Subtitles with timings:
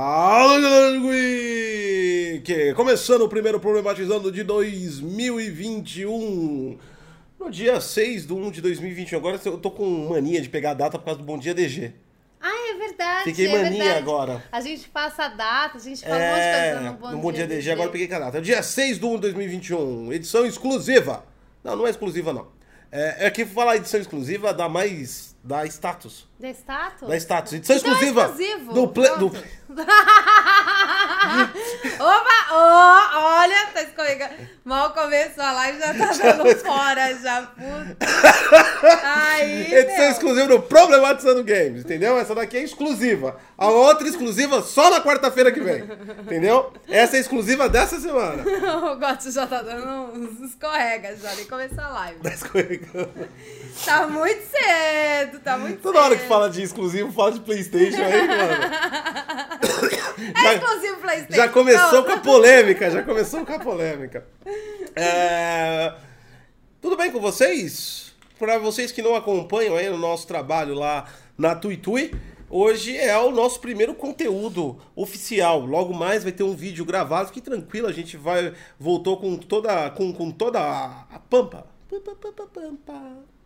[0.00, 0.96] Fala galera!
[2.76, 6.78] Começando o primeiro Problematizando de 2021.
[7.36, 9.18] No dia 6 de 1 de 2021.
[9.18, 11.92] Agora eu tô com mania de pegar a data por causa do Bom Dia DG.
[12.40, 13.24] Ah, é verdade.
[13.24, 13.98] Fiquei é mania verdade.
[13.98, 14.44] agora.
[14.52, 17.10] A gente passa a data, a gente fala um monte de É, coisa no Bom,
[17.10, 18.36] no Bom Dia DG, agora eu peguei a data.
[18.36, 20.12] É o dia 6 de 1 de 2021.
[20.12, 21.24] Edição exclusiva.
[21.64, 22.46] Não, não é exclusiva não.
[22.92, 25.34] É, é que falar edição exclusiva dá mais.
[25.42, 26.27] dá status.
[26.38, 27.08] Da status?
[27.08, 27.52] Dá status.
[27.54, 28.22] Edição Então é exclusiva.
[28.26, 28.72] exclusivo.
[28.72, 29.26] Do, ple, do.
[31.98, 32.38] Opa!
[32.50, 34.34] Oh, olha, tá escorregando.
[34.64, 37.42] Mal começou a live, já tá dando fora, já.
[37.42, 37.96] Puta.
[39.04, 40.10] Aí, Edição meu.
[40.10, 42.16] exclusiva do Problematizando Games, entendeu?
[42.18, 43.36] Essa daqui é exclusiva.
[43.56, 45.84] A outra exclusiva só na quarta-feira que vem,
[46.22, 46.72] entendeu?
[46.88, 48.44] Essa é exclusiva dessa semana.
[48.88, 52.20] O Gotti já tá dando uns escorregas, já nem começou a live.
[52.20, 53.28] Tá escorregando.
[53.84, 56.27] Tá muito cedo, tá muito Toda hora que cedo.
[56.28, 58.52] Fala de exclusivo, fala de Playstation aí, mano.
[60.44, 61.34] É exclusivo Playstation.
[61.36, 62.04] Já começou Não.
[62.04, 64.26] com a polêmica, já começou com a polêmica.
[64.94, 65.94] É,
[66.80, 68.14] Tudo bem com vocês?
[68.38, 72.14] Para vocês que não acompanham aí o nosso trabalho lá na Tuitui,
[72.48, 75.64] hoje é o nosso primeiro conteúdo oficial.
[75.64, 79.90] Logo mais vai ter um vídeo gravado, que tranquilo, a gente vai voltou com toda
[79.90, 81.66] com, com toda a, a pampa.
[81.88, 83.37] Pampa, pampa, pampa.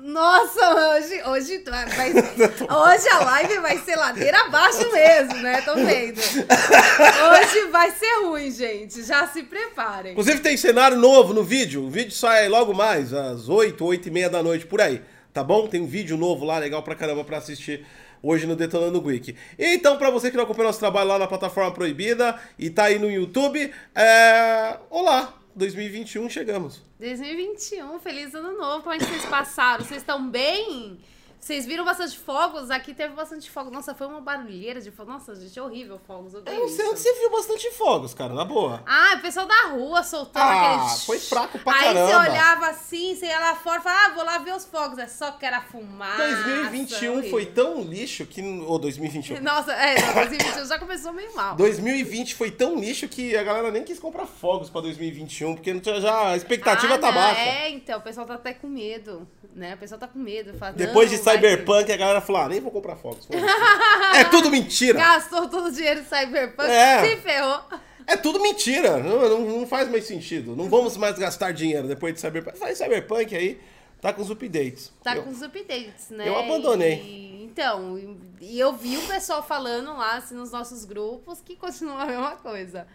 [0.00, 5.60] Nossa, hoje, hoje, vai, hoje a live vai ser ladeira abaixo mesmo, né?
[5.62, 6.20] Tô vendo.
[6.20, 9.02] Hoje vai ser ruim, gente.
[9.02, 10.12] Já se preparem.
[10.12, 11.84] Inclusive tem cenário novo no vídeo.
[11.84, 15.02] O vídeo sai logo mais, às 8, 8 e meia da noite, por aí.
[15.32, 15.66] Tá bom?
[15.66, 17.84] Tem um vídeo novo lá, legal pra caramba pra assistir
[18.22, 19.36] hoje no Detonando Geek.
[19.58, 22.98] Então, pra você que não acompanha nosso trabalho lá na plataforma proibida e tá aí
[22.98, 24.76] no YouTube, é...
[24.90, 25.37] Olá!
[25.58, 26.80] 2021 chegamos.
[27.00, 28.84] 2021, feliz ano novo.
[28.84, 29.84] Como é que vocês passaram?
[29.84, 30.98] Vocês estão bem?
[31.40, 32.70] Vocês viram bastante fogos?
[32.70, 33.72] Aqui teve bastante fogos.
[33.72, 35.12] Nossa, foi uma barulheira de fogos.
[35.14, 36.34] Nossa, gente, é horrível fogos.
[36.34, 38.82] Eu Eu não sei onde você viu bastante fogos, cara, na boa.
[38.84, 41.00] Ah, o pessoal da rua soltando Ah, aquele...
[41.06, 42.06] foi fraco pra Aí caramba.
[42.06, 44.98] você olhava assim, você ia lá fora e falava, ah, vou lá ver os fogos.
[44.98, 46.16] É só que era fumaça.
[46.18, 48.42] 2021 foi tão lixo que.
[48.66, 49.40] Ô, 2021.
[49.40, 51.54] Nossa, é, não, 2021 já começou meio mal.
[51.54, 56.30] 2020 foi tão lixo que a galera nem quis comprar fogos pra 2021, porque já
[56.30, 57.40] a expectativa Ah, tá não, baixa.
[57.40, 59.74] É, então, o pessoal tá até com medo, né?
[59.74, 60.52] O pessoal tá com medo.
[60.58, 63.28] Fala, Depois de Cyberpunk, a galera falou: ah, nem vou comprar foda-se."
[64.16, 64.98] é tudo mentira.
[64.98, 67.04] Gastou todo o dinheiro em Cyberpunk, É.
[67.04, 67.60] se ferrou.
[68.06, 68.96] É tudo mentira.
[68.98, 70.56] Não, não, não faz mais sentido.
[70.56, 72.58] Não vamos mais gastar dinheiro depois de Cyberpunk.
[72.58, 73.60] Faz Cyberpunk aí,
[74.00, 74.90] tá com os updates.
[75.02, 76.26] Tá Eu- com os updates, né?
[76.26, 76.94] eu abandonei.
[76.94, 77.98] E- então,
[78.40, 82.36] e- eu vi o pessoal falando lá, assim, nos nossos grupos, que continua a mesma
[82.36, 82.86] coisa.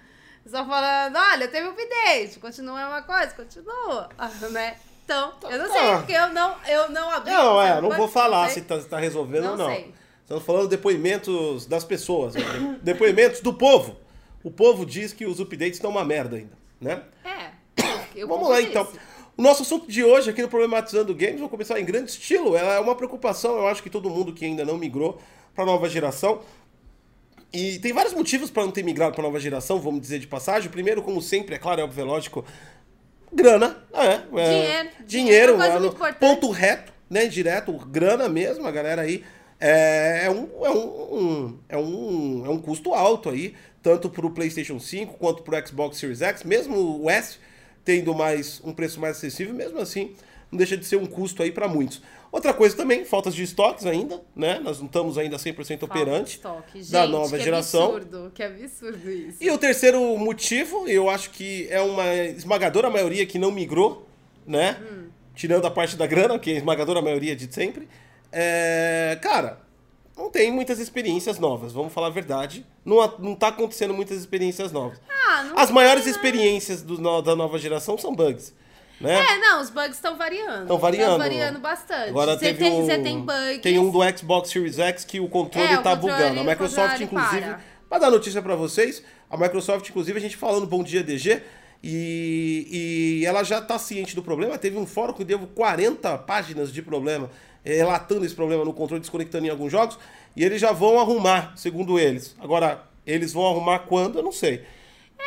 [0.44, 4.10] Pessoal falando, olha, teve update, continua a mesma coisa, continua,
[4.52, 4.76] né?
[5.04, 5.98] Então, eu não sei, Tá.
[5.98, 7.32] porque eu não, eu não abri.
[7.32, 8.62] Não, é, não vou falar sei.
[8.62, 9.68] se tá, se tá resolvendo ou não.
[9.68, 9.94] sei.
[10.22, 12.34] Estamos falando depoimentos das pessoas.
[12.36, 12.80] né?
[12.82, 13.98] depoimentos do povo.
[14.44, 17.02] O povo diz que os updates estão uma merda ainda, né?
[17.24, 18.24] É.
[18.26, 18.88] Vamos lá então.
[19.36, 22.56] O nosso assunto de hoje aqui no Problematizando Games, vou começar em grande estilo.
[22.56, 25.20] Ela é uma preocupação, eu acho que todo mundo que ainda não migrou
[25.56, 26.42] para nova geração.
[27.52, 30.70] E tem vários motivos para não ter migrado para nova geração, vamos dizer de passagem.
[30.70, 32.46] O primeiro, como sempre, é claro, é óbvio, é lógico,
[33.34, 33.78] grana.
[33.94, 34.90] É, é, Dinheiro.
[35.06, 37.26] Dinheiro, Dinheiro é ponto reto, né?
[37.28, 39.24] Direto, grana mesmo, a galera aí.
[39.60, 40.78] É, é um, é, um,
[41.18, 45.64] um- é, um, é um custo alto aí, tanto para o PlayStation 5 quanto para
[45.64, 47.38] o Xbox Series X, mesmo o S
[47.86, 50.16] tendo mais um preço mais acessível, mesmo assim,
[50.52, 52.02] não deixa de ser um custo aí para muitos.
[52.34, 54.60] Outra coisa também, faltas de estoques ainda, né?
[54.60, 56.80] Nós não estamos ainda 100% Falta operante estoque.
[56.90, 57.96] da Gente, nova que geração.
[57.96, 59.38] absurdo, que absurdo isso.
[59.40, 64.08] E o terceiro motivo, eu acho que é uma esmagadora maioria que não migrou,
[64.48, 64.82] né?
[65.36, 67.88] Tirando a parte da grana, que é a esmagadora maioria de sempre.
[68.32, 69.60] É, cara,
[70.18, 72.66] não tem muitas experiências novas, vamos falar a verdade.
[72.84, 75.00] Não, não tá acontecendo muitas experiências novas.
[75.08, 76.12] Ah, As maiores né?
[76.12, 78.56] experiências do da nova geração são bugs,
[79.02, 79.20] né?
[79.20, 80.62] É, não, os bugs estão variando.
[80.64, 81.04] Estão variando.
[81.12, 82.10] Estão variando bastante.
[82.10, 83.62] Agora você teve tem, um, você tem bugs.
[83.62, 86.40] tem um do Xbox Series X que o controle É, tá controle- bugando.
[86.40, 87.60] A Microsoft, inclusive, para.
[87.90, 91.42] para dar notícia pra vocês, a Microsoft, inclusive, a gente falando Bom Dia DG,
[91.86, 94.58] e, e ela já tá ciente do problema.
[94.58, 97.30] Teve um fórum que deu 40 páginas de problema,
[97.66, 99.98] eh, relatando esse problema no controle, desconectando em alguns jogos,
[100.36, 102.36] e eles já vão arrumar, segundo eles.
[102.40, 104.64] Agora, eles vão arrumar quando, eu não sei.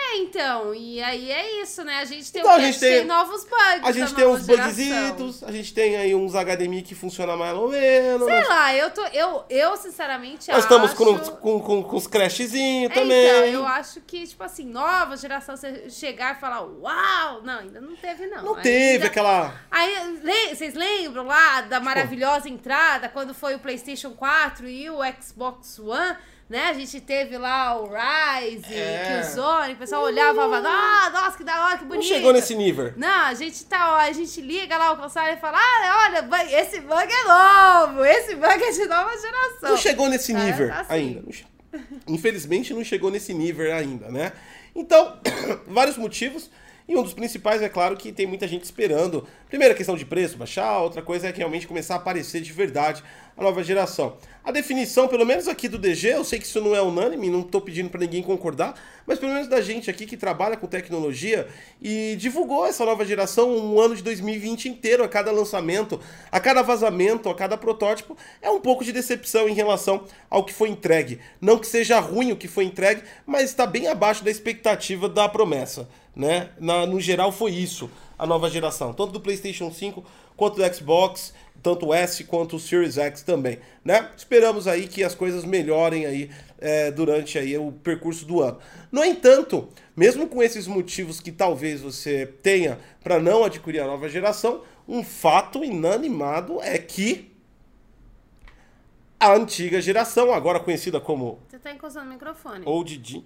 [0.08, 1.98] É, então, e aí é isso, né?
[1.98, 3.80] A gente tem, Então, a gente tem- novos bugs.
[3.82, 7.68] A gente tem uns bugzitos, a gente tem aí uns HDMI que funcionam mais ou
[7.68, 8.24] menos.
[8.26, 9.04] Sei lá, eu tô.
[9.06, 10.66] Eu, eu sinceramente Nós acho.
[10.66, 13.26] estamos com, com, com, com os crashzinhos É, também.
[13.26, 17.42] Então, eu acho que, tipo assim, nova geração, você chegar e falar, uau!
[17.42, 18.42] Não, ainda não teve, não.
[18.42, 19.54] Não teve Ainda- aquela.
[19.70, 24.98] Aí, le- vocês lembram lá da maravilhosa entrada quando foi o PlayStation 4 e o
[25.20, 26.16] Xbox One?
[26.48, 26.68] Né?
[26.68, 29.20] A gente teve lá o Rise, É.
[29.22, 32.06] Killzone, o pessoal olhava e falava, ah, nossa, que da hora, que Não bonito.
[32.06, 32.92] chegou nesse nível.
[32.96, 36.60] Não, a gente tá, ó, a gente liga lá o console e fala, ah, olha,
[36.60, 39.70] esse bug é novo, esse bug é de nova geração.
[39.70, 40.92] Não chegou nesse Tá, nível tá assim.
[40.94, 41.22] ainda.
[41.22, 41.32] Não
[42.14, 44.32] Infelizmente não chegou nesse nível ainda, né?
[44.74, 45.18] Então,
[45.66, 46.48] vários motivos.
[46.88, 49.26] E um dos principais é claro que tem muita gente esperando.
[49.48, 53.02] Primeira questão de preço baixar, outra coisa é que realmente começar a aparecer de verdade
[53.36, 54.16] a nova geração.
[54.42, 57.42] A definição, pelo menos aqui do DG, eu sei que isso não é unânime, não
[57.42, 58.74] tô pedindo para ninguém concordar,
[59.04, 61.48] mas pelo menos da gente aqui que trabalha com tecnologia
[61.82, 66.00] e divulgou essa nova geração um ano de 2020 inteiro, a cada lançamento,
[66.30, 70.52] a cada vazamento, a cada protótipo, é um pouco de decepção em relação ao que
[70.52, 71.18] foi entregue.
[71.40, 75.28] Não que seja ruim o que foi entregue, mas está bem abaixo da expectativa da
[75.28, 76.50] promessa, né?
[76.58, 80.04] Na, no geral foi isso, a nova geração, tanto do PlayStation 5
[80.36, 81.32] quanto do Xbox,
[81.62, 84.10] tanto o S quanto o Series X também, né?
[84.16, 88.58] Esperamos aí que as coisas melhorem aí é, durante aí o percurso do ano.
[88.92, 94.08] No entanto, mesmo com esses motivos que talvez você tenha para não adquirir a nova
[94.08, 97.32] geração, um fato inanimado é que
[99.18, 102.62] a antiga geração, agora conhecida como Você tá encostando no microfone.
[102.66, 103.24] Old Gen,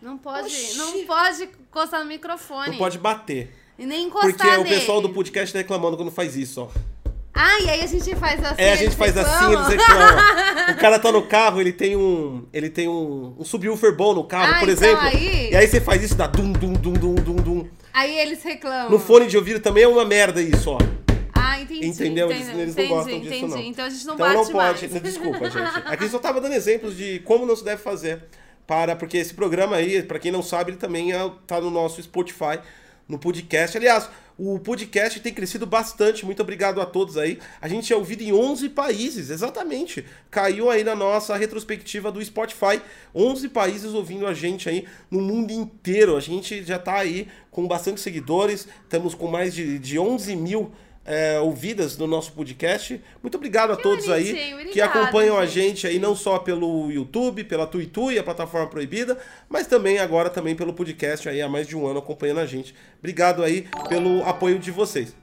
[0.00, 0.76] Não pode, Oxi.
[0.76, 2.70] não pode encostar no microfone.
[2.72, 3.54] não pode bater.
[3.78, 4.74] E nem encostar Porque o nele.
[4.76, 6.91] pessoal do podcast tá reclamando quando faz isso, ó.
[7.34, 8.54] Ah, e aí a gente faz assim.
[8.62, 10.42] É, a gente faz assim, eles reclamam.
[10.72, 12.44] O cara tá no carro, ele tem um.
[12.52, 15.06] Ele tem um, um subwoofer bom no carro, Ah, por então exemplo.
[15.06, 17.68] aí- E aí você faz isso, dá dum, dum, dum, dum, dum, dum.
[17.92, 18.90] Aí eles reclamam.
[18.90, 20.78] No fone de ouvido também é uma merda isso, ó.
[21.34, 21.86] Ah, entendi.
[21.86, 22.26] Entendeu?
[22.30, 23.52] Entendi, Eles, eles não entendi, gostam disso, entendi.
[23.54, 23.58] não.
[23.62, 24.88] Então a gente não então bate não pode.
[24.88, 25.02] mais.
[25.02, 25.82] Desculpa, gente.
[25.86, 28.22] Aqui só tava dando exemplos de como não se deve fazer.
[28.66, 32.00] Para, porque esse programa aí, pra quem não sabe, ele também é, tá no nosso
[32.02, 32.60] Spotify,
[33.12, 33.76] no podcast.
[33.76, 36.24] Aliás, o podcast tem crescido bastante.
[36.24, 37.38] Muito obrigado a todos aí.
[37.60, 40.04] A gente é ouvido em 11 países, exatamente.
[40.30, 42.80] Caiu aí na nossa retrospectiva do Spotify.
[43.14, 46.16] 11 países ouvindo a gente aí no mundo inteiro.
[46.16, 48.66] A gente já tá aí com bastante seguidores.
[48.82, 50.72] Estamos com mais de, de 11 mil
[51.04, 53.00] é, ouvidas no nosso podcast.
[53.22, 55.80] Muito obrigado a todos aí bonitinho, que acompanham a gente.
[55.82, 59.18] gente aí não só pelo YouTube, pela Tuitui, a plataforma proibida,
[59.48, 62.74] mas também agora também pelo podcast aí há mais de um ano acompanhando a gente.
[62.98, 65.14] Obrigado aí pelo apoio de vocês.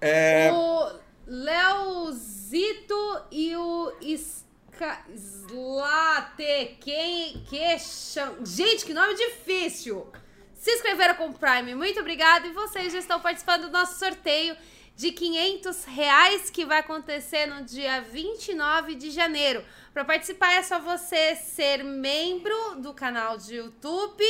[0.00, 0.92] É, O
[1.26, 2.94] Leozito
[3.30, 5.04] e o Ska...
[5.14, 6.76] Slate.
[6.80, 7.42] Quem...
[7.48, 8.36] Que cham...
[8.44, 10.06] Gente, que nome difícil.
[10.54, 12.46] Se inscreveram com o Prime, muito obrigada.
[12.46, 14.56] E vocês já estão participando do nosso sorteio
[14.96, 19.62] de 500 reais que vai acontecer no dia 29 de janeiro.
[19.92, 24.24] Para participar é só você ser membro do canal de YouTube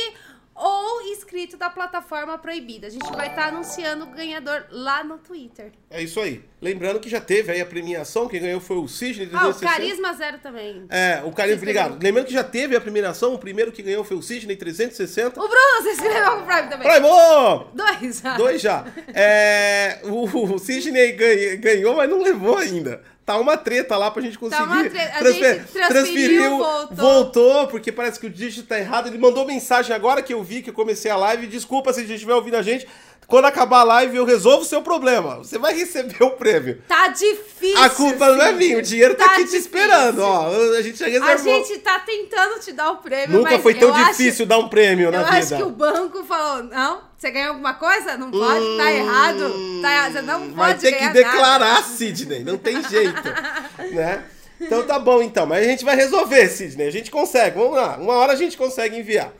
[0.53, 2.87] ou inscrito da plataforma proibida.
[2.87, 5.71] A gente vai estar anunciando o ganhador lá no Twitter.
[5.89, 6.43] é isso aí.
[6.59, 9.69] Lembrando que já teve aí a premiação, quem ganhou foi o Sidney Ah, o 360.
[9.71, 10.85] Carisma Zero também.
[10.89, 12.01] É, o Carisma, obrigado.
[12.01, 15.39] Lembrando que já teve a premiação, o primeiro que ganhou foi o Sidney 360.
[15.39, 16.91] O Bruno se inscreveu com o Prime também.
[16.91, 17.67] Primo!
[17.75, 18.37] Dois já.
[18.37, 18.85] Dois já.
[19.13, 20.23] É, o,
[20.55, 23.03] o Sidney ganha- ganhou, mas não levou ainda.
[23.23, 24.63] Tá uma treta lá pra gente conseguir.
[24.63, 25.17] Tá uma treta.
[25.19, 26.95] A gente transferiu, voltou.
[26.97, 29.07] voltou, porque parece que o dígito tá errado.
[29.07, 31.45] Ele mandou mensagem agora que eu vi, que eu comecei a live.
[31.45, 32.87] Desculpa se a gente estiver ouvindo a gente.
[33.25, 35.35] Quando acabar a live, eu resolvo o seu problema.
[35.39, 36.81] Você vai receber o prêmio.
[36.87, 37.77] Tá difícil.
[37.83, 39.59] A culpa não é minha, o dinheiro tá, Tá aqui te difícil.
[39.59, 40.47] esperando, ó.
[40.77, 41.65] A gente já A reservou.
[41.65, 44.57] gente tá tentando te dar o prêmio, Nunca mas foi tão eu acho- difícil dar
[44.59, 45.37] um prêmio na Eu vida.
[45.39, 48.15] acho que o banco falou, não, você ganhou alguma coisa?
[48.15, 49.53] Não pode, tá errado.
[49.81, 51.83] Tá errado, você não pode Hum, Vai ter que declarar, nada.
[51.83, 52.43] Sidney.
[52.45, 53.21] Não tem jeito.
[53.91, 54.23] né?
[54.61, 55.45] Então tá bom, então.
[55.45, 56.87] Mas a gente vai resolver, Sidney.
[56.87, 57.57] A gente consegue.
[57.59, 57.97] Vamos lá.
[57.97, 59.33] Uma hora a gente consegue enviar.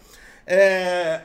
[0.45, 1.21] É...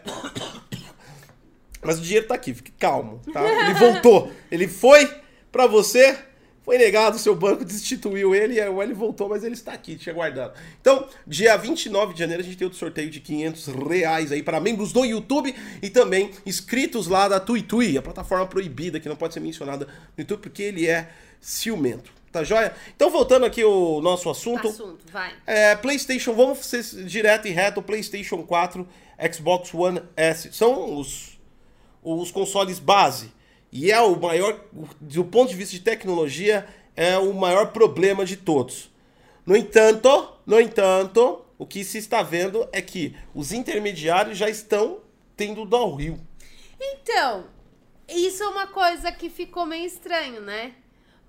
[1.83, 2.55] Mas o dinheiro tá aqui.
[2.55, 3.43] Fique calmo, tá?
[3.43, 4.33] Ele voltou.
[4.51, 5.11] Ele foi
[5.51, 6.17] pra você.
[6.63, 9.97] Foi negado, o seu banco destituiu ele, e aí ele voltou, mas ele está aqui,
[9.97, 10.53] te aguardando.
[10.81, 14.61] Então, dia 29 de janeiro, a gente tem outro sorteio de 500 reais aí para
[14.61, 19.35] membros do YouTube e também inscritos lá da TuiTui, a plataforma proibida que não pode
[19.35, 21.11] ser mencionada no YouTube porque ele é
[21.41, 22.13] ciumento.
[22.31, 22.73] Tá joia?
[22.97, 24.69] Então, voltando aqui ao nosso assunto.
[24.69, 25.35] Assunto, vai.
[25.47, 28.89] É, PlayStation, vamos ser direto e reto, PlayStation 4,
[29.31, 30.51] Xbox One S.
[30.53, 31.32] São os,
[32.03, 33.33] os consoles base.
[33.71, 34.61] E é o maior,
[35.01, 38.91] do ponto de vista de tecnologia, é o maior problema de todos.
[39.47, 45.01] No entanto, no entanto, o que se está vendo é que os intermediários já estão
[45.37, 46.19] tendo downhill.
[46.81, 47.47] Então,
[48.09, 50.75] isso é uma coisa que ficou meio estranho, né?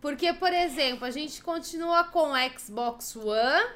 [0.02, 3.70] Porque, por exemplo, a gente continua com o Xbox One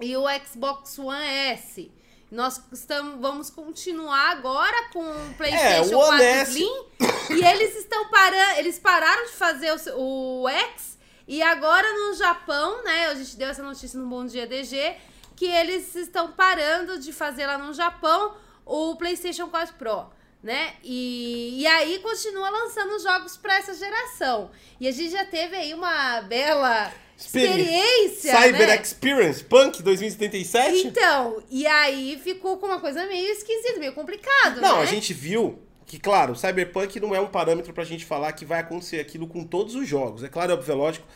[0.00, 1.90] e o Xbox One S.
[2.30, 6.50] Nós estamos, vamos continuar agora com o PlayStation É, o One 4 S.
[6.50, 6.86] Slim.
[7.30, 10.98] E eles estão parando, eles pararam de fazer o, o X.
[11.26, 13.06] E agora no Japão, né?
[13.06, 14.96] A gente deu essa notícia no Bom Dia DG.
[15.36, 18.34] que eles estão parando de fazer lá no Japão
[18.66, 20.06] o PlayStation 4 Pro.
[20.42, 20.74] Né?
[20.84, 24.50] E, e aí continua lançando jogos para essa geração.
[24.78, 28.32] E a gente já teve aí uma bela experiência.
[28.32, 28.80] Cyber né?
[28.80, 30.86] Experience, Punk 2077.
[30.86, 34.60] Então, e aí ficou com uma coisa meio esquisita, meio complicado.
[34.60, 34.82] Não, né?
[34.82, 38.60] a gente viu que, claro, Cyberpunk não é um parâmetro pra gente falar que vai
[38.60, 40.22] acontecer aquilo com todos os jogos.
[40.22, 41.06] É claro, é óbvio, lógico.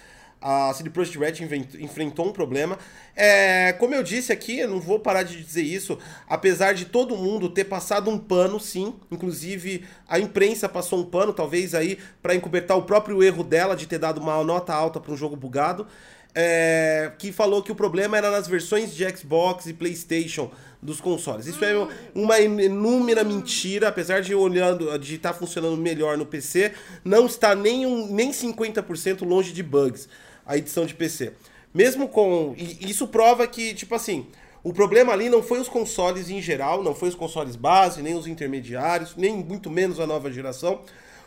[0.42, 2.76] A CD Projekt Red enfrentou um problema.
[3.14, 7.16] É, como eu disse aqui, eu não vou parar de dizer isso, apesar de todo
[7.16, 12.34] mundo ter passado um pano, sim, inclusive a imprensa passou um pano, talvez aí para
[12.34, 15.86] encobertar o próprio erro dela de ter dado uma nota alta para um jogo bugado,
[16.34, 21.46] é, que falou que o problema era nas versões de Xbox e PlayStation dos consoles.
[21.46, 21.74] Isso é
[22.14, 26.72] uma inúmera mentira, apesar de olhando de estar tá funcionando melhor no PC,
[27.04, 30.08] não está nem, um, nem 50% longe de bugs
[30.46, 31.32] a edição de PC.
[31.72, 32.54] Mesmo com.
[32.56, 34.26] E isso prova que, tipo assim,
[34.62, 38.14] o problema ali não foi os consoles em geral, não foi os consoles base, nem
[38.14, 40.82] os intermediários, nem muito menos a nova geração.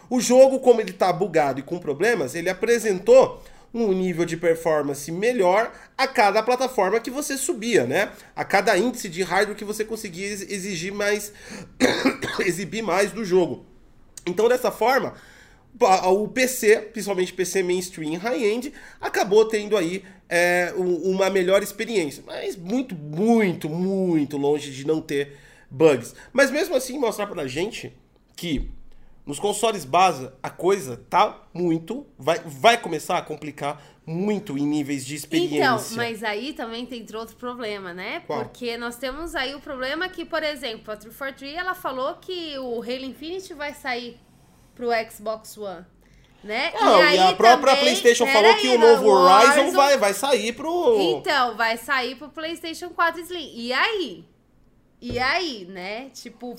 [0.09, 3.41] O jogo, como ele está bugado e com problemas, ele apresentou
[3.73, 8.11] um nível de performance melhor a cada plataforma que você subia, né?
[8.33, 11.33] A cada índice de hardware que você conseguia exigir mais,
[12.39, 13.65] exibir mais do jogo.
[14.25, 15.15] Então, dessa forma,
[15.79, 22.23] o PC, principalmente PC mainstream high-end, acabou tendo aí é, uma melhor experiência.
[22.25, 25.37] Mas muito, muito, muito longe de não ter
[25.69, 26.15] bugs.
[26.31, 27.93] Mas mesmo assim, mostrar pra gente
[28.35, 28.71] que
[29.25, 32.05] nos consoles base, a coisa tá muito.
[32.17, 35.57] Vai, vai começar a complicar muito em níveis de experiência.
[35.57, 38.21] Então, mas aí também tem outro problema, né?
[38.27, 38.43] Qual?
[38.43, 42.83] Porque nós temos aí o problema que, por exemplo, a 343 ela falou que o
[42.83, 44.19] Halo Infinite vai sair
[44.75, 45.85] pro Xbox One.
[46.43, 46.71] Né?
[46.79, 49.97] Não, e, aí a própria também- PlayStation falou que aí, o novo o Horizon vai,
[49.97, 50.95] vai sair pro.
[50.99, 53.51] Então, vai sair pro PlayStation 4 Slim.
[53.55, 54.25] E aí?
[55.01, 56.09] E aí, né?
[56.13, 56.55] Tipo,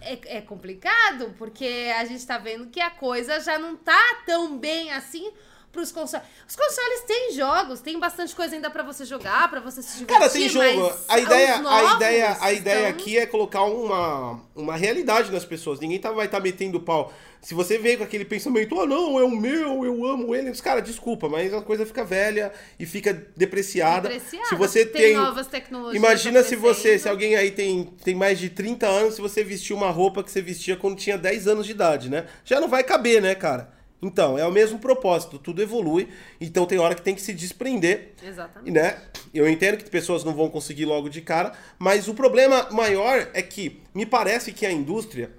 [0.00, 4.56] é, é complicado, porque a gente tá vendo que a coisa já não tá tão
[4.56, 5.30] bem assim
[5.72, 6.24] pros consoles.
[6.46, 10.18] Os consoles têm jogos, tem bastante coisa ainda pra você jogar, pra você se divertir,
[10.18, 10.92] Cara, tem jogo.
[11.08, 15.80] A ideia, a ideia, a ideia estão- aqui é colocar uma, uma realidade nas pessoas.
[15.80, 17.12] Ninguém tá, vai estar metendo pau.
[17.40, 20.52] Se você veio com aquele pensamento, ah, não, é o meu, eu amo ele.
[20.60, 24.08] Cara, desculpa, mas a coisa fica velha e fica depreciada.
[24.10, 24.46] Depreciada.
[24.48, 25.16] Se você Tem tem.
[25.16, 29.20] novas tecnologias Imagina se você, se alguém aí tem, tem mais de 30 anos, se
[29.20, 32.26] você vestir uma roupa que você vestia quando tinha 10 anos de idade, né?
[32.44, 33.72] Já não vai caber, né, cara?
[34.02, 36.08] Então, é o mesmo propósito, tudo evolui,
[36.40, 38.72] então tem hora que tem que se desprender Exatamente.
[38.72, 39.00] né?
[39.32, 43.40] Eu entendo que pessoas não vão conseguir logo de cara, mas o problema maior é
[43.40, 45.30] que me parece que a indústria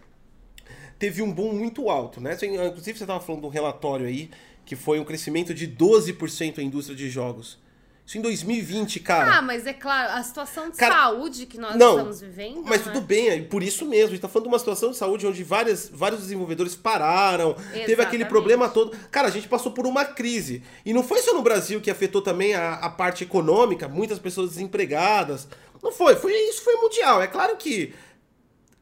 [0.97, 2.37] teve um boom muito alto, né?
[2.41, 4.31] Inclusive você estava falando de um relatório aí
[4.65, 7.61] que foi um crescimento de 12% a indústria de jogos.
[8.05, 9.37] Isso em 2020, cara.
[9.37, 12.61] Ah, mas é claro, a situação de Cara, saúde que nós não, estamos vivendo.
[12.65, 12.91] Mas né?
[12.91, 14.07] tudo bem, é por isso mesmo.
[14.07, 17.71] A gente tá falando de uma situação de saúde onde várias, vários desenvolvedores pararam, teve
[17.73, 18.25] aquele Exatamente.
[18.25, 18.95] problema todo.
[19.09, 20.61] Cara, a gente passou por uma crise.
[20.85, 24.49] E não foi só no Brasil que afetou também a, a parte econômica, muitas pessoas
[24.49, 25.47] desempregadas.
[25.81, 27.21] Não foi, foi isso foi mundial.
[27.21, 27.93] É claro que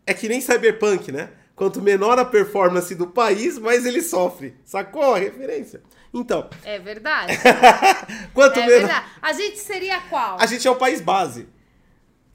[0.05, 1.29] é que nem Cyberpunk, né?
[1.55, 4.55] Quanto menor a performance do país, mais ele sofre.
[4.65, 5.81] Sacou a referência?
[6.13, 7.37] Então, É verdade.
[8.33, 8.79] quanto é menor.
[8.79, 9.05] verdade.
[9.21, 10.37] A gente seria qual?
[10.39, 11.47] A gente é o país base.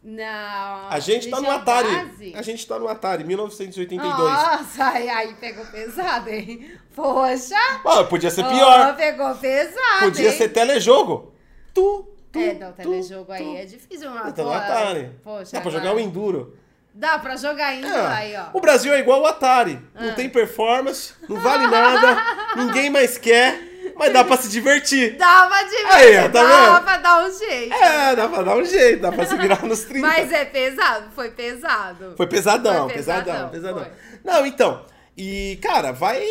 [0.02, 0.88] Não.
[0.88, 1.88] A gente tá no é Atari.
[1.88, 2.34] base?
[2.36, 4.16] A gente tá no Atari, 1982.
[4.16, 6.70] Nossa, aí, aí pegou pesado, hein?
[6.94, 7.56] Poxa.
[7.84, 8.94] Ah, podia ser pior.
[8.96, 10.36] pegou pesado, Podia hein?
[10.38, 11.34] ser telejogo.
[11.74, 13.32] Tu, tu, É, não, tu, telejogo tu.
[13.32, 14.08] aí é difícil.
[14.10, 15.10] Mas, Então, pô, Atari.
[15.24, 16.56] Poxa, Dá pra agora- jogar o Enduro.
[16.94, 18.06] Dá pra jogar ainda É.
[18.06, 18.56] aí, ó.
[18.56, 19.78] O Brasil é igual o Atari.
[19.92, 20.14] Não Ah.
[20.14, 22.16] tem performance, não vale nada,
[22.56, 23.60] ninguém mais quer,
[23.96, 25.16] mas dá pra se divertir.
[25.16, 26.84] Dá pra divertir, Aí, tá dá vendo?
[26.84, 27.74] pra dar um jeito.
[27.74, 30.06] É, dá pra dar um jeito, dá pra se virar nos 30.
[30.06, 32.14] Mas é pesado, foi pesado.
[32.16, 33.78] Foi pesadão, Foi pesadão, pesadão, pesadão.
[33.84, 33.92] foi.
[34.24, 34.84] Não, então.
[35.18, 36.22] E, cara, vai.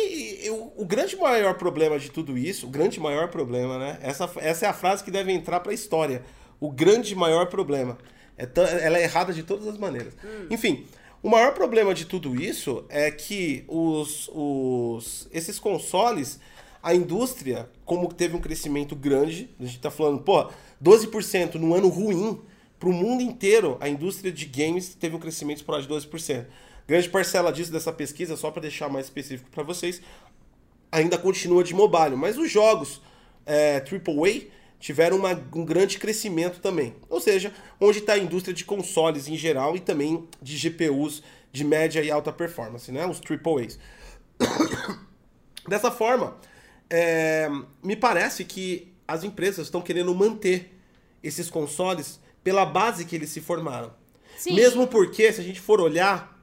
[0.42, 3.98] eu- o grande maior problema de tudo isso, o grande maior problema, né?
[4.00, 6.22] Essa, essa é a frase que deve entrar pra história.
[6.60, 7.98] O grande maior problema.
[8.38, 8.46] É
[8.84, 10.12] ela é errada de todas as maneiras.
[10.50, 10.86] Enfim,
[11.22, 16.38] o maior problema de tudo isso é que os, os, esses consoles,
[16.86, 20.48] a indústria, como teve um crescimento grande, a gente tá falando, pô,
[20.80, 22.40] 12% num ano ruim,
[22.78, 26.46] pro mundo inteiro, a indústria de games teve um crescimento esporádico de 12%.
[26.86, 30.00] Grande parcela disso dessa pesquisa, só para deixar mais específico para vocês,
[30.92, 33.02] ainda continua de mobile, mas os jogos
[33.44, 34.42] é, AAA
[34.78, 36.94] tiveram uma- um grande crescimento também.
[37.10, 41.20] Ou seja, onde está a indústria de consoles em geral e também de GPUs
[41.52, 43.04] de média e alta performance, né?
[43.06, 43.76] Os AAAs.
[45.68, 46.36] Dessa forma,
[46.90, 47.48] é,
[47.82, 50.78] me parece que as empresas estão querendo manter
[51.22, 53.92] esses consoles pela base que eles se formaram.
[54.36, 54.54] Sim.
[54.54, 56.40] Mesmo porque, se a gente for olhar,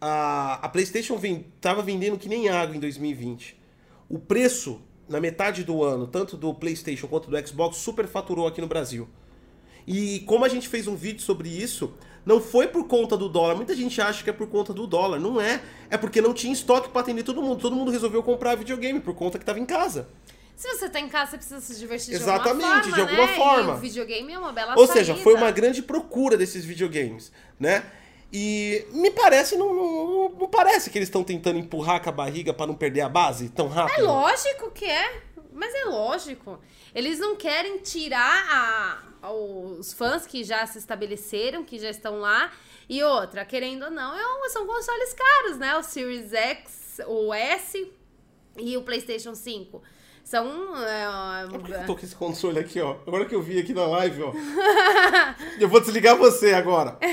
[0.00, 3.56] a, a PlayStation ven- tava vendendo que nem água em 2020.
[4.08, 8.66] O preço, na metade do ano, tanto do PlayStation quanto do Xbox, superfaturou aqui no
[8.66, 9.08] Brasil.
[9.86, 13.54] E como a gente fez um vídeo sobre isso, não foi por conta do dólar.
[13.54, 15.18] Muita gente acha que é por conta do dólar.
[15.20, 15.60] Não é.
[15.90, 17.60] É porque não tinha estoque para atender todo mundo.
[17.60, 20.08] Todo mundo resolveu comprar videogame por conta que tava em casa.
[20.56, 23.26] Se você tá em casa, você precisa se divertir Exatamente, de alguma forma, de alguma
[23.26, 23.36] né?
[23.36, 23.72] forma.
[23.72, 25.22] E o videogame é uma bela Ou seja, saída.
[25.22, 27.84] foi uma grande procura desses videogames, né?
[28.32, 32.52] E me parece, não, não, não parece que eles estão tentando empurrar com a barriga
[32.54, 34.00] para não perder a base tão rápido.
[34.00, 36.58] É lógico que é, mas é lógico.
[36.94, 39.02] Eles não querem tirar a-
[39.32, 42.52] os fãs que já se estabeleceram, que já estão lá.
[42.88, 45.76] E outra, querendo ou não, é um- são consoles caros, né?
[45.76, 47.90] O Series X, o S
[48.58, 49.82] e o PlayStation 5.
[50.22, 50.46] São.
[50.86, 52.96] é, Por que eu tô com esse console aqui, ó?
[53.06, 54.32] Agora que eu vi aqui na live, ó.
[55.60, 56.96] eu vou desligar você agora.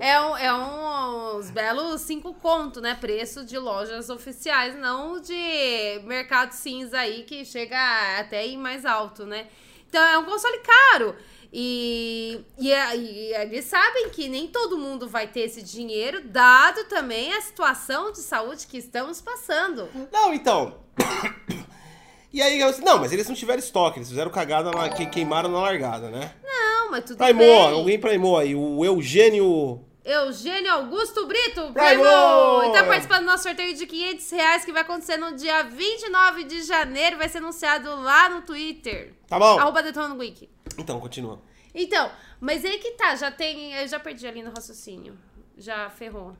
[0.00, 2.94] É, um, é uns belos cinco conto, né?
[3.00, 7.76] Preço de lojas oficiais, não de mercado cinza aí que chega
[8.18, 9.46] até ir mais alto, né?
[9.88, 11.16] Então é um console caro.
[11.52, 16.84] E, e, é- e eles sabem que nem todo mundo vai ter esse dinheiro, dado
[16.84, 19.88] também a situação de saúde que estamos passando.
[20.12, 20.78] Não, então.
[22.30, 25.48] E aí, eu não, mas eles não tiveram estoque, eles fizeram cagada, na, que queimaram
[25.48, 26.34] na largada, né?
[26.44, 27.78] Não, mas tudo Primou, bem.
[27.78, 29.82] alguém primou aí, o Eugênio.
[30.08, 31.74] Eugênio Augusto Brito, Primo!
[31.74, 32.64] Primo!
[32.64, 36.44] E tá participando do nosso sorteio de 500 reais que vai acontecer no dia 29
[36.44, 37.18] de janeiro.
[37.18, 39.14] Vai ser anunciado lá no Twitter.
[39.26, 39.58] Tá bom?
[39.58, 40.48] Arroba Detona Wiki.
[40.78, 41.42] Então, continua.
[41.74, 42.10] Então,
[42.40, 43.74] mas aí que tá, já tem.
[43.74, 45.18] Eu já perdi ali no raciocínio.
[45.58, 46.34] Já ferrou.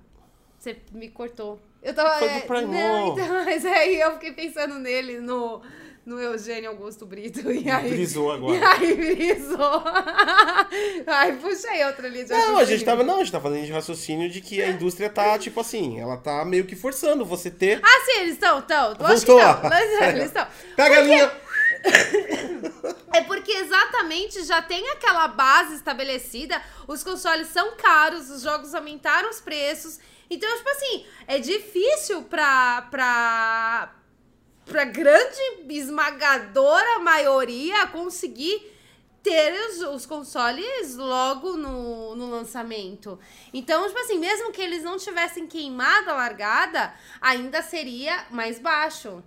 [0.59, 1.61] Você me cortou.
[1.83, 2.19] Eu tava.
[2.19, 2.67] Foi do é.
[2.67, 5.61] Não, então, mas aí eu fiquei pensando nele, no,
[6.09, 7.53] no Eugênio Augusto Brito.
[7.53, 7.91] E aí.
[7.91, 8.57] Brisou agora.
[8.57, 9.85] E aí brisou.
[11.07, 14.31] Aí outra ali de Não, a gente tava, não, a gente tá falando de raciocínio
[14.31, 17.81] de que a indústria tá, tipo assim, ela tá meio que forçando você ter.
[17.83, 18.95] Ah, sim, eles estão, estão.
[18.95, 19.41] Voltou.
[19.69, 20.47] Mas, é, Eles estão.
[20.77, 21.33] Pega a linha.
[23.13, 29.31] É porque exatamente já tem aquela base estabelecida, os consoles são caros, os jogos aumentaram
[29.31, 29.99] os preços.
[30.31, 33.95] Então, tipo assim, é difícil pra, pra,
[34.69, 38.75] pra grande esmagadora maioria conseguir
[39.23, 43.19] ter os, os consoles logo no, no lançamento.
[43.53, 49.23] Então, tipo assim, mesmo que eles não tivessem queimado a largada, ainda seria mais baixo.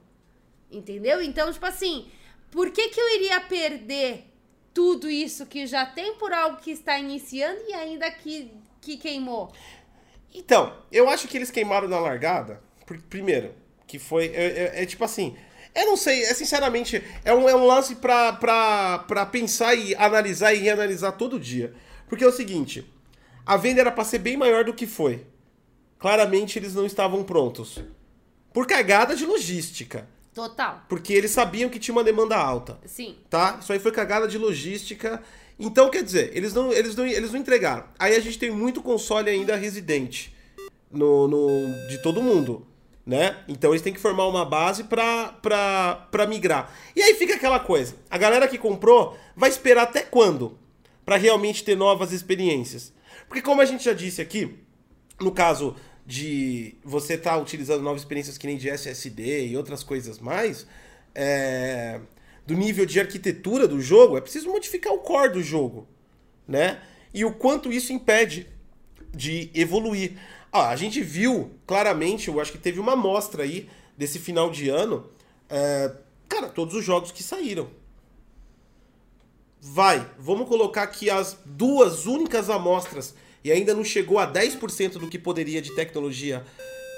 [0.71, 1.21] Entendeu?
[1.21, 2.09] Então, tipo assim,
[2.49, 4.25] por que, que eu iria perder
[4.73, 9.51] tudo isso que já tem por algo que está iniciando e ainda que, que queimou?
[10.33, 12.61] Então, eu acho que eles queimaram na largada.
[13.09, 13.53] primeiro,
[13.91, 14.27] que foi.
[14.27, 15.35] É, é- é tipo assim.
[15.75, 19.95] Eu não sei, é sinceramente, é um, é um lance pra, pra, pra pensar e
[19.95, 21.73] analisar e reanalisar todo dia.
[22.09, 22.85] Porque é o seguinte:
[23.45, 25.25] a venda era pra ser bem maior do que foi.
[25.99, 27.79] Claramente eles não estavam prontos.
[28.53, 30.07] Por cagada de logística.
[30.33, 30.81] Total.
[30.89, 32.79] Porque eles sabiam que tinha uma demanda alta.
[32.85, 33.17] Sim.
[33.29, 33.57] tá?
[33.61, 35.21] Isso aí foi cagada de logística.
[35.59, 37.85] Então, quer dizer, eles não, eles não, eles não entregaram.
[37.99, 40.33] Aí a gente tem muito console ainda residente
[40.91, 42.65] no, no, de todo mundo,
[43.05, 43.37] né?
[43.47, 46.73] Então eles têm que formar uma base pra migrar.
[46.95, 50.57] E aí fica aquela coisa, a galera que comprou vai esperar até quando?
[51.05, 52.93] Pra realmente ter novas experiências.
[53.27, 54.59] Porque como a gente já disse aqui,
[55.19, 60.19] no caso de você estar utilizando novas experiências que nem de SSD e outras coisas
[60.19, 60.67] mais,
[61.15, 61.99] é,
[62.45, 65.87] do nível de arquitetura do jogo, é preciso modificar o core do jogo,
[66.47, 66.81] né?
[67.13, 68.47] E o quanto isso impede
[69.13, 70.13] de evoluir.
[70.51, 75.09] A gente viu claramente, eu acho que teve uma amostra aí desse final de ano,
[75.49, 75.93] é,
[76.27, 77.69] cara, todos os jogos que saíram.
[79.61, 85.07] Vai, vamos colocar aqui as duas únicas amostras e ainda não chegou a 10% do
[85.07, 86.43] que poderia de tecnologia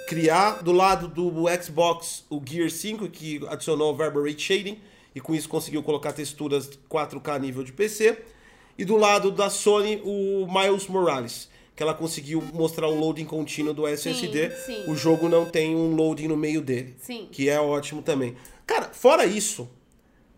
[0.08, 0.63] criar.
[0.63, 4.80] Do lado do Xbox, o Gear 5, que adicionou o Ray Shading
[5.13, 8.18] e com isso conseguiu colocar texturas 4K nível de PC.
[8.78, 13.73] E do lado da Sony, o Miles Morales, que ela conseguiu mostrar o loading contínuo
[13.73, 14.51] do SSD.
[14.51, 14.83] sim.
[14.88, 17.27] O jogo não tem um loading no meio dele, Sim.
[17.31, 18.36] que é ótimo também.
[18.65, 19.67] Cara, fora isso,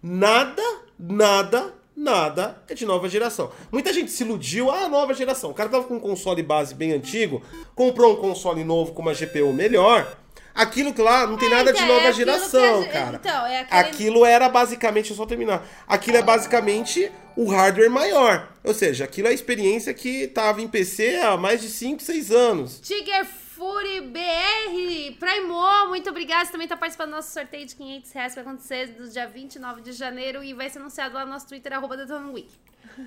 [0.02, 0.64] nada,
[0.98, 3.52] nada, nada é de nova geração.
[3.72, 5.52] Muita gente se iludiu, ah, nova geração.
[5.52, 7.42] O cara tava com um console base bem antigo,
[7.76, 10.18] comprou um console novo com uma GPU melhor.
[10.56, 13.16] Aquilo que lá não tem É, nada de então, nova é geração, que a- cara.
[13.22, 15.68] então, é aquele- Aquilo era basicamente, deixa eu só terminar.
[15.86, 18.50] Aquilo é basicamente o hardware maior.
[18.64, 22.32] Ou seja, aquilo é a experiência que tava em PC há mais de 5, 6
[22.32, 22.80] anos.
[22.80, 26.46] Tiger Fury BR, Primo, muito obrigada.
[26.46, 29.28] Você também tá participando do nosso sorteio de 500 reais que vai acontecer no dia
[29.28, 32.50] 29 de janeiro e vai ser anunciado lá no nosso Twitter, arroba Detonando Week.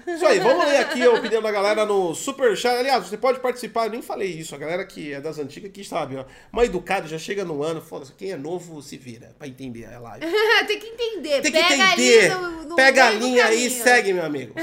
[0.06, 2.76] Isso aí, vamos ler aqui a opinião da galera no Superchat.
[2.76, 5.82] Aliás, você pode participar, eu nem falei isso, a galera que é das antigas que
[5.82, 6.24] sabe, ó.
[6.52, 9.98] Uma educada já chega no ano, foda-se, quem é novo se vira pra entender a
[9.98, 10.26] live.
[10.66, 11.40] Tem que entender.
[11.40, 12.32] Tem que Pega entender.
[12.32, 14.54] ali no, no Pega a linha aí e segue, meu amigo.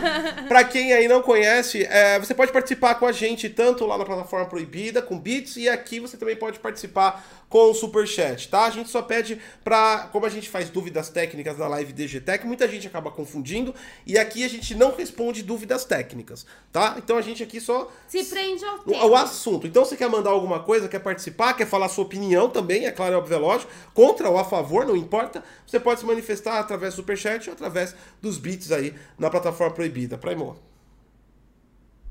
[0.48, 4.04] pra quem aí não conhece, é, você pode participar com a gente tanto lá na
[4.04, 8.64] plataforma proibida, com bits, e aqui você também pode participar com o Superchat, tá?
[8.64, 10.08] A gente só pede pra.
[10.10, 14.44] Como a gente faz dúvidas técnicas na live DGTech, muita gente acaba confundindo, e aqui
[14.44, 16.94] a gente não responde dúvidas técnicas, tá?
[16.98, 19.66] Então a gente aqui só Se prende ao o, o assunto.
[19.66, 23.14] Então, você quer mandar alguma coisa, quer participar, quer falar sua opinião também, é claro,
[23.14, 25.42] é óbvio, é lógico, contra ou a favor, não importa.
[25.66, 30.18] Você pode se manifestar através do Superchat ou através dos bits aí na plataforma proibida.
[30.18, 30.56] Primo.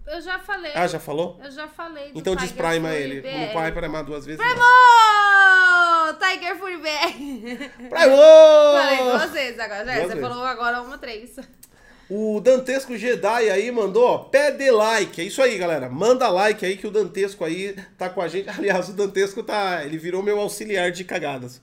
[0.06, 0.72] Eu já falei.
[0.76, 1.40] Ah, já falou?
[1.42, 3.22] Eu já falei Então Tiger desprima Fury ele.
[3.22, 3.28] BR.
[3.48, 4.40] Não vai primar duas vezes.
[4.40, 4.48] não.
[4.54, 6.20] Primo!
[6.20, 7.58] Tiger Fury BR.
[7.90, 7.90] Primo!
[7.90, 9.86] Falei duas vezes agora.
[9.86, 10.22] Já, Duas você vezes.
[10.30, 11.36] falou agora uma, três.
[12.10, 15.22] O Dantesco Jedi aí mandou, ó, pé de like.
[15.22, 15.90] É isso aí, galera.
[15.90, 18.50] Manda like aí que o Dantesco aí tá com a gente.
[18.52, 19.84] Aliás, o Dantesco tá.
[19.86, 21.62] Ele virou meu auxiliar de cagadas.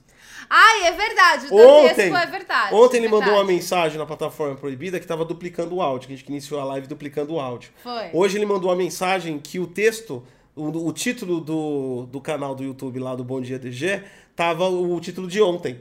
[0.49, 1.47] Ai, é verdade.
[1.49, 2.75] O Ontem, Dantesco é verdade.
[2.75, 6.13] ontem é ele mandou uma mensagem na plataforma proibida que tava duplicando o áudio, que
[6.13, 7.71] a gente iniciou a live duplicando o áudio.
[7.81, 8.09] Foi.
[8.11, 10.21] Hoje ele mandou uma mensagem que o texto,
[10.53, 14.03] o, o título do, do canal do YouTube lá do Bom Dia DG,
[14.35, 15.79] tava o título de ontem.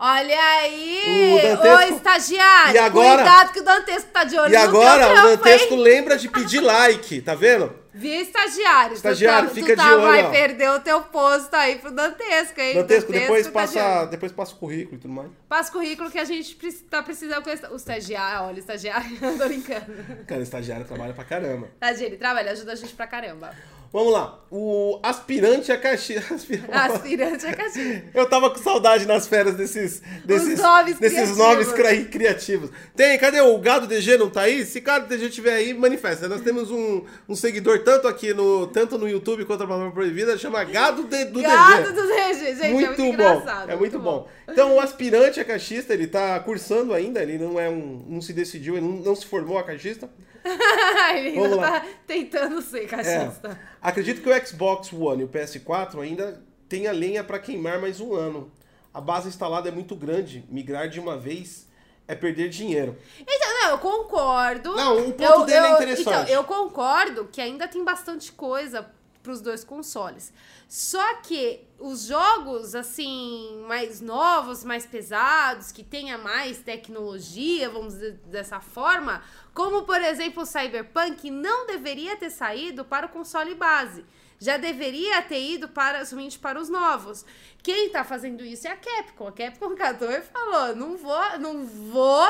[0.00, 1.34] Olha aí!
[1.34, 2.74] O Dantesco- Ô, estagiário!
[2.74, 5.80] E agora- Cuidado que o Dantesco tá de olho E agora o Dantesco hein?
[5.80, 7.74] lembra de pedir like, tá vendo?
[7.92, 8.94] Viu, estagiário?
[8.94, 10.30] Estagiário, tu tá, fica tu de tá, olho, vai ó.
[10.30, 12.74] perder o teu posto aí pro Dantesco, hein?
[12.74, 15.28] Dantesco, depois tá de passa, depois passa o currículo e tudo mais.
[15.48, 16.54] Passa o currículo que a gente
[16.88, 18.46] tá precisando com o estagiário.
[18.46, 19.96] Olha, o estagiário, tô brincando.
[20.28, 21.66] Cara, estagiário trabalha pra caramba.
[21.80, 23.50] Tadinho, ele trabalha, ajuda a gente pra caramba.
[23.90, 24.38] Vamos lá.
[24.50, 26.24] O aspirante a Caxias.
[26.32, 28.04] aspirante- Aspirante é caixinha.
[28.14, 31.38] Eu tava com saudade nas férias desses, desses, nomes desses criativos.
[31.38, 31.72] nomes
[32.10, 32.70] criativos.
[32.94, 34.16] Tem, cadê o Gado DG?
[34.18, 34.64] Não tá aí?
[34.64, 36.28] Se Gado DG tiver aí, manifesta.
[36.28, 40.36] Nós temos um, um seguidor tanto aqui no, tanto no YouTube quanto na Palavra Proibida,
[40.36, 41.92] chama Gado de- do Gado DG.
[41.92, 43.08] do DG, gente, é muito muito bom.
[43.12, 43.70] engraçado.
[43.70, 44.28] É muito bom.
[44.50, 48.04] Então, o aspirante a caixista, ele tá cursando ainda, ele não é um.
[48.06, 50.08] não se decidiu, ele não, não se formou a caixista.
[51.16, 51.80] ele Vamos ainda lá.
[51.80, 52.86] tá tentando ser É.
[52.86, 53.60] caixista.
[53.80, 58.00] Acredito que o Xbox One e o PS4 ainda tem a lenha para queimar mais
[58.00, 58.50] um ano.
[58.92, 61.68] A base instalada é muito grande, migrar de uma vez
[62.06, 62.96] é perder dinheiro.
[63.20, 64.74] Então, não, eu concordo.
[64.74, 66.08] Não, o ponto dele é interessante.
[66.08, 68.90] Então, eu concordo que ainda tem bastante coisa
[69.22, 70.32] pros dois consoles.
[70.68, 78.20] Só que os jogos, assim, mais novos, mais pesados, que tenha mais tecnologia, vamos dizer
[78.26, 79.22] dessa forma,
[79.54, 84.04] como, por exemplo, o Cyberpunk, não deveria ter saído para o console base.
[84.40, 87.24] Já deveria ter ido para, somente para os novos.
[87.60, 89.26] Quem tá fazendo isso é a Capcom.
[89.26, 92.28] A Capcom catou e falou: não vou, não vou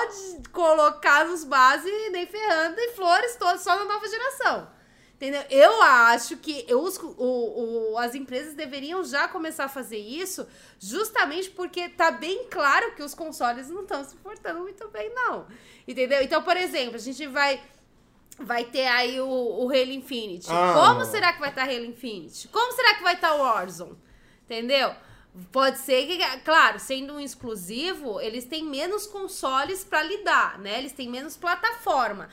[0.51, 4.78] colocar nos base nem ferrando e flores todas só na nova geração.
[5.19, 5.43] Entendeu?
[5.51, 10.47] Eu acho que os, o- o- as empresas deveriam já começar a fazer isso,
[10.79, 15.47] justamente porque tá bem claro que os consoles não estão se portando muito bem, não.
[15.89, 16.23] Entendeu?
[16.23, 17.61] Então, por exemplo, a gente vai.
[18.39, 20.47] Vai ter aí o, o Halo Infinite.
[20.49, 22.47] Ah, Como será que vai estar Halo Infinite?
[22.47, 23.99] Como será que vai estar o Warzone?
[24.45, 24.95] Entendeu?
[25.51, 30.79] Pode ser que, claro, sendo um exclusivo, eles têm menos consoles pra lidar, né?
[30.79, 32.29] Eles têm menos plataforma.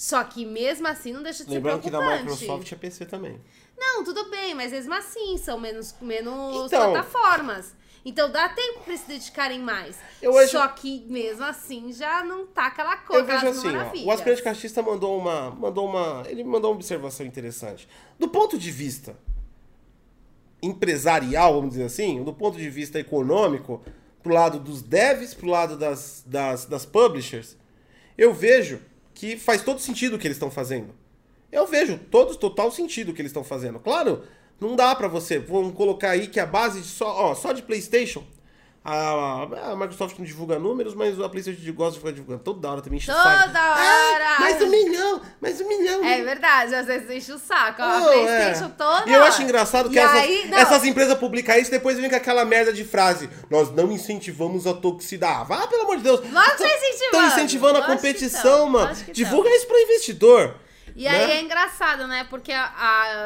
[0.00, 2.30] Só que mesmo assim não deixa de Lembrando que ser da preocupante.
[2.40, 3.38] Microsoft é PC também.
[3.76, 7.74] Não, tudo bem, mas mesmo assim são menos, menos Então- plataformas.
[8.02, 9.98] Então dá tempo pra eles se dedicarem mais.
[10.22, 13.20] Vejo- Só que mesmo assim já não tá aquela coisa.
[13.20, 17.26] Eu vejo assim, ó, o aspirante caixista mandou uma, mandou uma, ele mandou uma observação
[17.26, 17.86] interessante.
[18.18, 19.14] Do ponto de vista
[20.62, 23.82] empresarial, vamos dizer assim, do ponto de vista econômico,
[24.22, 27.54] pro lado dos devs, pro lado das, das, das publishers,
[28.16, 28.80] eu vejo
[29.20, 30.94] que faz todo sentido o que eles estão fazendo.
[31.52, 33.78] Eu vejo todo total sentido o que eles estão fazendo.
[33.78, 34.24] Claro,
[34.58, 38.24] não dá pra você, vamos colocar aí que a base só, ó, só de PlayStation
[38.82, 42.42] a, a Microsoft não divulga números, mas a PlayStation gosta de ficar divulgando.
[42.42, 43.48] Toda hora também enche o Toda saco.
[43.58, 44.26] hora!
[44.30, 46.04] Ah, mais um milhão, mais um milhão.
[46.04, 47.82] É verdade, às vezes enche o saco.
[47.82, 48.68] A Oh, Playstation é.
[48.70, 49.10] toda.
[49.10, 52.16] E eu acho engraçado que essas, aí, essas empresas publicam isso e depois vem com
[52.16, 53.28] aquela merda de frase.
[53.50, 55.52] Nós não incentivamos a toxicidade.
[55.52, 56.20] Ah, pelo amor de Deus.
[56.20, 57.04] Lógico que tá incentivando.
[57.04, 58.94] Estão incentivando a competição, mano.
[59.12, 60.54] Divulga isso pro investidor.
[60.96, 61.32] E aí né?
[61.36, 62.24] é engraçado, né?
[62.30, 62.72] Porque a-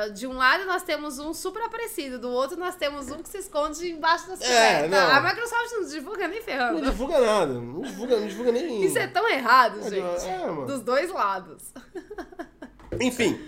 [0.04, 3.28] a- de um lado nós temos um super aparecido, do outro nós temos um que
[3.28, 4.46] se esconde embaixo das É,
[4.84, 4.90] cobertas.
[4.90, 5.10] não.
[5.16, 6.82] A Microsoft não divulga nem Não ferrando.
[6.82, 7.52] divulga nada.
[7.54, 8.84] Não divulga, não divulga nem.
[8.84, 10.26] Isso é tão errado, É, gente.
[10.26, 10.66] é, mano.
[10.66, 11.62] Dos dois lados.
[13.00, 13.40] Enfim.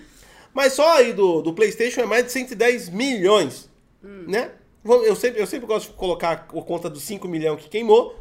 [0.52, 3.70] Mas só aí do, do PlayStation é mais de 110 milhões.
[4.02, 4.52] Né?
[4.82, 8.18] Vamos- Eu sempre, eu sempre gosto de colocar a conta dos 5 milhões que queimou.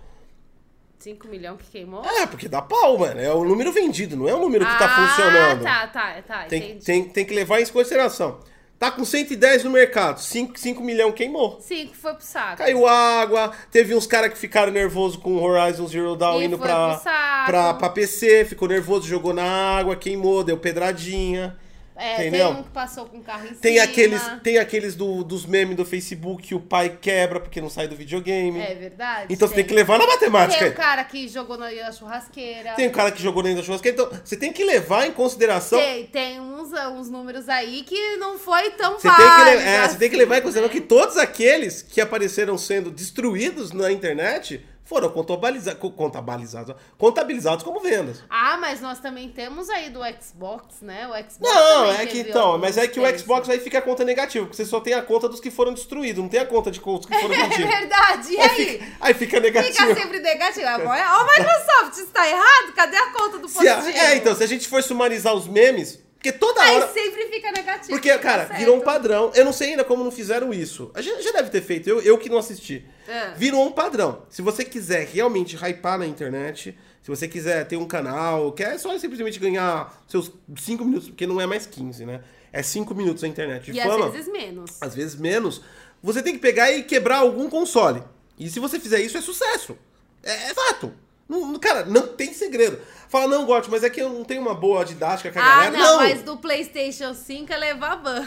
[1.00, 2.04] 5 milhões que queimou?
[2.04, 3.20] É, porque dá pau, mano.
[3.20, 5.66] É o número vendido, não é o número que tá funcionando.
[5.66, 6.44] Ah, tá, tá, tá.
[6.46, 6.86] Tem, entendi.
[6.86, 8.40] tem, tem que levar isso em consideração.
[8.78, 11.60] Tá com 110 no mercado, 5, 5 milhões queimou.
[11.62, 12.58] 5 foi pro saco.
[12.58, 16.60] Caiu água, teve uns caras que ficaram nervosos com o Horizon Zero Dawn E indo
[16.60, 17.02] pra,
[17.46, 21.58] pra, pra PC, ficou nervoso, jogou na água, queimou, deu pedradinha.
[21.96, 22.50] É, entendeu?
[22.50, 23.86] tem um que passou com o carro em Tem cima.
[23.86, 27.88] aqueles, tem aqueles do, dos memes do Facebook que o pai quebra porque não sai
[27.88, 28.60] do videogame.
[28.60, 29.34] É verdade.
[29.34, 30.60] então você tem que levar na matemática.
[30.60, 32.74] Tem um cara que jogou na na churrasqueira.
[32.74, 34.02] Tem um cara que jogou da churrasqueira.
[34.02, 35.80] Então, você tem que levar em consideração.
[35.80, 39.88] Tem, tem uns, uns números aí que não foi tão Você tem, que, válido é,
[39.88, 40.82] você tem que assim, levar em consideração né?
[40.82, 47.80] que todos aqueles que apareceram sendo destruídos na internet foram contabiliza- co- contabilizados, contabilizados como
[47.80, 48.24] vendas.
[48.30, 51.08] Ah, mas nós também temos aí do Xbox, né?
[51.08, 53.18] O Xbox Não, é que então, mas é que o.
[53.20, 55.74] Xbox aí fica a conta negativa, porque você só tem a conta dos que foram
[55.74, 57.66] destruídos, não tem a conta de quantos que foram É vendidos.
[57.76, 58.66] verdade, e aí, aí?
[58.66, 59.74] fica, aí fica negativo.
[59.74, 60.68] Fica sempre negativo.
[60.68, 62.74] Agora, Ô, Microsoft, está errado?
[62.76, 63.98] Cadê a conta do Se a- positivo?
[64.06, 66.88] é, então, se a gente for sumarizar os memes, porque toda Aí hora.
[66.92, 67.90] sempre fica negativo.
[67.90, 68.58] Porque, tá cara, certo.
[68.58, 69.32] virou um padrão.
[69.36, 70.90] Eu não sei ainda como não fizeram isso.
[70.96, 72.84] A gente já deve ter feito, eu, eu que não assisti.
[73.08, 73.32] É.
[73.36, 74.24] Virou um padrão.
[74.30, 78.98] Se você quiser realmente hypar na internet, se você quiser ter um canal, quer só
[78.98, 82.22] simplesmente ganhar seus 5 minutos, porque não é mais 15, né?
[82.52, 84.08] É 5 minutos na internet de E fama.
[84.08, 84.72] às vezes menos.
[84.82, 85.62] às vezes menos,
[86.02, 88.02] você tem que pegar e quebrar algum console.
[88.40, 89.78] E se você fizer isso, é sucesso.
[90.24, 90.92] É, é fato.
[91.28, 92.80] Não, não- cara, não tem segredo.
[93.10, 95.56] Fala, não, Gotti, mas é que eu não tenho uma boa didática com a Ah,
[95.66, 95.78] galera.
[95.78, 98.26] não, mas do PlayStation 5 é levar ban.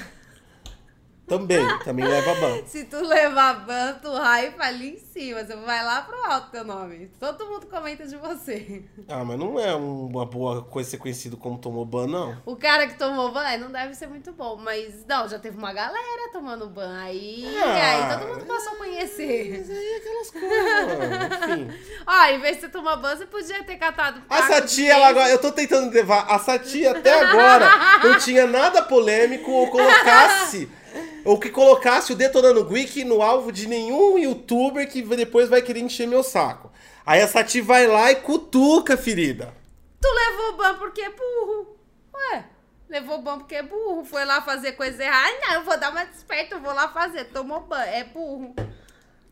[1.29, 2.63] Também, também leva ban.
[2.67, 5.45] Se tu levar ban, tu hype ali em cima.
[5.45, 7.11] Você vai lá pro alto teu nome.
[7.21, 8.83] Todo mundo comenta de você.
[9.09, 12.37] Ah, mas não é uma boa coisa ser conhecido como tomou ban, não.
[12.47, 14.57] O cara que tomou ban é, não deve ser muito bom.
[14.57, 16.99] Mas, não, já teve uma galera tomando ban.
[16.99, 18.11] Aí, Ah.
[18.13, 19.59] aí todo mundo passou a conhecer.
[19.59, 21.63] Mas aí é aquelas coisas, mano.
[21.69, 21.79] Enfim.
[22.07, 25.29] Ó, em vez de você tomar ban, você podia ter catado A Sati, ela agora,
[25.29, 26.27] eu tô tentando levar.
[26.29, 27.69] A Sati até agora
[28.03, 30.69] não tinha nada polêmico ou colocasse.
[31.25, 35.81] Ou que colocasse o Detonando Geek no alvo de nenhum youtuber que depois vai querer
[35.81, 36.71] encher meu saco.
[37.05, 39.55] Aí a Sati vai lá e cutuca, ferida.
[40.01, 41.77] Tu levou ban porque é burro.
[42.15, 42.45] Ué,
[42.89, 44.05] levou ban porque é burro.
[44.05, 45.35] Foi lá fazer coisa errada.
[45.41, 47.25] Não, eu vou dar uma desperta, eu vou lá fazer.
[47.25, 48.55] Tomou ban, é burro.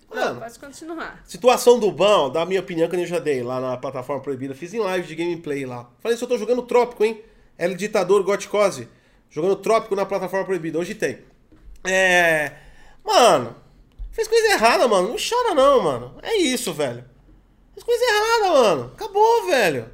[0.08, 0.34] Mano.
[0.34, 1.20] Não, pode continuar.
[1.24, 4.54] Situação do ban, da minha opinião que eu já dei lá na plataforma proibida.
[4.54, 5.90] Fiz em live de gameplay lá.
[5.98, 7.22] Falei, se eu tô jogando Trópico, hein?
[7.58, 8.88] El Ditador Goticose.
[9.28, 10.78] Jogando Trópico na plataforma proibida.
[10.78, 11.18] Hoje tem.
[11.88, 12.52] É.
[13.04, 13.56] Mano,
[14.12, 15.08] fez coisa errada, mano.
[15.08, 16.18] Não chora, não, mano.
[16.22, 17.04] É isso, velho.
[17.72, 18.92] Fez coisa errada, mano.
[18.94, 19.90] Acabou, velho.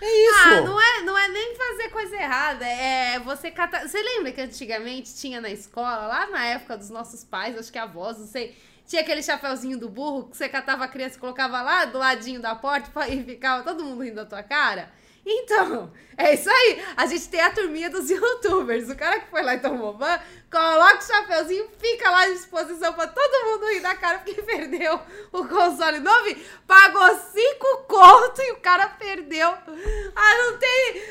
[0.00, 0.48] É isso.
[0.48, 2.66] Ah, não é, não é nem fazer coisa errada.
[2.66, 3.88] É você catar.
[3.88, 7.78] Você lembra que antigamente tinha na escola, lá na época dos nossos pais, acho que
[7.78, 8.56] avós, não sei.
[8.86, 12.40] Tinha aquele chapeuzinho do burro que você catava a criança e colocava lá do ladinho
[12.40, 14.92] da porta e ficava todo mundo rindo da tua cara?
[15.24, 16.82] Então, é isso aí.
[16.96, 18.88] A gente tem a turminha dos youtubers.
[18.88, 20.18] O cara que foi lá e tomou ban,
[20.50, 24.98] coloca o chapeuzinho, fica lá à disposição pra todo mundo rir da cara porque perdeu
[25.32, 26.36] o console novo.
[26.66, 29.48] Pagou cinco conto e o cara perdeu.
[29.48, 31.02] Ah, não tem.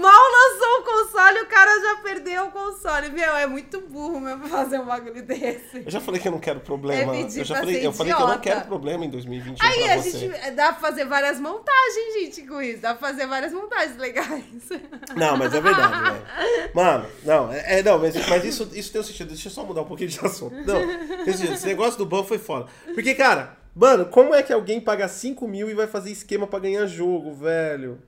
[0.00, 3.10] Mal lançou o console, o cara já perdeu o console.
[3.10, 5.82] Meu, é muito burro mesmo fazer um bagulho desse.
[5.84, 7.16] Eu já falei que eu não quero problema.
[7.16, 9.96] É eu já falei, eu falei que eu não quero problema em 2021 Aí a
[9.96, 10.10] você.
[10.10, 10.50] gente.
[10.52, 12.80] Dá pra fazer várias montagens, gente, com isso.
[12.80, 14.49] Dá pra fazer várias montagens legais.
[15.16, 16.70] Não, mas é verdade, velho.
[16.74, 19.28] Mano, não, é, é- não, mas, mas isso, isso tem um sentido.
[19.28, 20.54] Deixa eu só mudar um pouquinho de assunto.
[20.54, 21.54] Não, tem sentido.
[21.54, 22.66] Esse negócio do ban foi foda.
[22.94, 26.58] Porque, cara, mano, como é que alguém paga 5 mil e vai fazer esquema pra
[26.58, 27.98] ganhar jogo, velho?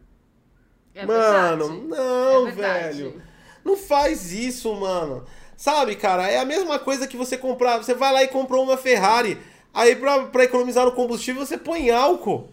[0.94, 1.86] É mano, verdade.
[1.88, 3.22] não, É velho.
[3.64, 5.24] Não faz isso, mano.
[5.56, 7.78] Sabe, cara, é a mesma coisa que você comprar.
[7.78, 9.38] Você vai lá e comprou uma Ferrari.
[9.72, 12.48] Aí, pra, pra economizar no combustível, você põe álcool.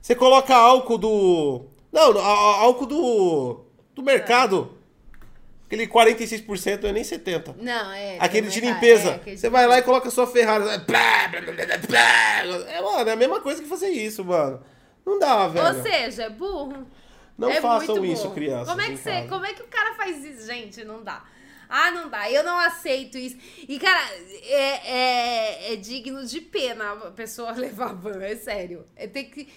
[0.00, 1.64] Você coloca álcool do.
[1.94, 3.64] Não, álcool do.
[3.94, 4.76] Do mercado.
[5.66, 7.54] Aquele 46% não é nem 70%.
[7.56, 8.16] Não, é.
[8.18, 9.10] Aquele de limpeza.
[9.10, 10.64] é, aquele de Você vai lá e coloca a sua Ferrari.
[10.64, 12.70] Blá, blá, blá, blá, blá.
[12.70, 14.60] É, mano, é a mesma coisa que fazer isso, mano.
[15.06, 15.66] Não dá, velho.
[15.66, 16.84] Ou seja, é burro.
[17.38, 18.34] Não é façam isso, burro.
[18.34, 18.68] crianças.
[18.68, 20.84] Como é, que você, como é que o cara faz isso, gente?
[20.84, 21.22] Não dá.
[21.68, 22.28] Ah, não dá.
[22.28, 23.36] Eu não aceito isso.
[23.68, 24.00] E, cara,
[24.42, 28.20] é, é, é digno de pena a pessoa levar ban.
[28.20, 28.84] É sério.
[28.96, 29.48] É ter que.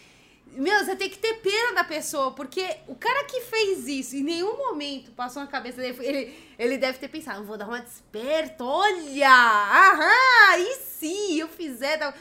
[0.54, 4.24] Meu, você tem que ter pena da pessoa, porque o cara que fez isso em
[4.24, 8.64] nenhum momento passou na cabeça dele, ele, ele deve ter pensado, vou dar uma desperta,
[8.64, 9.30] olha!
[9.30, 11.98] Aham, e se eu fizer.
[11.98, 12.14] tal?"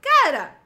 [0.00, 0.56] Cara,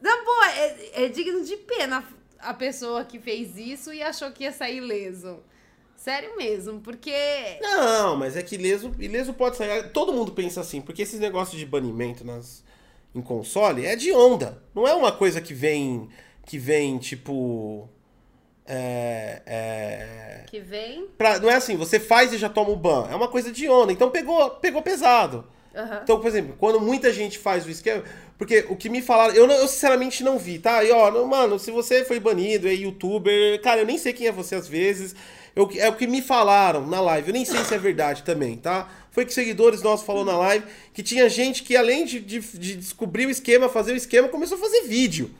[0.00, 2.04] na boa, é, é digno de pena
[2.38, 5.40] a pessoa que fez isso e achou que ia sair ileso.
[5.96, 7.12] Sério mesmo, porque.
[7.60, 9.92] Não, mas é que ileso, ileso pode sair.
[9.92, 12.64] Todo mundo pensa assim, porque esses negócios de banimento nas.
[13.14, 14.62] em console é de onda.
[14.74, 16.08] Não é uma coisa que vem.
[16.50, 17.88] Que vem, tipo.
[18.66, 21.06] É, é, Que vem.
[21.16, 23.06] pra- não é assim, você faz e já toma o ban.
[23.08, 23.92] É uma coisa de onda.
[23.92, 25.44] Então pegou, pegou pesado.
[25.72, 26.00] Aham.
[26.02, 28.02] Então, por exemplo, quando muita gente faz o esquema.
[28.36, 29.32] Porque o que me falaram.
[29.32, 30.82] Eu, não- eu sinceramente não vi, tá?
[30.82, 33.60] E ó, não- mano, se você foi banido, é youtuber.
[33.62, 35.14] Cara, eu nem sei quem é você às vezes.
[35.54, 37.28] Eu, é o que me falaram na live.
[37.28, 38.88] Eu nem sei se é verdade também, tá?
[39.12, 42.74] Foi que seguidores nossos falou na live que tinha gente que, além de, de, de
[42.76, 45.30] descobrir o esquema, fazer o esquema, começou a fazer vídeo.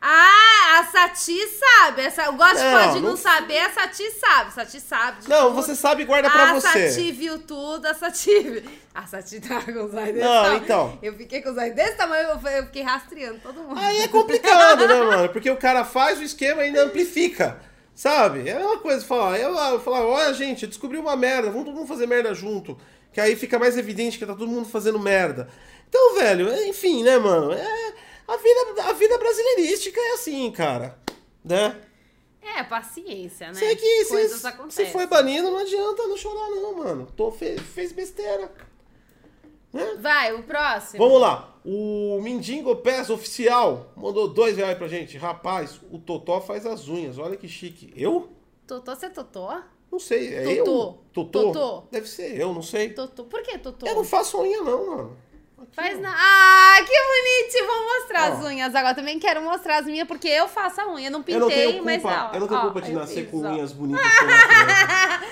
[0.00, 2.02] Ah, a Sati sabe.
[2.02, 4.52] Essa, eu gosto Não, pode não, não- saber, a Sati sabe.
[4.54, 5.28] Sati sabe.
[5.28, 5.54] Não, tudo.
[5.56, 6.90] você sabe e guarda pra a você.
[6.90, 8.62] Sati viu tudo, a Sati.
[8.94, 10.56] A Sati tá com os olhos desse Não, tamanho.
[10.62, 10.98] então.
[11.02, 13.78] Eu fiquei com os olhos desse tamanho, eu eu fiquei rastreando todo mundo.
[13.78, 15.28] Aí é complicado, né, mano?
[15.30, 17.60] Porque o cara faz o esquema e ainda amplifica.
[17.94, 18.48] Sabe?
[18.48, 19.38] É uma coisa falar.
[19.38, 22.78] Eu, eu falar, olha, gente, eu descobri uma merda, vamos todo mundo fazer merda junto.
[23.12, 25.48] Que aí fica mais evidente que tá todo mundo fazendo merda.
[25.88, 27.52] Então, velho, é- enfim, né, mano?
[27.52, 27.92] É,
[28.28, 30.98] a, vida, a vida brasileirística é assim, cara.
[31.44, 31.80] Né?
[32.40, 33.54] É, paciência, né?
[33.54, 34.86] Sei que Coisas se, acontecem.
[34.86, 37.08] se foi banido, não adianta não chorar, não, mano.
[37.16, 38.52] Tô, fez, fez besteira.
[39.72, 39.96] Né?
[39.98, 41.04] Vai, o próximo.
[41.04, 41.58] Vamos lá.
[41.64, 45.18] O Mindingo Pés Oficial mandou dois reais pra gente.
[45.18, 47.18] Rapaz, o Totó faz as unhas.
[47.18, 47.92] Olha que chique.
[47.94, 48.30] Eu?
[48.66, 49.48] Totô, você é Totô?
[49.90, 50.34] Não sei.
[50.34, 50.70] É Totô.
[50.70, 50.98] eu?
[51.12, 51.52] Totô?
[51.52, 51.82] Totô.
[51.90, 52.90] Deve ser eu, não sei.
[52.90, 53.24] Totô.
[53.24, 53.86] Por que Totô?
[53.86, 55.16] Eu não faço unha, não, mano.
[55.60, 56.14] Aqui, Faz na...
[56.16, 57.66] Ah, que bonitinho!
[57.66, 58.32] Vou mostrar Ó.
[58.34, 58.94] as unhas agora.
[58.94, 61.10] Também quero mostrar as minhas, porque eu faço a unha.
[61.10, 62.98] Não pintei, Eu não tenho culpa, mas ó, eu não tenho ó, culpa de eu
[62.98, 63.50] nascer fiz, com ó.
[63.50, 64.06] unhas bonitas.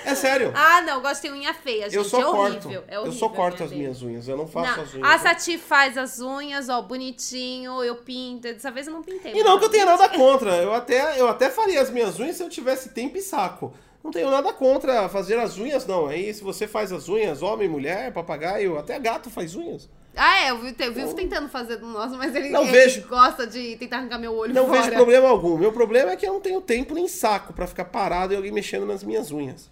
[0.05, 0.51] É sério.
[0.57, 1.95] Ah, não, gosto de ter unha feia, gente.
[1.95, 2.67] eu só é corto.
[2.67, 2.83] horrível.
[2.87, 4.27] É eu horrível só a corto unha as minhas unhas.
[4.27, 5.09] Eu não faço Não, as unhas.
[5.09, 8.41] a Sati faz as unhas, ó, bonitinho, eu pinto.
[8.41, 9.33] Dessa vez eu não pintei.
[9.33, 10.55] E não que eu tenha nada contra.
[10.57, 13.73] Eu até, eu até faria as minhas unhas se eu tivesse tempo e saco.
[14.03, 16.07] Não tenho nada contra fazer as unhas, não.
[16.07, 19.89] Aí se você faz as unhas, homem, mulher, papagaio, até gato faz unhas.
[20.17, 23.07] Ah, é, eu vi- eu vivo tentando fazer do nosso, mas ele, Não ele vejo.
[23.07, 24.81] gosta de tentar arrancar meu olho Não fora.
[24.81, 25.57] vejo problema algum.
[25.57, 28.51] Meu problema é que eu não tenho tempo nem saco pra ficar parado e alguém
[28.51, 29.69] mexendo nas minhas unhas.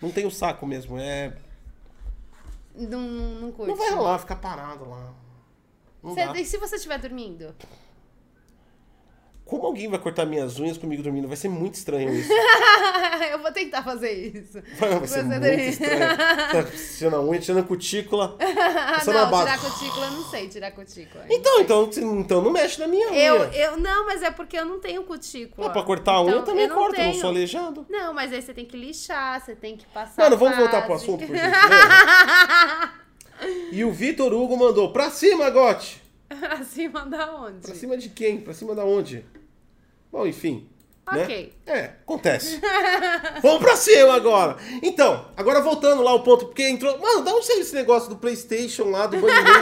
[0.00, 0.96] Não tenho saco mesmo.
[0.98, 1.32] É.
[2.74, 3.70] Não, não curte.
[3.70, 5.12] Não vai rolar ficar parado lá.
[6.02, 7.54] Não Cê- e se você estiver dormindo?
[9.48, 11.26] Como alguém vai cortar minhas unhas comigo dormindo?
[11.26, 12.30] Vai ser muito estranho isso.
[13.32, 14.62] eu vou tentar fazer isso.
[14.78, 15.68] Vai, vai ser muito dormir.
[15.70, 15.98] estranho.
[16.52, 16.64] Tá
[16.98, 18.36] tirando a unha, tirando a cutícula.
[18.38, 19.44] Não, não bate.
[19.50, 21.24] tirar cutícula eu não sei, tirar cutícula.
[21.30, 23.18] Então, então, então não mexe na minha unha.
[23.24, 25.68] Eu, eu, não, mas é porque eu não tenho cutícula.
[25.68, 27.20] Ah, pra cortar a unha Então, eu também eu não corto, eu não tenho.
[27.22, 27.86] sou aleijado.
[27.88, 30.24] Não, mas aí você tem que lixar, você tem que passar.
[30.24, 31.04] Mano, vamos voltar pro base.
[31.04, 32.92] assunto, por gentileza.
[33.72, 36.02] E o Vitor Hugo mandou, pra cima, Gote!
[36.60, 37.60] Acima da onde?
[37.60, 38.40] Pra cima de quem?
[38.40, 39.24] Pra cima da onde?
[40.12, 40.68] Bom, enfim.
[41.10, 41.24] né?
[41.24, 41.52] Ok.
[41.66, 42.60] É, acontece.
[43.42, 44.56] Vamos pra cima agora.
[44.82, 46.98] Então, agora voltando lá ao ponto, porque entrou.
[46.98, 49.58] Mano, dá um saiu esse negócio do PlayStation lá, do banimento.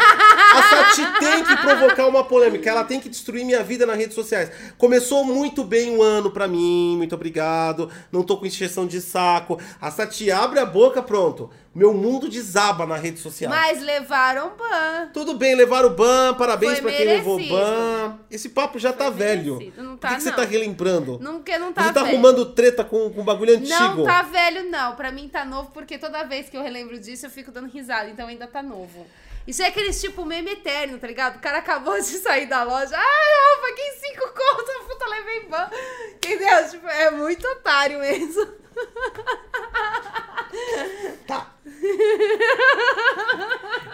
[0.54, 2.68] A Sati tem que provocar uma polêmica.
[2.70, 4.50] Ela tem que destruir minha vida nas redes sociais.
[4.78, 7.90] Começou muito bem o ano pra mim, muito obrigado.
[8.10, 9.60] Não tô com encheção de saco.
[9.80, 11.50] A Sati abre a boca, pronto.
[11.76, 13.50] Meu mundo desaba na rede social.
[13.50, 15.10] Mas levaram ban.
[15.12, 18.18] Tudo bem, levaram ban, parabéns Foi pra quem levou ban.
[18.30, 19.56] Esse papo já tá velho.
[19.58, 19.82] merecido.
[19.82, 20.36] Não Por tá, que, que você não.
[20.36, 21.18] tá relembrando?
[21.20, 22.14] Não, porque não tá você tá velho.
[22.14, 23.78] arrumando treta com, com bagulho antigo.
[23.78, 24.96] Não tá velho, não.
[24.96, 28.08] Pra mim tá novo, porque toda vez que eu relembro disso, eu fico dando risada.
[28.08, 29.06] Então ainda tá novo.
[29.46, 31.36] Isso é aqueles tipo meme eterno, tá ligado?
[31.36, 32.96] O cara acabou de sair da loja.
[32.96, 35.68] Ai, eu paguei cinco contas, puta, levei ban.
[36.14, 36.70] Entendeu?
[36.70, 38.64] Tipo, é muito otário mesmo.
[41.26, 41.50] Tá.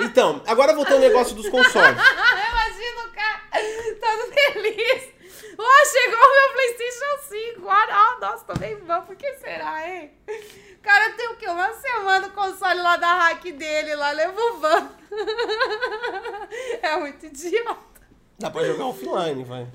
[0.00, 1.96] Então, agora voltando ao negócio dos consoles.
[1.96, 3.40] Imagina o cara
[4.00, 5.08] todo feliz.
[5.58, 7.18] Ó, chegou o meu PlayStation
[7.58, 7.68] 5.
[7.68, 9.00] Ah, ah, nossa, também ban.
[9.02, 10.10] Por que será, hein?
[10.28, 11.46] O cara tem o quê?
[11.48, 14.88] Uma semana o console lá da hack dele, lá levou ban.
[16.82, 17.78] É muito idiota.
[18.38, 19.66] Dá pra jogar offline, vai.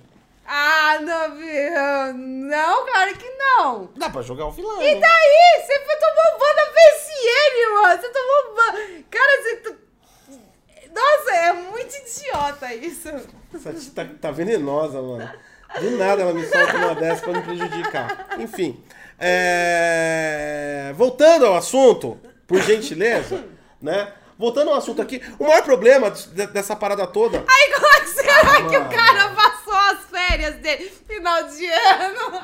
[0.49, 2.13] Ah, não, viu?
[2.47, 3.89] Não, claro que não.
[3.97, 4.81] Dá pra jogar offline.
[4.85, 5.61] E daí?
[5.65, 8.01] Você foi tomou ban da PSN, mano.
[8.01, 9.03] Você tomou ban.
[9.11, 9.55] Cara, você...
[9.57, 9.77] tu-
[10.95, 13.09] Nossa, é muito idiota isso.
[13.53, 15.29] Essa tia tá, tá venenosa, mano.
[15.81, 18.27] Do nada ela me solta uma dessa pra me prejudicar.
[18.39, 18.81] Enfim.
[19.19, 22.17] é, Voltando ao assunto,
[22.47, 23.43] por gentileza,
[23.81, 24.13] né?
[24.37, 28.07] Voltando ao assunto aqui, o maior problema de- dessa parada toda Aí como é que
[28.09, 28.85] será que mano.
[28.85, 32.41] o cara passou as férias dele final de ano?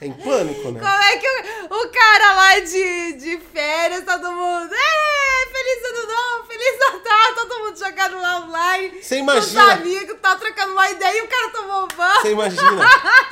[0.00, 0.80] é em pânico, né?
[0.80, 4.72] Como é que o, o cara lá de, de férias, todo mundo.
[4.74, 9.02] É, feliz ano novo, feliz Natal, todo mundo jogando lá online.
[9.02, 9.64] Você imagina.
[9.64, 12.14] os amigos, tá trocando uma ideia e o cara tomou ban.
[12.22, 12.88] Você imagina,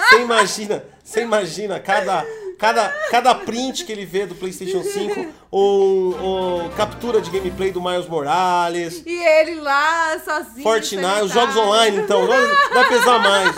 [0.08, 2.24] você imagina, você imagina cada,
[2.58, 7.80] Cada, cada print que ele vê do PlayStation 5, ou, ou captura de gameplay do
[7.80, 9.02] Miles Morales.
[9.06, 10.62] E ele lá, sozinho.
[10.62, 13.54] Fortnite, os jogos online, então, vai pesar mais.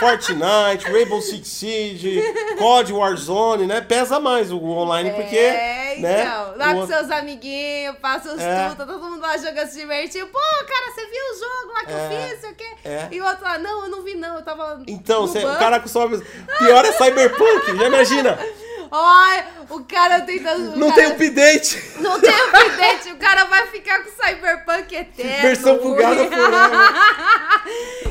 [0.00, 2.22] Fortnite, Rainbow Six Siege,
[2.58, 3.80] COD Warzone, né?
[3.80, 5.36] Pesa mais o online, porque.
[5.36, 6.56] É, né, então.
[6.56, 8.68] Lá o- com seus amiguinhos, passa os É.
[8.70, 10.26] tudo, todo mundo lá jogando se divertindo.
[10.26, 11.94] Pô, cara, você viu o jogo lá que É.
[11.94, 12.66] eu fiz, sei o quê?
[12.84, 13.08] É.
[13.12, 14.82] E o outro lá, não, eu não vi não, eu tava.
[14.86, 16.08] Então, cê- o cara com só.
[16.08, 18.38] Pior é Cyberpunk, já imagina.
[18.90, 20.74] Ai, o cara tentando.
[20.74, 21.82] o Não cara- tem update.
[22.00, 25.42] Não tem update, o cara vai ficar com Cyberpunk eterno.
[25.42, 26.28] Versão bugada.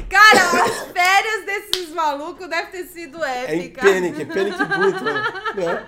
[0.09, 3.83] Cara, as férias desses malucos devem ter sido É em épicas.
[3.83, 5.21] Panic, é Panic Boot, mano.
[5.55, 5.83] né?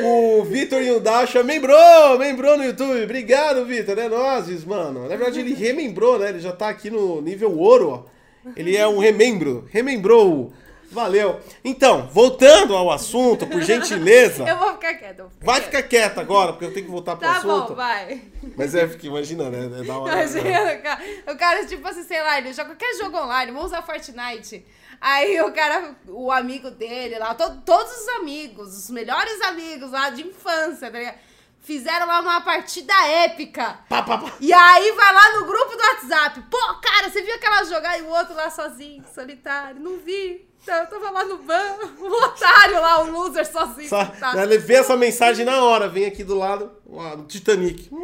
[0.00, 3.02] O Vitor Yundacha membrou, membrou no YouTube.
[3.04, 3.96] Obrigado, Vitor.
[3.98, 5.02] É nozes, mano.
[5.02, 6.30] Na verdade, ele remembrou, né?
[6.30, 8.50] Ele já tá aqui no nível ouro, ó.
[8.56, 9.68] Ele é um remembro.
[9.70, 10.52] Remembrou.
[10.94, 11.40] Valeu.
[11.64, 14.44] Então, voltando ao assunto, por gentileza.
[14.48, 15.26] Eu vou ficar quieta.
[15.40, 17.68] Vai ficar quieto agora, porque eu tenho que voltar pro Tá assunto.
[17.68, 18.22] bom, vai.
[18.56, 19.80] Mas é, fica imaginando, né?
[19.80, 20.14] É da hora.
[20.14, 20.22] né?
[20.24, 23.66] Imagina, o cara, o cara, tipo assim, sei lá, ele joga qualquer jogo online, vamos
[23.66, 24.64] usar Fortnite.
[25.00, 30.08] Aí o cara, o amigo dele lá, to- todos os amigos, os melhores amigos lá
[30.10, 31.18] de infância, tá ligado?
[31.60, 33.78] Fizeram lá uma partida épica.
[33.88, 34.32] Pá, pá, pá.
[34.38, 36.42] E aí vai lá no grupo do WhatsApp.
[36.50, 39.80] Pô, cara, você viu aquela jogada e o outro lá sozinho, solitário?
[39.80, 40.46] Não vi.
[40.66, 42.04] Eu tava lá no banco.
[42.04, 43.88] O otário lá, o loser sozinho.
[43.88, 44.32] Só, tá.
[44.58, 47.88] vê essa mensagem na hora, vem aqui do lado, ó, do Titanic.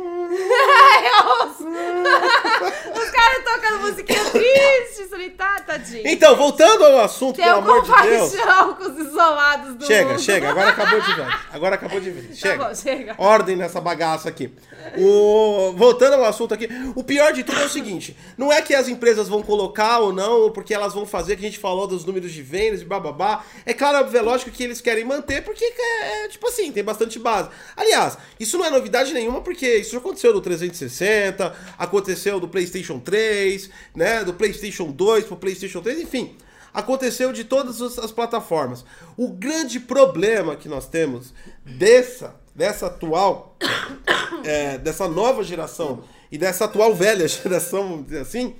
[1.51, 6.03] Os caras tocando musiquinha triste, solitário, tadinho.
[6.07, 8.33] Então, voltando ao assunto, Tem pelo amor de Deus.
[8.79, 10.21] com os isolados do Chega, mundo.
[10.21, 11.29] chega, agora acabou de vez.
[11.53, 12.29] Agora acabou de vez.
[12.29, 12.65] Tá Chega.
[12.65, 13.15] bom, chega.
[13.19, 14.53] Ordem nessa bagaça aqui.
[14.97, 15.73] O...
[15.77, 18.89] Voltando ao assunto aqui, o pior de tudo é o seguinte: não é que as
[18.89, 22.05] empresas vão colocar ou não, ou porque elas vão fazer, que a gente falou dos
[22.05, 23.45] números de vendas e bababá.
[23.65, 27.19] É claro, é lógico que eles querem manter, porque é, é, tipo assim, tem bastante
[27.19, 27.51] base.
[27.77, 32.99] Aliás, isso não é novidade nenhuma, porque isso já aconteceu no 360, aconteceu do PlayStation
[32.99, 34.25] 3, né?
[34.25, 36.37] Do PlayStation 2 pro PlayStation 3, enfim.
[36.73, 38.85] Aconteceu de todas as as plataformas.
[39.17, 43.57] O grande problema que nós temos dessa, dessa atual,
[44.45, 48.55] é, dessa nova geração e dessa atual velha geração, vamos dizer assim,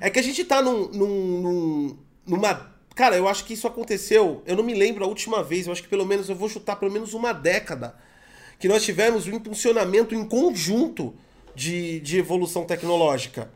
[0.00, 2.70] é que a gente tá num, num- num- numa.
[2.96, 4.42] Cara, eu acho que isso aconteceu.
[4.44, 6.76] Eu não me lembro a última vez, eu acho que pelo menos eu vou chutar
[6.76, 7.94] pelo menos uma década
[8.60, 11.14] que nós tivemos um impulsionamento em conjunto
[11.54, 13.50] de, de evolução tecnológica.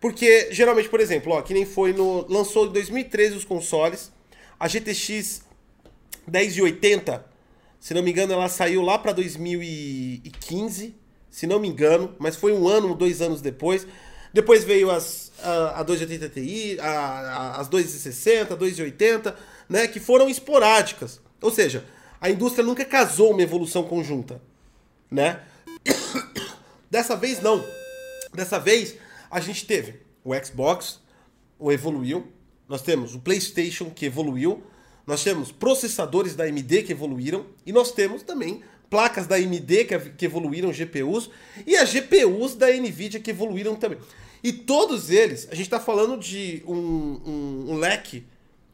[0.00, 2.24] Porque, geralmente, por exemplo, ó, que nem foi no.
[2.28, 4.12] Lançou em 2013 os consoles,
[4.58, 5.42] a GTX
[6.26, 7.26] 1080,
[7.80, 10.94] se não me engano, ela saiu lá para 2015,
[11.30, 13.86] se não me engano, mas foi um ano, dois anos depois.
[14.32, 19.36] Depois veio as, a, a 280 Ti, a, a, as 260, 280,
[19.68, 21.20] né, que foram esporádicas.
[21.40, 21.84] Ou seja,
[22.20, 24.40] a indústria nunca casou uma evolução conjunta,
[25.10, 25.40] né?
[26.90, 27.64] Dessa vez não.
[28.32, 28.96] Dessa vez
[29.30, 31.00] a gente teve o Xbox,
[31.58, 32.26] o evoluiu,
[32.68, 34.62] nós temos o PlayStation que evoluiu,
[35.06, 40.24] nós temos processadores da AMD que evoluíram e nós temos também placas da AMD que,
[40.24, 41.30] evoluíram GPUs
[41.66, 43.98] e as GPUs da Nvidia que evoluíram também.
[44.42, 48.24] E todos eles, a gente está falando de um, um, um leque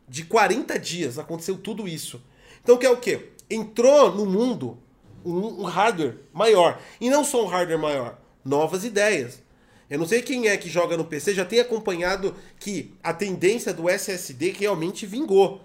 [0.09, 2.23] de 40 dias, aconteceu tudo isso.
[2.63, 3.31] Então que é o quê?
[3.55, 4.79] Entrou no mundo
[5.25, 6.81] um, um hardware maior.
[7.01, 9.43] E não só um hardware maior, novas ideias.
[9.89, 13.73] Eu não sei quem é que joga no PC, já tem acompanhado que a tendência
[13.73, 15.61] do SSD realmente vingou.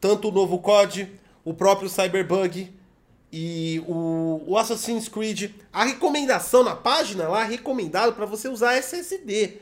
[0.00, 1.08] Tanto o novo COD,
[1.44, 2.72] o próprio Cyberbug
[3.32, 5.52] e o, o Assassin's Creed.
[5.72, 9.58] A recomendação na página lá, recomendado para você usar SSD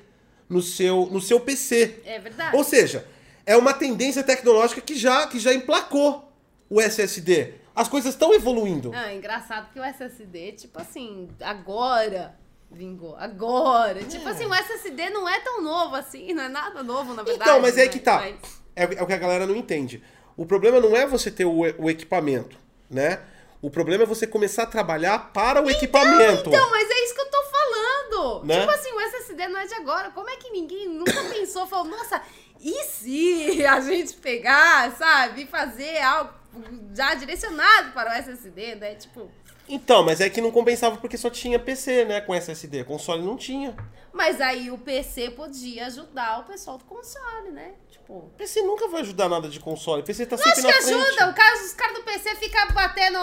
[0.49, 2.01] no seu, no seu PC.
[2.05, 2.57] É verdade.
[2.57, 3.07] Ou seja,
[3.45, 6.33] é uma tendência tecnológica que já, que já emplacou
[6.71, 7.55] o SSD.
[7.79, 8.93] As coisas estão evoluindo.
[8.93, 12.37] É engraçado que o SSD, tipo assim, agora
[12.69, 13.15] vingou.
[13.17, 14.03] Agora.
[14.03, 17.49] Tipo assim, o SSD não é tão novo assim, não é nada novo, na verdade.
[17.49, 17.89] Então, mas é né?
[17.89, 18.17] que tá.
[18.17, 20.03] Mas- É, é o que a galera não entende.
[20.37, 22.59] O problema não é você ter o, o equipamento,
[22.91, 23.21] né?
[23.63, 26.49] O problema é você começar a trabalhar para o equipamento.
[26.49, 28.45] Então, mas é isso que eu tô falando.
[28.45, 28.61] Né?
[28.61, 30.11] Tipo assim, o SSD não é de agora.
[30.11, 32.23] Como é que ninguém nunca pensou, falou, nossa,
[32.61, 36.38] e se a gente pegar, sabe, e fazer algo
[36.95, 38.95] já direcionado para o SSD, né?
[38.95, 39.31] Tipo,
[39.69, 42.21] Então, mas é que não compensava porque só tinha PC, né?
[42.21, 42.85] Com SSD.
[42.85, 43.77] Console não tinha.
[44.13, 47.73] Mas aí o PC podia ajudar o pessoal do console, né?
[47.91, 48.33] Tipo.
[48.37, 50.03] PC nunca vai ajudar nada de console.
[50.03, 50.95] PC tá Acho sempre que na frente.
[50.95, 51.31] ajuda.
[51.31, 53.19] O cara, os caras do PC ficam batendo.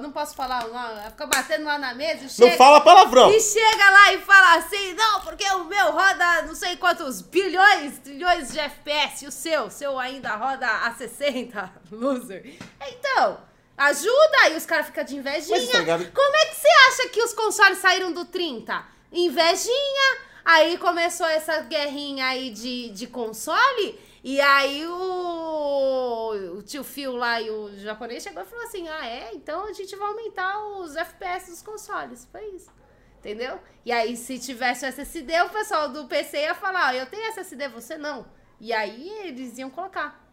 [0.00, 1.10] Não posso falar, não.
[1.10, 2.56] Fica batendo lá na mesa e Não chega.
[2.56, 3.30] fala palavrão.
[3.32, 7.98] E chega lá e fala assim, não, porque o meu roda não sei quantos bilhões,
[7.98, 12.56] trilhões de FPS, e o seu, o seu ainda roda a 60, loser.
[12.88, 13.38] Então,
[13.78, 15.72] ajuda, aí os caras ficam de invejinha.
[15.72, 16.12] Tá ligado?
[16.12, 18.84] Como é que você acha que os consoles saíram do 30?
[19.12, 27.14] Invejinha, aí começou essa guerrinha aí de, de console, e aí o, o tio Phil
[27.14, 29.30] lá e o japonês chegou e falou assim, ah é?
[29.32, 32.70] Então a gente vai aumentar os FPS dos consoles, foi isso.
[33.18, 33.58] Entendeu?
[33.84, 37.28] E aí, se tivesse o SSD, o pessoal do PC ia falar, ó, eu tenho
[37.30, 38.26] SSD, você não.
[38.60, 40.27] E aí, eles iam colocar.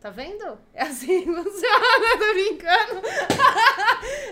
[0.00, 0.56] Tá vendo?
[0.72, 3.08] É assim que funciona, eu tô brincando.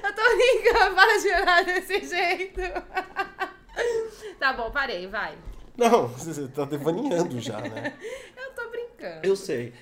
[0.04, 2.60] eu tô brincando, para de chorar desse jeito.
[4.38, 5.36] tá bom, parei, vai.
[5.76, 7.92] Não, você tá devaneando já, né?
[8.36, 9.26] Eu tô brincando.
[9.26, 9.72] Eu sei.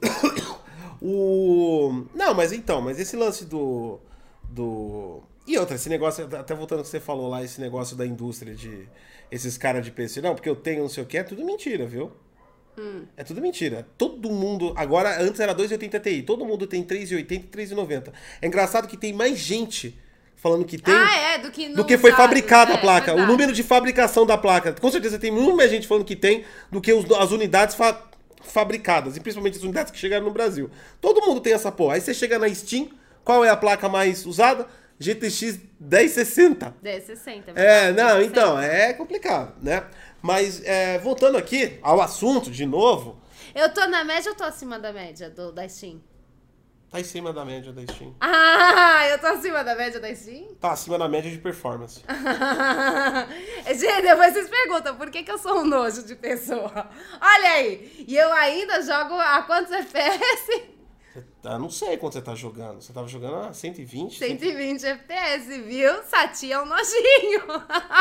[1.04, 2.06] O.
[2.14, 3.98] Não, mas então, mas esse lance do.
[4.44, 5.20] Do.
[5.44, 8.54] E outra, esse negócio, até voltando ao que você falou lá, esse negócio da indústria
[8.54, 8.88] de.
[9.28, 11.86] Esses caras de PC, não, porque eu tenho não sei o que, é tudo mentira,
[11.86, 12.12] viu?
[13.16, 13.86] É tudo mentira.
[13.98, 14.72] Todo mundo.
[14.76, 16.22] Agora, antes era 2,80 Ti.
[16.22, 18.12] Todo mundo tem 3,80 e 3,90.
[18.40, 19.98] É engraçado que tem mais gente
[20.36, 20.92] falando que tem.
[20.94, 23.12] Ah, é, do que do que foi fabricada é, a placa.
[23.12, 23.30] O verdade.
[23.32, 24.72] número de fabricação da placa.
[24.72, 28.08] Com certeza tem muito mais gente falando que tem do que os- as unidades fa-
[28.42, 29.16] fabricadas.
[29.16, 30.70] E principalmente as unidades que chegaram no Brasil.
[31.00, 31.94] Todo mundo tem essa porra.
[31.94, 32.88] Aí você chega na Steam,
[33.24, 34.66] qual é a placa mais usada?
[34.98, 36.74] GTX 1060.
[36.82, 37.52] 1060.
[37.54, 38.24] É, não, 1060.
[38.24, 39.84] então, é complicado, né?
[40.22, 43.20] Mas, é, voltando aqui ao assunto, de novo,
[43.54, 46.00] Eu tô na média ou tô acima da média do, da Steam?
[46.90, 48.14] tá em cima da média da Steam.
[48.20, 50.54] Ah, eu tô acima da média da Steam?
[50.60, 52.02] Tá acima da média de performance.
[53.66, 56.90] Gente, depois vocês perguntam por que, que eu sou um nojo de pessoa.
[57.20, 60.71] Olha aí, e eu ainda jogo a quantos FPS?
[61.44, 62.80] Eu não sei quanto você tá jogando.
[62.80, 64.18] Você tava jogando a 120?
[64.18, 66.02] 120 FPS, viu?
[66.04, 67.42] Sati é um nojinho.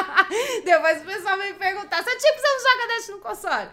[0.64, 3.70] Depois o pessoal vem perguntar, Sati, por que você não joga Dash no console?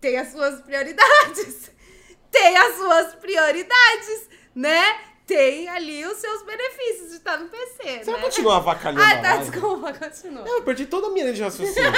[0.00, 1.72] Tem as suas prioridades.
[2.30, 5.09] Tem as suas prioridades, né?
[5.30, 8.04] Tem ali os seus benefícios de estar no PC, Você né?
[8.04, 10.42] vai continuar avacalhando Ah, tá, desculpa, continua.
[10.44, 11.92] Não, eu perdi toda a minha linha de raciocínio.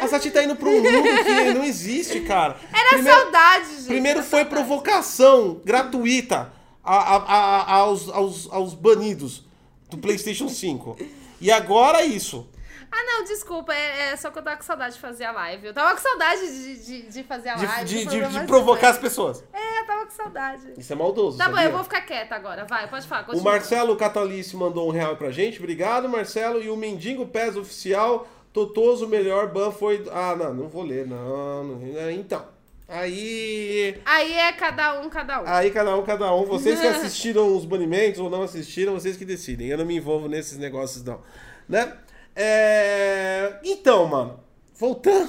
[0.00, 2.56] a Sati tá indo pra um mundo que não existe, cara.
[2.72, 3.86] Era Primeiro- saudade, gente.
[3.86, 4.48] Primeiro foi saudade.
[4.50, 6.52] provocação gratuita
[6.82, 9.44] a- a- a- aos, aos, aos banidos
[9.90, 10.96] do PlayStation 5.
[11.40, 12.48] E agora isso.
[12.90, 13.72] Ah, não, desculpa.
[13.74, 15.66] É, é só que eu tava com saudade de fazer a live.
[15.66, 17.84] Eu tava com saudade de, de, de fazer a live.
[17.84, 19.44] de- o de- de de provocar as pessoas.
[19.52, 20.72] É, eu tava com saudade.
[20.76, 21.36] Isso é maldoso.
[21.38, 21.68] Tá bom, sabia?
[21.68, 22.64] eu vou ficar quieta agora.
[22.64, 23.22] Vai, pode falar.
[23.22, 23.52] O Continua.
[23.52, 25.58] Marcelo Catalice mandou um real pra gente.
[25.58, 26.62] Obrigado, Marcelo.
[26.62, 30.04] E o Mendigo Pés Oficial, Totoso, o melhor ban foi.
[30.10, 31.64] Ah, não, não vou ler, não.
[31.64, 32.44] não- Então.
[32.88, 34.00] Aí.
[34.06, 35.44] Aí é cada um, cada um.
[35.46, 36.44] Aí cada um, cada um.
[36.46, 39.68] Vocês que assistiram os banimentos ou não assistiram, vocês que decidem.
[39.68, 41.20] Eu não me envolvo nesses negócios, não.
[41.68, 41.92] Né?
[42.40, 43.58] É...
[43.64, 44.38] Então, mano,
[44.78, 45.28] voltando.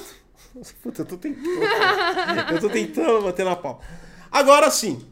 [0.80, 1.62] Puta, eu tô tentando.
[2.52, 3.82] Eu tô tentando bater na pau.
[4.30, 5.04] Agora sim.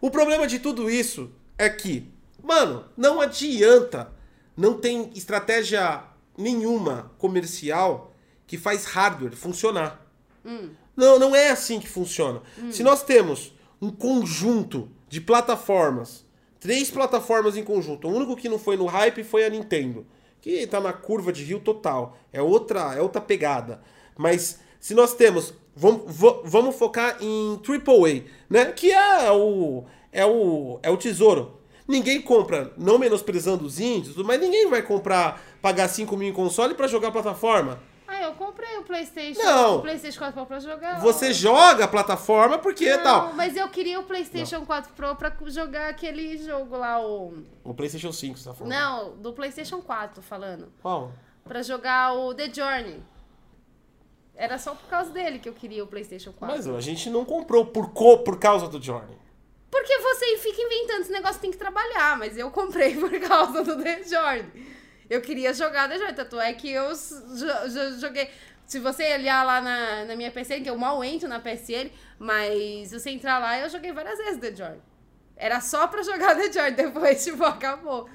[0.00, 2.08] O problema de tudo isso é que,
[2.40, 4.12] mano, não adianta.
[4.56, 6.04] Não tem estratégia
[6.36, 8.12] nenhuma comercial
[8.46, 10.06] que faz hardware funcionar.
[10.94, 12.42] Não, não é assim que funciona.
[12.70, 16.24] Se nós temos um conjunto de plataformas,
[16.60, 20.06] três plataformas em conjunto, o único que não foi no hype foi a Nintendo,
[20.42, 22.18] que tá na curva de rio total.
[22.32, 23.80] É outra, é outra pegada.
[24.18, 26.02] Mas se nós temos, vamos,
[26.44, 28.72] vamos focar em AAA, né?
[28.72, 31.58] Que é o é o é o tesouro.
[31.86, 36.74] Ninguém compra, não menosprezando os índios, mas ninguém vai comprar, pagar 5 mil em console
[36.74, 37.80] pra jogar plataforma.
[38.14, 39.42] Ah, eu comprei o PlayStation.
[39.42, 39.78] Não.
[39.78, 41.00] O PlayStation 4 Pro pra jogar.
[41.00, 43.32] Você joga a plataforma porque Não, tal.
[43.32, 47.42] mas eu queria o PlayStation 4 Pro pra jogar aquele jogo lá, o.
[47.64, 48.70] O PlayStation 5, você tá falando?
[48.70, 50.70] Não, do PlayStation 4, tô falando.
[50.82, 51.10] Qual?
[51.42, 53.02] Pra jogar o The Journey.
[54.34, 56.54] Era só por causa dele que eu queria o PlayStation 4.
[56.54, 59.16] Mas a gente não comprou por, co por causa do Journey.
[59.70, 63.82] Porque você fica inventando esse negócio, tem que trabalhar, mas eu comprei por causa do
[63.82, 64.81] The Journey.
[65.08, 66.90] Eu queria jogar The Journey, tanto é que eu
[68.00, 68.30] joguei.
[68.66, 72.88] Se você olhar lá na, na minha PSN, que eu mal entro na PSN, mas
[72.88, 74.82] se você entrar lá, eu joguei várias vezes The Journey.
[75.36, 78.08] Era só pra jogar The Journey, depois, tipo, acabou.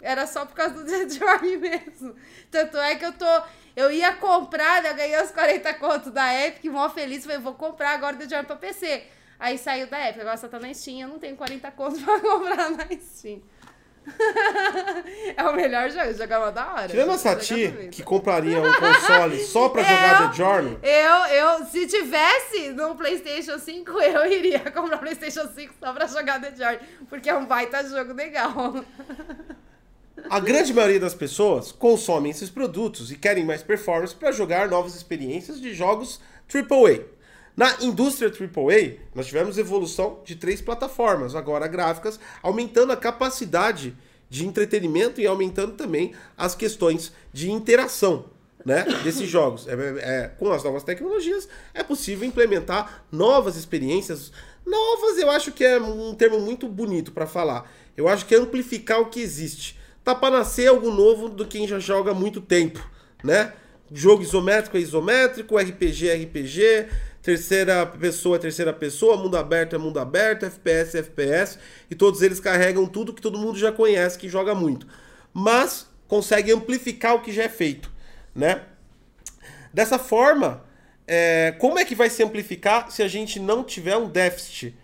[0.00, 2.14] Era só por causa do The Journey mesmo.
[2.50, 3.42] Tanto é que eu tô.
[3.74, 7.54] Eu ia comprar, né, eu ganhei os 40 contos da Epic, mó feliz, falei, vou
[7.54, 9.04] comprar agora The Journey pra PC.
[9.38, 12.20] Aí saiu da Epic, agora só tá na Steam, eu não tenho 40 contos pra
[12.20, 13.42] comprar na Steam.
[15.36, 16.88] é o melhor jogo, jogava da hora.
[16.88, 17.90] Tirando a Sati, muito.
[17.90, 22.94] que compraria um console só pra jogar Eu- The Journey, Eu, eu, se tivesse no
[22.94, 26.78] PlayStation 5, eu iria comprar o PlayStation 5 só pra jogar The Journey,
[27.08, 28.84] porque é um baita jogo legal.
[30.30, 34.94] a grande maioria das pessoas consomem esses produtos e querem mais performance para jogar novas
[34.94, 36.20] experiências de jogos
[36.52, 37.15] AAA.
[37.56, 43.96] Na indústria AAA, nós tivemos evolução de três plataformas, agora gráficas, aumentando a capacidade
[44.28, 48.26] de entretenimento e aumentando também as questões de interação
[48.64, 49.66] né, desses jogos.
[49.68, 54.32] É, é- com as novas tecnologias, é possível implementar novas experiências.
[54.66, 57.70] Novas, eu acho que é um termo muito bonito para falar.
[57.96, 59.78] Eu acho que é amplificar o que existe.
[60.04, 62.84] Tá para nascer algo novo do quem já joga há muito tempo,
[63.24, 63.52] né?
[63.92, 66.88] Jogo isométrico é isométrico, RPG é RPG,
[67.26, 71.58] terceira pessoa é terceira pessoa, mundo aberto é mundo aberto, FPS é FPS,
[71.90, 74.86] e todos eles carregam tudo que todo mundo já conhece, que joga muito.
[75.34, 77.90] Mas consegue amplificar o que já é feito,
[78.32, 78.62] né?
[79.74, 80.64] Dessa forma,
[81.04, 84.76] é, como é que vai se amplificar se a gente não tiver um déficit?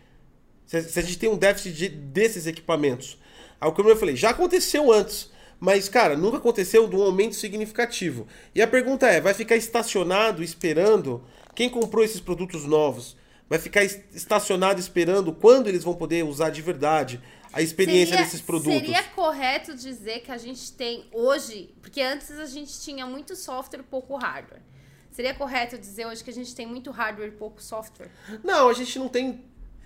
[0.66, 3.18] Se, se a gente tem um déficit de- desses equipamentos?
[3.60, 5.30] Aí, como eu falei, já aconteceu antes,
[5.60, 8.26] mas, cara, nunca aconteceu de um aumento significativo.
[8.52, 11.22] E a pergunta é: vai ficar estacionado esperando
[11.54, 13.16] quem comprou esses produtos novos?
[13.48, 17.20] Vai ficar es- estacionado esperando quando eles vão poder usar de verdade
[17.52, 18.72] a experiência Seria- desses produtos?
[18.72, 23.80] Seria correto dizer que a gente tem hoje, porque antes a gente tinha muito software
[23.80, 24.62] e pouco hardware.
[25.10, 28.08] Seria correto dizer hoje que a gente tem muito hardware e pouco software?
[28.42, 29.44] Não, a gente não tem.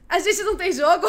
[0.09, 1.07] A gente não tem jogo?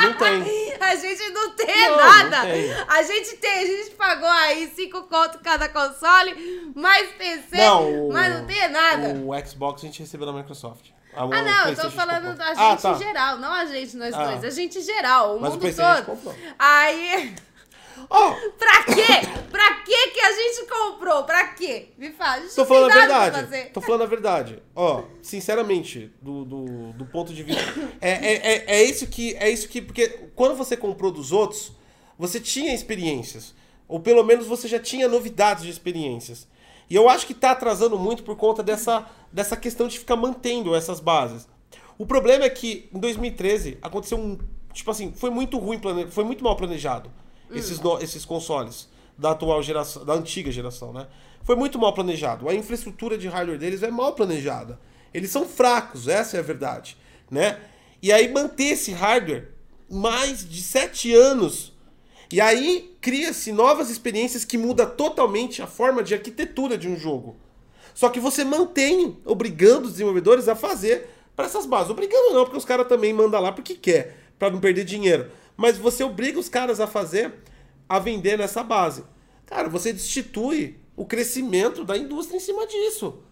[0.00, 0.74] Não tem.
[0.80, 2.38] A gente não tem Não, nada.
[2.38, 2.72] não tem.
[2.88, 8.12] A gente tem, a gente pagou aí 5 conto cada console, mais PC, Não, o-
[8.12, 9.08] mas não tem nada.
[9.24, 10.90] O Xbox a gente recebeu da Microsoft.
[11.16, 12.94] Ah, o não, eu tô falando da gente Ah, tá.
[12.94, 14.24] geral, não a gente, nós Ah.
[14.24, 14.44] dois.
[14.44, 16.34] A gente geral, o Mas o mundo gente todo.
[16.58, 17.34] Aí,
[18.10, 19.44] Ó, pra quê?
[19.50, 21.24] pra quê que a gente comprou?
[21.24, 21.88] Pra quê?
[21.96, 23.70] Me gente Tô falando a verdade.
[23.70, 24.62] Tô falando a verdade.
[24.74, 27.62] Ó, sinceramente, do, do, do ponto de vista.
[28.00, 29.34] É, é, é, é isso que.
[29.36, 29.80] É isso que.
[29.80, 31.72] Porque quando você comprou dos outros,
[32.18, 33.54] você tinha experiências.
[33.86, 36.48] Ou pelo menos você já tinha novidades de experiências.
[36.88, 40.74] E eu acho que tá atrasando muito por conta dessa, dessa questão de ficar mantendo
[40.74, 41.48] essas bases.
[41.96, 44.38] O problema é que em 2013 aconteceu um.
[44.72, 46.10] Tipo assim, foi muito ruim, plane...
[46.10, 47.10] foi muito mal planejado
[47.50, 51.06] esses, no- esses consoles da atual geração, da antiga geração, né?
[51.42, 52.48] Foi muito mal planejado.
[52.48, 54.78] A infraestrutura de hardware deles é mal planejada.
[55.12, 56.96] Eles são fracos, essa é a verdade,
[57.30, 57.60] né?
[58.02, 59.50] E aí manter esse hardware
[59.88, 61.72] mais de sete anos
[62.32, 67.36] e aí cria-se novas experiências que muda totalmente a forma de arquitetura de um jogo.
[67.94, 71.90] Só que você mantém obrigando os desenvolvedores a fazer para essas bases.
[71.90, 75.30] Obrigando não, porque os caras também mandam lá porque quer, para não perder dinheiro.
[75.56, 77.34] Mas você obriga os caras a fazer,
[77.88, 79.04] a vender nessa base.
[79.46, 83.22] Cara, você destitui o crescimento da indústria em cima disso.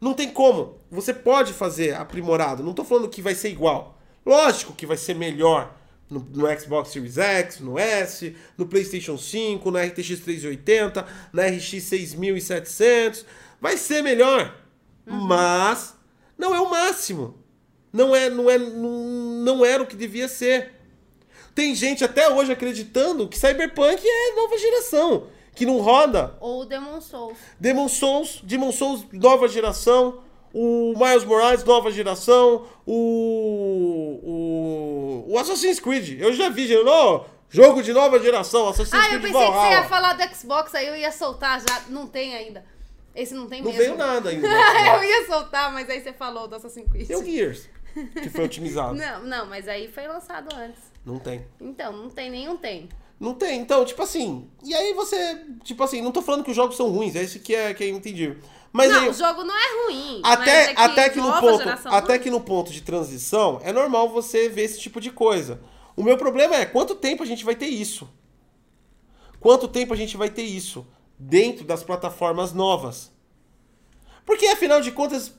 [0.00, 0.78] Não tem como.
[0.90, 2.62] Você pode fazer aprimorado.
[2.62, 3.98] Não tô falando que vai ser igual.
[4.24, 5.76] Lógico que vai ser melhor
[6.08, 11.84] no, no Xbox Series X, no S, no PlayStation 5, na RTX 380, na RX
[11.84, 13.26] 6700.
[13.60, 14.56] Vai ser melhor.
[15.04, 15.96] Mas
[16.38, 17.38] não é o máximo.
[17.92, 18.90] Não é, não é, não,
[19.44, 20.79] não era o que devia ser.
[21.60, 27.02] Tem gente até hoje acreditando que Cyberpunk é nova geração, que não roda Ou Demon
[27.02, 27.36] Souls.
[27.60, 30.20] Demon Souls, Demon Souls nova geração,
[30.54, 36.18] o Miles Morales nova geração, o o, o Assassin's Creed.
[36.18, 39.52] Eu já vi, gente, oh, jogo de nova geração, Assassin's Ah, eu Creed pensei que
[39.52, 41.82] você ia falar do Xbox, aí eu ia soltar já.
[41.90, 42.64] Não tem ainda.
[43.14, 43.84] Esse não tem Não mesmo.
[43.84, 44.48] veio nada ainda.
[44.96, 47.06] eu ia soltar, mas aí você falou do Assassin's Creed.
[47.06, 47.68] Tem o Gears,
[48.14, 48.94] que foi otimizado.
[48.94, 50.89] Não, não, mas aí foi lançado antes.
[51.04, 51.46] Não tem.
[51.60, 52.88] Então, não tem nenhum tem.
[53.18, 54.48] Não tem, então, tipo assim.
[54.64, 55.44] E aí você.
[55.62, 57.84] Tipo assim, não tô falando que os jogos são ruins, é isso que é, que
[57.84, 58.42] é entendido.
[58.72, 60.20] Mas não, aí, o jogo não é ruim.
[60.24, 64.08] Até, é que até, que no ponto, até que no ponto de transição, é normal
[64.08, 65.60] você ver esse tipo de coisa.
[65.96, 68.08] O meu problema é quanto tempo a gente vai ter isso?
[69.40, 70.86] Quanto tempo a gente vai ter isso
[71.18, 73.10] dentro das plataformas novas?
[74.24, 75.34] Porque, afinal de contas,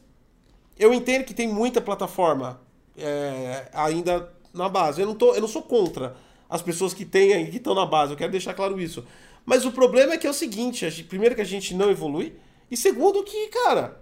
[0.78, 2.62] eu entendo que tem muita plataforma
[2.98, 5.02] é, ainda na base.
[5.02, 6.16] Eu não, tô, eu não sou contra
[6.50, 8.12] as pessoas que têm aí, que estão na base.
[8.14, 9.06] Eu quero deixar claro isso.
[9.46, 12.34] Mas o problema é que é o seguinte: gente- primeiro, que a gente não evolui.
[12.70, 14.00] E segundo, que, cara,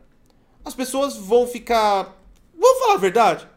[0.64, 2.16] as pessoas vão ficar.
[2.58, 3.48] Vamos falar a verdade?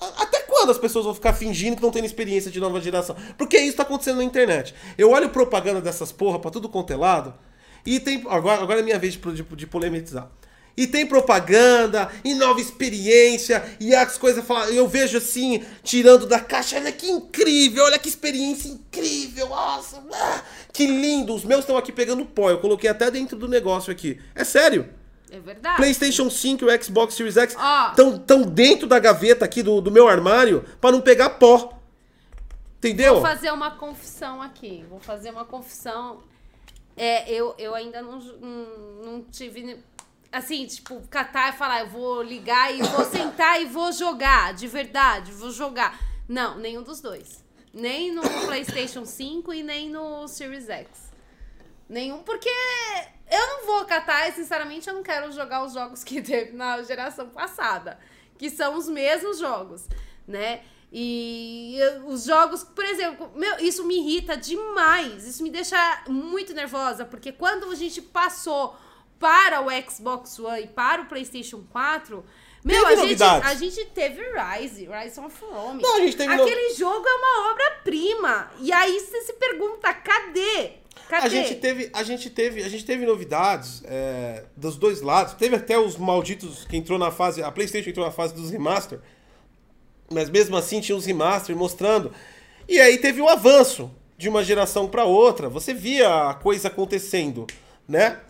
[0.00, 3.16] Até quando as pessoas vão ficar fingindo que não tem experiência de nova geração?
[3.36, 4.72] Porque isso tá acontecendo na internet.
[4.96, 7.34] Eu olho propaganda dessas porra pra tudo quanto é lado.
[7.84, 8.24] E tem.
[8.28, 10.30] Agora, agora é minha vez de, de, de polemizar.
[10.78, 14.68] E tem propaganda, e nova experiência, e as coisas falam.
[14.68, 20.40] Eu vejo assim, tirando da caixa, olha que incrível, olha que experiência incrível, nossa, ah,
[20.72, 21.34] que lindo.
[21.34, 24.20] Os meus estão aqui pegando pó, eu coloquei até dentro do negócio aqui.
[24.36, 24.88] É sério.
[25.30, 25.76] É verdade.
[25.76, 27.56] PlayStation 5 e o Xbox Series X
[27.90, 31.76] estão tão dentro da gaveta aqui do, do meu armário para não pegar pó.
[32.78, 33.14] Entendeu?
[33.14, 34.84] Vou fazer uma confissão aqui.
[34.88, 36.22] Vou fazer uma confissão.
[36.96, 38.66] É, eu, eu ainda não, não,
[39.04, 39.78] não tive.
[40.30, 44.66] Assim, tipo, catar e falar, eu vou ligar e vou sentar e vou jogar, de
[44.66, 45.98] verdade, vou jogar.
[46.28, 47.42] Não, nenhum dos dois.
[47.72, 50.88] Nem no PlayStation 5 e nem no Series X.
[51.88, 52.50] Nenhum, porque
[53.30, 56.82] eu não vou catar e, sinceramente, eu não quero jogar os jogos que teve na
[56.82, 57.98] geração passada.
[58.36, 59.88] Que são os mesmos jogos,
[60.26, 60.62] né?
[60.92, 65.26] E os jogos, por exemplo, meu, isso me irrita demais.
[65.26, 68.76] Isso me deixa muito nervosa, porque quando a gente passou
[69.18, 72.24] para o Xbox One e para o PlayStation 4,
[72.64, 75.80] meu, Teve a gente, a gente teve Rise, Rise of Rome.
[75.82, 78.50] Não, a gente teve no- Aquele jogo é uma obra-prima.
[78.60, 80.72] E aí você se pergunta, cadê?
[81.08, 81.26] Cadê?
[81.26, 85.34] A gente teve, a gente teve, a gente teve novidades é, dos dois lados.
[85.34, 89.00] Teve até os malditos que entrou na fase, a PlayStation entrou na fase dos remaster.
[90.10, 92.12] Mas mesmo assim tinha os remaster mostrando.
[92.68, 95.48] E aí teve o avanço de uma geração para outra.
[95.48, 97.46] Você via a coisa acontecendo,
[97.86, 98.20] né?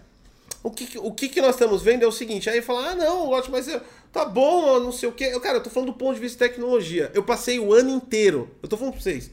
[0.63, 3.29] O que, o que, que nós estamos vendo é o seguinte, aí fala, ah não,
[3.29, 3.81] ótimo, mas eu-
[4.13, 5.31] tá bom, não sei o quê.
[5.33, 7.11] Eu, cara, eu tô falando do ponto de vista de tecnologia.
[7.15, 9.31] Eu passei o ano inteiro, eu tô falando pra vocês,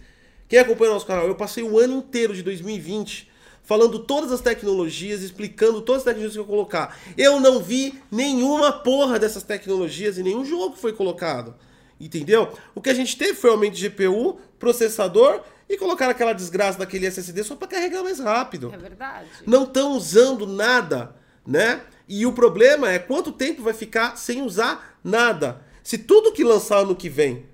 [0.47, 3.31] quem acompanha o nosso canal, eu passei o ano inteiro de 2020
[3.63, 6.95] falando todas as tecnologias, explicando todas as tecnologias que eu colocar.
[7.17, 11.55] Eu não vi nenhuma porra dessas tecnologias em nenhum jogo que foi colocado.
[11.99, 12.51] Entendeu?
[12.75, 17.05] O que a gente teve foi aumento de GPU, processador e colocar aquela desgraça daquele
[17.07, 19.27] SSD só para carregar mais rápido É verdade.
[19.45, 21.81] não estão usando nada, né?
[22.07, 25.61] E o problema é quanto tempo vai ficar sem usar nada.
[25.83, 27.45] Se tudo que lançar ano que vem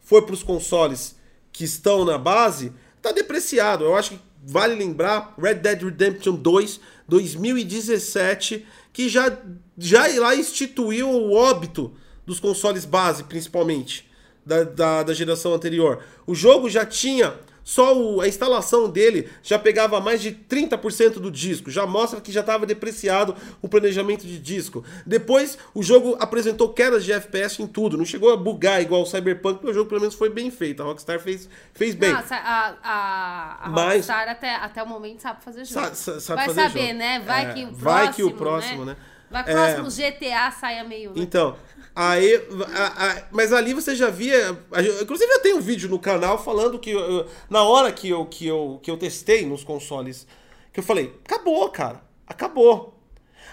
[0.00, 1.16] for para os consoles
[1.50, 3.84] que estão na base, tá depreciado.
[3.84, 9.38] Eu acho que vale lembrar Red Dead Redemption 2 2017 que já
[9.76, 11.94] já lá instituiu o óbito
[12.24, 14.08] dos consoles base, principalmente
[14.46, 16.02] da, da, da geração anterior.
[16.26, 17.34] O jogo já tinha
[17.64, 22.30] só o- a instalação dele já pegava mais de 30% do disco, já mostra que
[22.30, 24.84] já estava depreciado o planejamento de disco.
[25.06, 29.06] Depois o jogo apresentou quedas de FPS em tudo, não chegou a bugar igual o
[29.06, 32.12] Cyberpunk, porque o jogo pelo menos foi bem feito, a Rockstar fez, fez bem.
[32.12, 35.86] Nossa, a, a, a Mas- Rockstar até, até o momento sabe fazer jogo.
[35.86, 36.98] Sa- sa- sabe Vai fazer saber, jogo.
[36.98, 37.20] né?
[37.20, 38.96] Vai É, que o próximo, vai que o próximo, né?
[39.30, 39.52] Vai que É.
[39.54, 41.10] o próximo GTA saia meio...
[41.10, 41.16] né?
[41.16, 41.56] Então,
[41.94, 42.34] aí.
[42.74, 44.58] a- a- mas ali você já via.
[44.72, 46.90] a- Inclusive, eu tenho um vídeo no canal falando que.
[46.90, 50.26] eu- na hora que eu, que, eu, que eu testei nos consoles,
[50.72, 52.02] que eu falei: acabou, cara.
[52.26, 52.92] Acabou.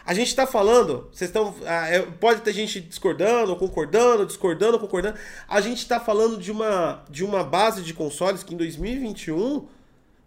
[0.04, 1.54] A gente tá falando, vocês estão.
[1.64, 5.18] é, Pode ter gente discordando, concordando, discordando, concordando.
[5.48, 9.68] A gente tá falando de uma, de uma base de consoles que em 2021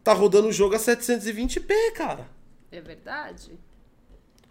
[0.05, 2.29] tá rodando o jogo a 720p, cara.
[2.71, 3.59] É verdade.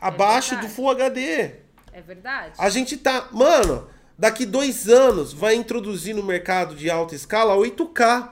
[0.02, 0.74] Abaixo do verdade.
[0.76, 1.52] Full HD.
[1.94, 2.56] É verdade.
[2.58, 3.30] A gente tá.
[3.32, 3.88] Mano,
[4.18, 8.32] daqui dois anos vai introduzir no mercado de alta escala 8K.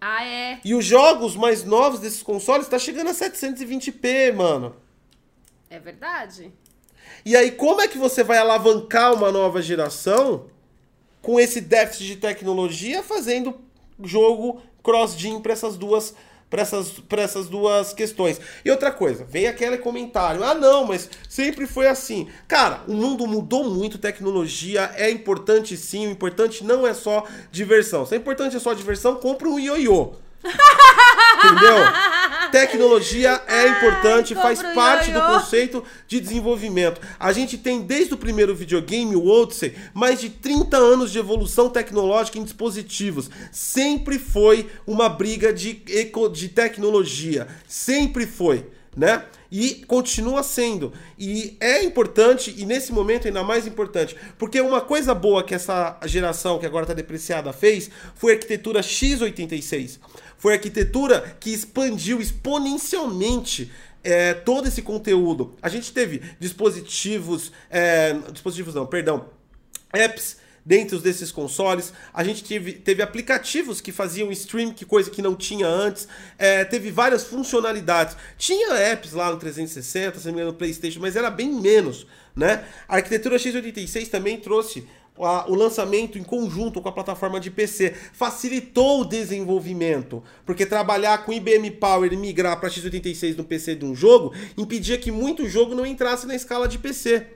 [0.00, 0.60] Ah, é.
[0.64, 4.76] E os jogos mais novos desses consoles tá chegando a 720p, mano.
[5.68, 6.52] É verdade.
[7.24, 10.46] E aí, como é que você vai alavancar uma nova geração
[11.22, 13.58] com esse déficit de tecnologia fazendo
[14.02, 16.14] jogo cross-gen para essas duas
[16.48, 18.40] para essas, essas duas questões.
[18.64, 22.28] E outra coisa, vem aquele comentário: "Ah, não, mas sempre foi assim".
[22.46, 28.06] Cara, o mundo mudou muito, tecnologia é importante sim, o importante não é só diversão.
[28.06, 30.23] Se é importante é só diversão, compra um ioiô.
[30.44, 31.76] Entendeu?
[32.50, 37.00] Tecnologia é importante, faz parte do conceito de desenvolvimento.
[37.18, 41.68] A gente tem desde o primeiro videogame, o Odyssey, mais de 30 anos de evolução
[41.68, 43.30] tecnológica em dispositivos.
[43.50, 47.48] Sempre foi uma briga de, eco, de tecnologia.
[47.66, 48.66] Sempre foi,
[48.96, 49.24] né?
[49.50, 50.92] E continua sendo.
[51.16, 55.96] E é importante, e nesse momento ainda mais importante, porque uma coisa boa que essa
[56.06, 60.00] geração, que agora está depreciada, fez foi a arquitetura x86.
[60.44, 63.72] Foi a arquitetura que expandiu exponencialmente
[64.02, 65.54] é, todo esse conteúdo.
[65.62, 67.50] A gente teve dispositivos.
[67.70, 69.30] é, dispositivos não, perdão.
[69.90, 71.94] Apps dentro desses consoles.
[72.12, 76.06] A gente teve, teve aplicativos que faziam stream, que coisa que não tinha antes.
[76.36, 78.14] É, teve várias funcionalidades.
[78.36, 82.06] Tinha apps lá no 360, se não me engano, no PlayStation, mas era bem menos.
[82.36, 82.66] Né?
[82.86, 84.86] A arquitetura x86 também trouxe
[85.16, 87.94] o lançamento em conjunto com a plataforma de PC.
[88.12, 90.22] Facilitou o desenvolvimento.
[90.44, 94.98] Porque trabalhar com IBM Power e migrar para x86 no PC de um jogo impedia
[94.98, 97.26] que muito jogo não entrasse na escala de PC.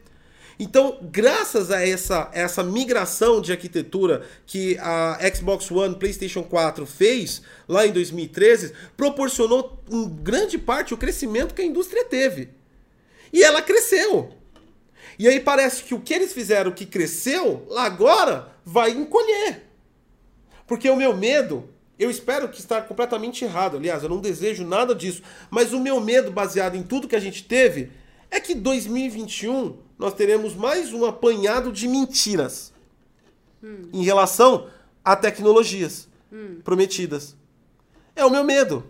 [0.61, 7.43] Então, graças a essa, essa migração de arquitetura que a Xbox One, PlayStation 4 fez
[7.69, 12.49] lá em 2013, proporcionou em grande parte o crescimento que a indústria teve.
[13.33, 14.38] E ela cresceu.
[15.19, 19.65] E aí parece que o que eles fizeram que cresceu, lá agora vai encolher.
[20.67, 23.77] Porque o meu medo, eu espero que está completamente errado.
[23.77, 25.23] Aliás, eu não desejo nada disso.
[25.51, 27.91] Mas o meu medo, baseado em tudo que a gente teve,
[28.31, 32.73] é que 2021 nós teremos mais um apanhado de mentiras
[33.93, 34.71] em relação
[35.05, 36.09] a tecnologias
[36.63, 37.37] prometidas.
[38.15, 38.89] É o meu medo.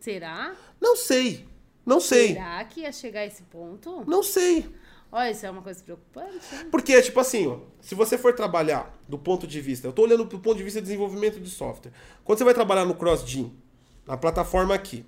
[0.00, 0.54] Será?
[0.80, 1.46] Não sei.
[1.86, 2.34] Não sei.
[2.34, 4.04] Será que ia chegar a esse ponto?
[4.06, 4.66] Não sei.
[5.10, 6.66] Olha, isso é uma coisa preocupante.
[6.70, 10.24] Porque, tipo assim, ó, se você for trabalhar do ponto de vista, eu tô olhando
[10.24, 11.92] do ponto de vista de desenvolvimento de software.
[12.24, 13.52] Quando você vai trabalhar no CrossGen,
[14.06, 15.06] na plataforma aqui,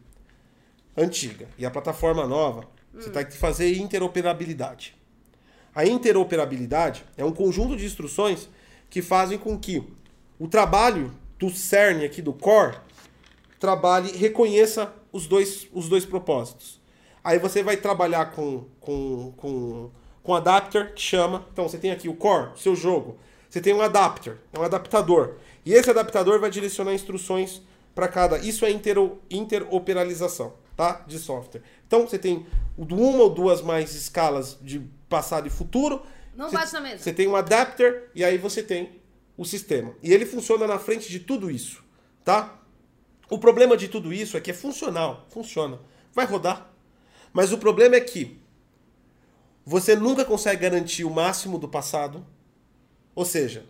[0.96, 4.96] antiga, e a plataforma nova, você tem que fazer interoperabilidade.
[5.74, 8.48] A interoperabilidade é um conjunto de instruções
[8.88, 9.86] que fazem com que
[10.38, 12.78] o trabalho do CERN aqui do core
[13.58, 16.79] trabalhe, reconheça os dois, os dois propósitos.
[17.22, 19.90] Aí você vai trabalhar com, com, com,
[20.22, 21.46] com adapter, que chama.
[21.52, 23.18] Então você tem aqui o core, seu jogo.
[23.48, 25.34] Você tem um adapter, é um adaptador.
[25.64, 27.60] E esse adaptador vai direcionar instruções
[27.94, 28.38] para cada.
[28.38, 31.04] Isso é intero, interoperalização tá?
[31.06, 31.62] de software.
[31.86, 32.46] Então você tem
[32.76, 36.02] uma ou duas mais escalas de passado e futuro.
[36.34, 36.98] Não Você- bate na mesa.
[36.98, 39.00] Você tem um adapter e aí você tem
[39.36, 39.94] o sistema.
[40.02, 41.82] E ele funciona na frente de tudo isso,
[42.24, 42.56] tá?
[43.28, 45.78] O problema de tudo isso é que é funcional, funciona.
[46.12, 46.69] Vai rodar.
[47.32, 48.40] Mas o problema é que
[49.64, 52.26] você nunca consegue garantir o máximo do passado.
[53.14, 53.64] Ou seja,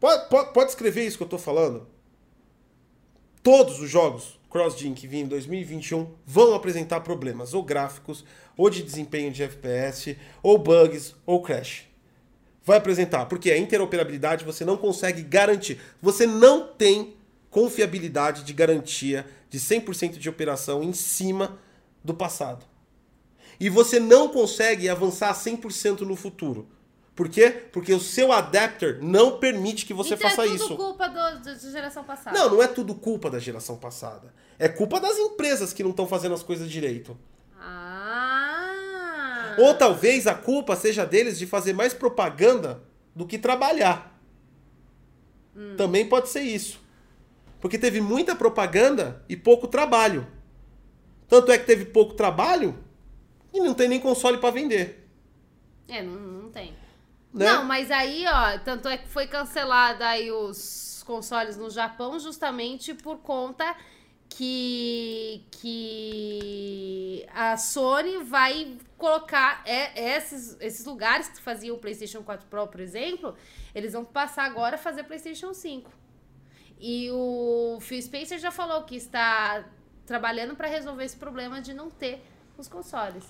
[0.00, 1.86] pode, pode, pode escrever isso que eu estou falando.
[3.42, 8.24] Todos os jogos CrossGen que vêm em 2021 vão apresentar problemas ou gráficos,
[8.56, 11.86] ou de desempenho de FPS, ou bugs, ou crash.
[12.64, 15.80] Vai apresentar, porque a interoperabilidade você não consegue garantir.
[16.00, 17.14] Você não tem
[17.50, 21.58] confiabilidade de garantia de 100% de operação em cima
[22.04, 22.64] do passado.
[23.58, 26.68] E você não consegue avançar 100% no futuro.
[27.14, 27.50] Por quê?
[27.72, 30.76] Porque o seu adapter não permite que você então faça é tudo isso.
[30.76, 32.36] culpa da geração passada.
[32.36, 34.34] Não, não é tudo culpa da geração passada.
[34.58, 37.16] É culpa das empresas que não estão fazendo as coisas direito.
[37.58, 39.54] Ah.
[39.58, 42.82] Ou talvez a culpa seja deles de fazer mais propaganda
[43.14, 44.12] do que trabalhar.
[45.76, 46.80] Também pode ser isso.
[47.60, 50.26] Porque teve muita propaganda e pouco trabalho.
[51.34, 52.78] Tanto é que teve pouco trabalho
[53.52, 55.04] e não tem nem console para vender.
[55.88, 56.72] É, não, não tem.
[57.32, 57.46] Né?
[57.46, 62.94] Não, mas aí, ó, tanto é que foi cancelada aí os consoles no Japão justamente
[62.94, 63.76] por conta
[64.28, 72.46] que, que a Sony vai colocar é, esses, esses lugares que faziam o PlayStation 4
[72.46, 73.34] Pro, por exemplo,
[73.74, 75.90] eles vão passar agora a fazer PlayStation 5.
[76.78, 79.64] E o Phil Spencer já falou que está
[80.06, 82.22] trabalhando para resolver esse problema de não ter
[82.58, 83.24] os consoles.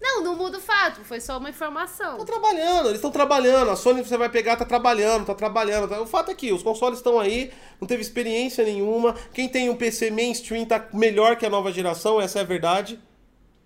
[0.00, 2.12] Não, não muda o fato, foi só uma informação.
[2.18, 3.70] Estão trabalhando, eles estão trabalhando.
[3.70, 5.88] A Sony você vai pegar, tá trabalhando, tá trabalhando.
[5.88, 7.50] tá- O fato é que os consoles estão aí,
[7.80, 9.14] não teve experiência nenhuma.
[9.32, 13.00] Quem tem um PC mainstream tá melhor que a nova geração, essa é a verdade.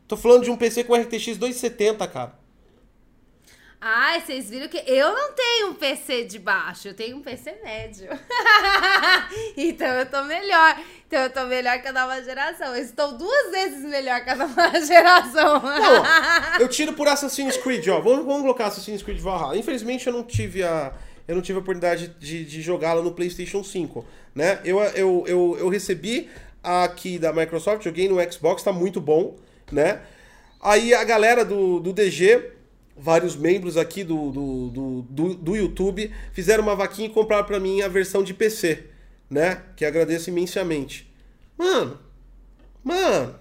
[0.06, 2.38] Tô falando de um PC com RTX 270, cara.
[3.82, 7.56] Ai, vocês viram que eu não tenho um PC de baixo, eu tenho um PC
[7.64, 8.08] médio.
[9.56, 10.78] então eu tô melhor.
[11.06, 12.76] Então eu tô melhor que a nova geração.
[12.76, 15.62] Eu estou duas vezes melhor que a nova geração.
[16.60, 18.00] Eu tiro por Assassin's Creed, ó.
[18.00, 19.56] Vamos, vamos colocar Assassin's Creed Valhalla.
[19.56, 20.92] Infelizmente eu não tive a,
[21.26, 24.04] eu não tive a oportunidade de, de jogá-la no PlayStation 5,
[24.34, 24.60] né?
[24.62, 26.28] Eu, eu, eu, eu recebi
[26.62, 29.36] aqui da Microsoft, joguei no Xbox, tá muito bom,
[29.72, 30.02] né?
[30.60, 32.59] Aí a galera do, do DG,
[32.96, 37.60] vários membros aqui do, do, do, do, do YouTube, fizeram uma vaquinha e compraram pra
[37.60, 38.84] mim a versão de PC,
[39.28, 39.62] né?
[39.76, 41.10] Que agradeço imensamente.
[41.56, 41.98] Mano,
[42.82, 43.40] mano,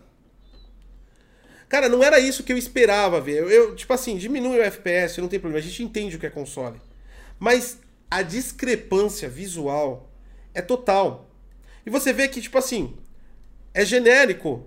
[1.70, 3.38] Cara, não era isso que eu esperava ver.
[3.38, 5.64] Eu, eu, tipo assim, diminui o FPS, não tem problema.
[5.64, 6.82] A gente entende o que é console.
[7.38, 7.80] Mas
[8.10, 10.12] a discrepância visual
[10.52, 11.30] é total.
[11.86, 12.98] E você vê que, tipo assim,
[13.72, 14.66] é genérico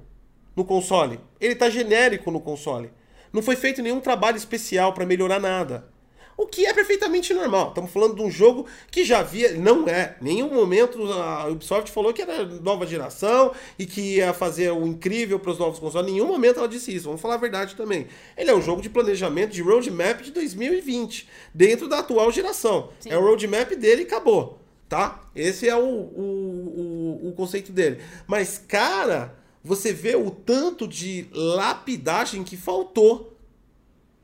[0.54, 1.18] no console.
[1.40, 2.92] Ele tá genérico no console.
[3.32, 5.92] Não foi feito nenhum trabalho especial pra melhorar nada.
[6.36, 7.68] O que é perfeitamente normal.
[7.68, 9.52] Estamos falando de um jogo que já havia.
[9.52, 10.16] Não é.
[10.20, 14.86] Em nenhum momento a Ubisoft falou que era nova geração e que ia fazer o
[14.86, 16.10] incrível para os novos consoles.
[16.10, 17.04] Em nenhum momento ela disse isso.
[17.04, 18.06] Vamos falar a verdade também.
[18.36, 22.90] Ele é um jogo de planejamento de roadmap de 2020, dentro da atual geração.
[23.00, 23.10] Sim.
[23.10, 24.58] É o roadmap dele e acabou.
[24.88, 25.20] Tá?
[25.34, 27.98] Esse é o, o, o, o conceito dele.
[28.26, 33.36] Mas, cara, você vê o tanto de lapidagem que faltou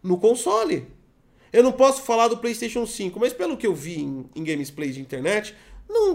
[0.02, 0.86] no console.
[1.52, 4.90] Eu não posso falar do PlayStation 5, mas pelo que eu vi em, em gameplay
[4.90, 5.54] de internet,
[5.88, 6.14] não,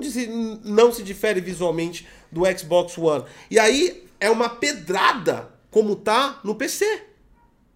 [0.63, 3.25] não se difere visualmente do Xbox One.
[3.49, 6.85] E aí é uma pedrada como tá no PC.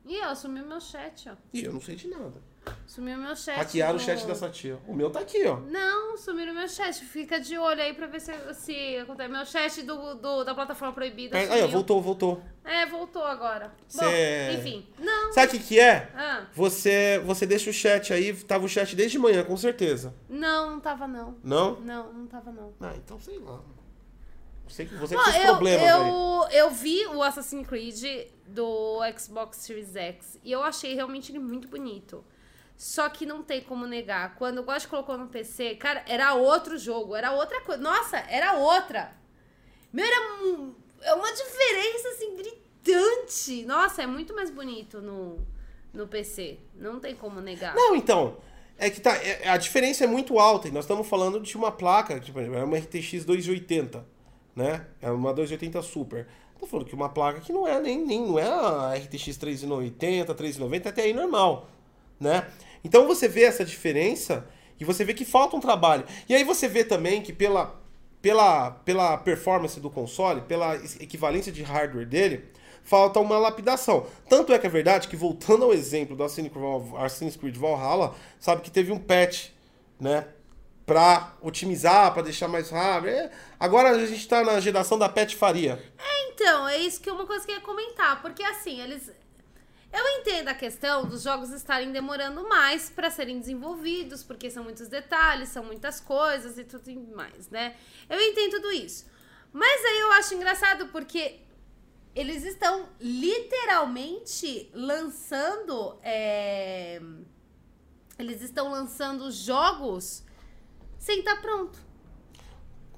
[0.06, 1.36] Ih, ó, sumiu meu chat, ó.
[1.52, 2.42] E eu não sei de nada.
[2.86, 3.56] Sumiu meu chat.
[3.58, 4.80] Hackearam o do- chat dessa tia.
[4.88, 5.60] O meu tá aqui, ó.
[5.60, 7.04] Não, sumiram meu chat.
[7.06, 9.30] Fica de olho aí pra ver se, se acontece.
[9.30, 11.38] Meu chat do, do- da plataforma proibida.
[11.38, 11.68] Aí, ó, sumiu.
[11.70, 12.42] voltou, voltou.
[12.64, 13.72] É, voltou agora.
[13.88, 14.88] Cê- Bom, enfim.
[15.00, 15.32] Não.
[15.34, 16.12] Sabe o que, que é?
[16.16, 20.14] Ah, Você, você deixa o chat aí, tava o chat desde manhã, com certeza.
[20.30, 21.38] não, não tava não.
[21.44, 21.80] Não?
[21.82, 22.74] Não, não tava não.
[22.82, 23.62] Ah, então sei lá.
[24.68, 25.90] Sei que você Bom, tem eu, problemas aí.
[26.10, 28.04] eu, eu vi o Assassin's Creed
[28.46, 32.22] do Xbox Series X e eu achei realmente ele muito bonito.
[32.78, 34.36] Só que não tem como negar.
[34.36, 37.82] Quando o God colocou no PC, cara, era outro jogo, era outra coisa.
[37.82, 39.12] Nossa, era outra.
[39.92, 40.16] Meu, era
[41.02, 43.66] é uma diferença assim gritante.
[43.66, 45.40] Nossa, é muito mais bonito no,
[45.92, 46.60] no PC.
[46.76, 47.74] Não tem como negar.
[47.76, 48.38] Não, então.
[48.78, 49.16] É que tá.
[49.16, 50.68] é- a diferença é muito alta.
[50.68, 54.06] E nós estamos falando de uma placa, tipo, é uma RTX 280,
[54.56, 54.86] né?
[55.02, 56.28] É uma 280 Super.
[56.60, 60.34] Tô falando que uma placa que não é nem, nem não é a RTX 380,
[60.34, 61.70] 390, até aí normal,
[62.20, 62.48] né?
[62.84, 64.48] Então você vê essa diferença
[64.80, 66.06] e você vê que falta um trabalho.
[66.28, 67.80] E aí você vê também que pela
[68.22, 72.50] pela, pela performance do console, pela equivalência de hardware dele,
[72.84, 74.08] falta uma lapidação.
[74.30, 78.72] Tanto é que é verdade que, voltando ao exemplo do Assassin's Creed Valhalla, sabe que
[78.72, 79.50] teve um patch,
[80.00, 80.28] né?
[80.86, 83.10] Pra otimizar, pra deixar mais rápido.
[83.10, 85.84] É, agora a gente tá na geração da patch faria.
[86.30, 89.12] Então, é isso que é uma coisa que eu ia comentar, porque assim, eles.
[89.98, 94.88] Eu entendo a questão dos jogos estarem demorando mais pra serem desenvolvidos, porque são muitos
[94.88, 97.76] detalhes, são muitas coisas e tudo mais, né?
[98.10, 99.06] Eu entendo tudo isso.
[99.52, 101.40] Mas aí eu acho engraçado porque
[102.14, 105.98] eles estão literalmente lançando.
[106.04, 107.02] é,
[108.20, 110.24] Eles estão lançando jogos
[111.00, 111.80] sem estar pronto.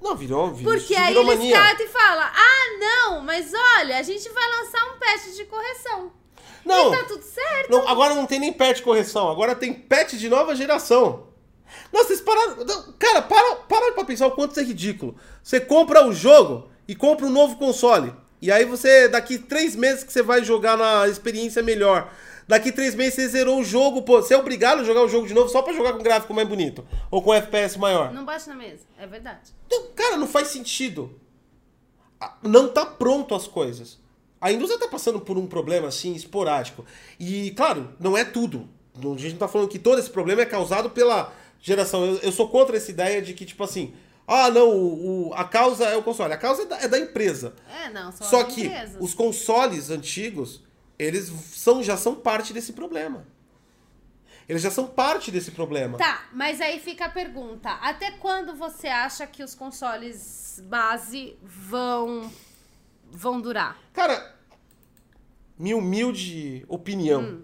[0.00, 1.56] Não, virou, virou, Porque aí virou eles mania.
[1.56, 6.12] catam e falam: ah, não, mas olha, a gente vai lançar um patch de correção.
[6.64, 7.70] Não, E tá tudo certo.
[7.70, 11.26] não, agora não tem nem patch de correção, agora tem patch de nova geração.
[11.92, 12.64] Nossa, vocês pararam.
[12.64, 15.16] não, Cara, para, para pra pensar o quanto isso é ridículo.
[15.42, 18.12] Você compra o jogo e compra um novo console.
[18.42, 22.10] E aí você, daqui três meses que você vai jogar na experiência melhor.
[22.48, 24.20] Daqui três meses você zerou o jogo, pô.
[24.20, 26.48] Você é obrigado a jogar o jogo de novo só pra jogar com gráfico mais
[26.48, 26.84] bonito.
[27.10, 28.12] Ou com FPS maior.
[28.12, 29.52] Não bate na mesa, é verdade.
[29.66, 31.14] Então, cara, não faz sentido.
[32.20, 33.98] Ah, Não tá pronto as coisas.
[34.40, 36.84] A indústria tá passando por um problema assim esporádico.
[37.18, 38.68] E, claro, não é tudo.
[38.96, 42.04] A gente não tá falando que todo esse problema é causado pela geração.
[42.04, 43.94] Eu, eu sou contra essa ideia de que, tipo assim,
[44.26, 46.32] ah, não, o, o- a causa é o console.
[46.32, 47.54] A causa é da, é da empresa.
[47.84, 48.96] É, não, Só as que empresas.
[49.00, 50.62] os consoles antigos,
[50.98, 53.26] eles são, já são parte desse problema.
[54.48, 55.96] Eles já são parte desse problema.
[55.96, 62.28] Tá, mas aí fica a pergunta: até quando você acha que os consoles base vão
[63.10, 63.76] vão durar?
[63.92, 64.34] Cara,
[65.58, 67.42] minha humilde opinião, Hum.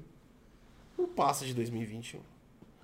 [0.99, 2.21] não passa de 2021.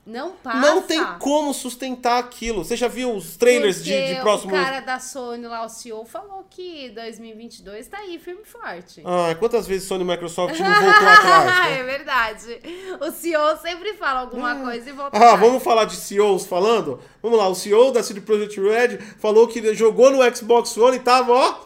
[0.04, 0.58] Não passa.
[0.58, 2.64] Não tem como sustentar aquilo.
[2.64, 4.50] Você já viu os trailers de, Porque de próximo...
[4.52, 9.00] O cara da Sony lá, o CEO, falou que 2022 tá aí, firme e forte.
[9.06, 11.70] Ah, quantas vezes Sony e Microsoft não voltou atrás?
[11.70, 11.82] é né?
[11.84, 12.60] verdade.
[13.00, 15.40] O CEO sempre fala alguma coisa e volta Ah, atrás.
[15.40, 16.98] vamos falar de CEOs falando?
[17.22, 21.00] Vamos lá, o CEO da CD Projekt Red falou que jogou no Xbox One e
[21.00, 21.60] tava, ó,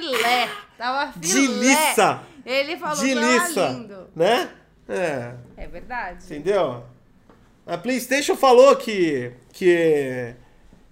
[0.00, 0.48] Filé.
[0.78, 1.26] Tava filé.
[1.26, 2.22] de liça.
[2.46, 3.68] Ele falou que liça.
[3.68, 4.10] lindo.
[4.14, 4.50] Né?
[4.88, 6.24] É, É verdade.
[6.24, 6.84] entendeu?
[7.66, 10.34] A PlayStation falou que que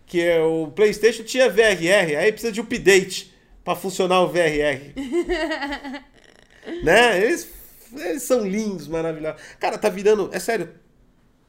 [0.06, 3.34] que o PlayStation tinha VRR, aí precisa de update
[3.64, 4.94] pra funcionar o VRR.
[6.82, 7.22] né?
[7.22, 7.48] Eles,
[7.94, 9.40] eles são lindos, maravilhosos.
[9.58, 10.70] Cara, tá virando, é sério,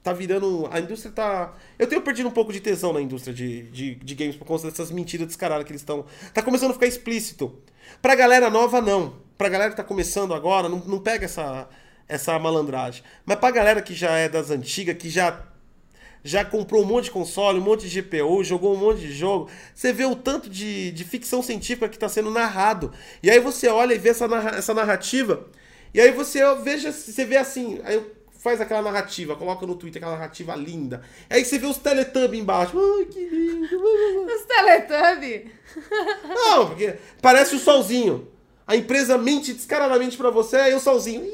[0.09, 3.63] tá virando, a indústria tá, eu tenho perdido um pouco de tesão na indústria de,
[3.63, 6.87] de, de games por conta dessas mentiras descaradas que eles estão, tá começando a ficar
[6.87, 7.61] explícito.
[8.01, 9.15] Pra galera nova, não.
[9.37, 11.67] Pra galera que tá começando agora, não, não pega essa,
[12.07, 13.03] essa malandragem.
[13.25, 15.43] Mas pra galera que já é das antigas, que já
[16.23, 19.49] já comprou um monte de console, um monte de GPU, jogou um monte de jogo.
[19.73, 22.91] Você vê o tanto de, de ficção científica que está sendo narrado.
[23.23, 25.47] E aí você olha e vê essa, narra- essa narrativa.
[25.93, 27.79] E aí você veja, você vê assim.
[27.85, 31.03] Aí eu faz aquela narrativa, coloca no Twitter aquela narrativa linda.
[31.29, 32.79] Aí você vê os Teletubbies embaixo.
[32.79, 33.77] Ai, que lindo.
[34.25, 35.51] Os Teletubbies.
[36.23, 38.31] Não, porque parece o solzinho.
[38.65, 41.21] A empresa mente descaradamente pra você, aí o solzinho.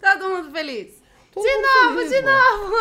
[0.00, 1.00] Todo mundo feliz.
[1.32, 2.62] Todo de mundo novo, feliz, de mano.
[2.62, 2.74] novo.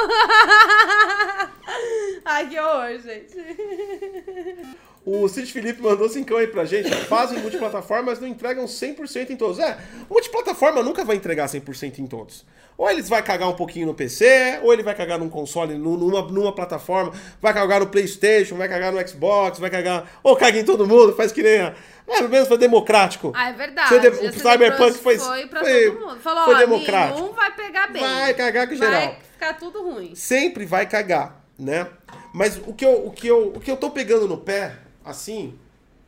[2.25, 3.37] Ai, que horror, gente.
[5.23, 6.89] O Cid Felipe mandou 5 aí pra gente.
[7.05, 9.59] Fazem multiplataforma, mas não entregam 100% em todos.
[9.59, 9.77] É,
[10.09, 12.45] multiplataforma nunca vai entregar 100% em todos.
[12.77, 15.97] Ou eles vai cagar um pouquinho no PC, ou ele vai cagar num console, num-
[15.97, 20.09] numa, numa plataforma, vai cagar no Playstation, vai cagar no Xbox, vai cagar...
[20.23, 21.59] Ou caga em todo mundo, faz que nem...
[21.59, 21.73] A,
[22.07, 23.31] é, pelo menos foi democrático.
[23.35, 23.89] Ah, é verdade.
[23.89, 26.19] Foi de- o Cyberpunk foi- foi pra foi- todo mundo.
[26.21, 27.19] Falou, foi ó, democrático.
[27.19, 28.01] nenhum vai pegar bem.
[28.01, 28.91] Vai cagar com geral.
[28.91, 30.15] Vai ficar tudo ruim.
[30.15, 31.85] sempre vai cagar, né?
[32.33, 34.73] Mas o que eu, o que eu, o que eu tô pegando no pé,
[35.03, 35.53] assim,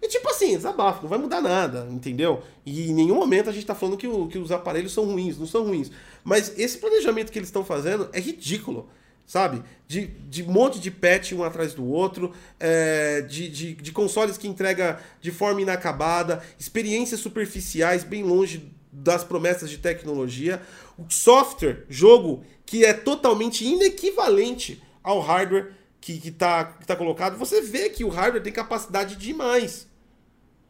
[0.02, 2.42] é tipo assim, desabafo, não vai mudar nada, entendeu?
[2.66, 5.38] E em nenhum momento a gente tá falando que, o- que os aparelhos são ruins,
[5.38, 5.92] não são ruins.
[6.24, 8.90] Mas esse planejamento que eles estão fazendo é ridículo,
[9.28, 9.62] sabe?
[9.88, 14.48] De, de monte de patch um atrás do outro, é, de, de, de consoles que
[14.48, 20.62] entrega de forma inacabada, experiências superficiais bem longe das promessas de tecnologia,
[20.98, 25.72] o software, jogo que é totalmente inequivalente ao hardware
[26.02, 27.38] que, que, tá, que tá colocado.
[27.38, 29.88] Você vê que o hardware tem capacidade demais.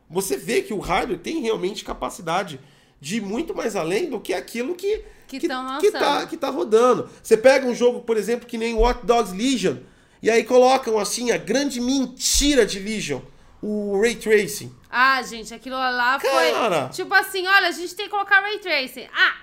[0.09, 2.59] Você vê que o hardware tem realmente capacidade
[2.99, 6.49] de ir muito mais além do que aquilo que, Que que, que, tá, que tá
[6.49, 7.09] rodando.
[7.23, 9.77] Você pega um jogo, por exemplo, que nem Watch Dogs Legion,
[10.21, 13.21] e aí colocam assim a grande mentira de Legion,
[13.61, 14.75] o Ray Tracing.
[14.89, 16.81] Ah, gente, aquilo lá Cara.
[16.81, 16.89] foi.
[16.89, 19.07] Tipo assim, olha, a gente tem que colocar Ray Tracing.
[19.15, 19.33] Ah!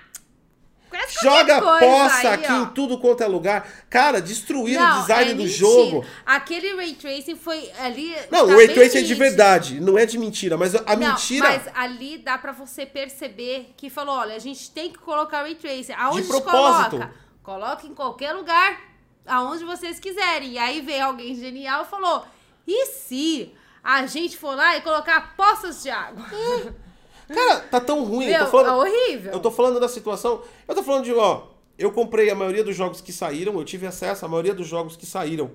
[0.89, 2.63] Conhece Joga poça aqui ó.
[2.63, 3.67] em tudo quanto é lugar.
[3.89, 5.57] Cara, destruíram Não, o design é do mentira.
[5.57, 6.05] jogo.
[6.25, 8.13] Aquele Ray Tracing foi ali.
[8.31, 10.97] Não, tá o Ray Tracing é de verdade, não é de mentira, mas a Não,
[10.97, 15.43] mentira Mas ali dá pra você perceber que falou: olha, a gente tem que colocar
[15.43, 15.93] Ray Tracing.
[15.93, 16.89] Aonde De a gente propósito.
[16.91, 17.13] coloca?
[17.43, 18.79] Coloca em qualquer lugar,
[19.25, 20.51] aonde vocês quiserem.
[20.51, 22.25] E aí veio alguém genial e falou:
[22.67, 26.25] e se a gente for lá e colocar poças de água?
[27.33, 28.25] Cara, tá tão ruim.
[28.25, 29.31] eu Meu, tô falando, é horrível.
[29.31, 30.41] Eu tô falando da situação.
[30.67, 31.47] Eu tô falando de, ó.
[31.77, 34.97] Eu comprei a maioria dos jogos que saíram, eu tive acesso à maioria dos jogos
[34.97, 35.51] que saíram,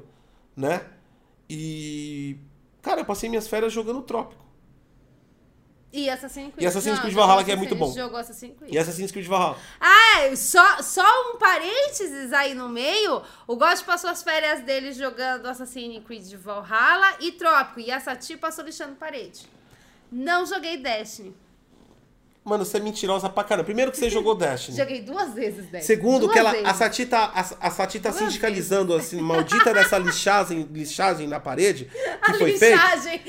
[0.57, 0.87] né?
[1.51, 2.39] E.
[2.81, 4.43] Cara, eu passei minhas férias jogando Trópico.
[5.93, 6.64] E Assassin's Creed.
[6.64, 7.93] E Assassin's Creed Valhalla, que é muito bom.
[7.93, 8.75] Jogou Assassin's Creed.
[8.75, 9.57] E Assassin's Creed Valhalla.
[9.81, 13.22] Ah, só, só um parênteses aí no meio.
[13.47, 17.81] O Gost passou as férias dele jogando Assassin's Creed Valhalla e Trópico.
[17.81, 19.47] E a Sati passou lixando parede.
[20.11, 21.35] Não joguei Destiny.
[22.45, 23.64] Mano, você é mentirosa pra caramba.
[23.64, 24.76] Primeiro que você jogou Destiny.
[24.78, 25.82] Joguei duas vezes Destiny.
[25.82, 26.66] Segundo, Duas que ela, vezes.
[26.66, 31.86] a Sati tá, a, a Sati tá sindicalizando, assim, maldita dessa lixagem, lixagem na parede
[31.86, 32.76] que A foi feita.
[32.76, 33.22] lixagem.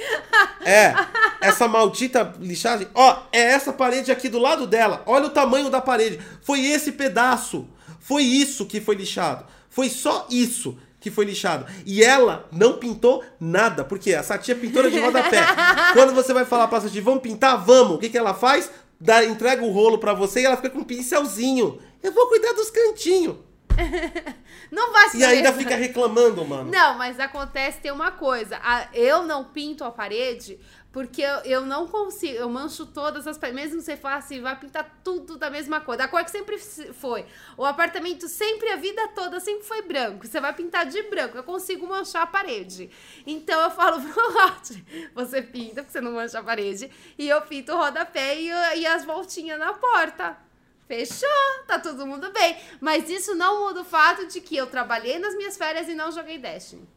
[0.65, 0.93] É,
[1.39, 2.87] essa maldita lixagem.
[2.93, 5.01] Ó, é essa parede aqui do lado dela.
[5.05, 6.19] Olha o tamanho da parede.
[6.41, 7.67] Foi esse pedaço.
[8.01, 9.45] Foi isso que foi lixado.
[9.69, 11.65] Foi só isso que foi lixado.
[11.85, 13.83] E ela não pintou nada.
[13.85, 15.39] Porque a Sati é pintora de rodapé.
[15.93, 17.63] Quando você vai falar pra Sati, vamos pintar?
[17.63, 17.95] Vamos.
[17.95, 18.69] O que, que ela faz?
[19.05, 21.79] Dá, entrega o rolo pra você e ela fica com um pincelzinho.
[22.03, 23.37] Eu vou cuidar dos cantinhos.
[24.71, 25.63] Não vai se E ainda mesmo.
[25.63, 26.71] fica reclamando, mano.
[26.71, 28.57] Não, mas acontece, tem uma coisa.
[28.63, 30.59] A- eu não pinto a parede
[30.95, 32.37] porque eu, eu não consigo.
[32.37, 33.61] Eu mancho todas as paredes.
[33.65, 35.97] Mesmo você faça assim, vai pintar tudo da mesma cor.
[35.97, 37.25] Da cor que sempre se- foi.
[37.57, 40.25] O apartamento sempre, a vida toda, sempre foi branco.
[40.25, 41.35] Você vai pintar de branco.
[41.37, 42.89] Eu consigo manchar a parede.
[43.27, 44.69] Então eu falo pro Rod,
[45.13, 46.89] você pinta, porque você não mancha a parede.
[47.17, 48.47] E eu pinto o rodapé e,
[48.79, 50.37] e as voltinhas na porta.
[50.87, 51.27] Fechou,
[51.67, 52.55] tá todo mundo bem.
[52.79, 56.09] Mas isso não muda o fato de que eu trabalhei nas minhas férias e não
[56.09, 56.87] joguei Destiny.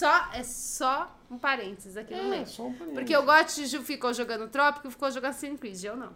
[0.00, 2.46] Só, é só um parênteses aqui no É, meio.
[2.46, 2.94] só um parênteses.
[2.94, 6.14] Porque o Gotti ficou jogando Trópico e ficou jogando Assassin's Creed, eu não.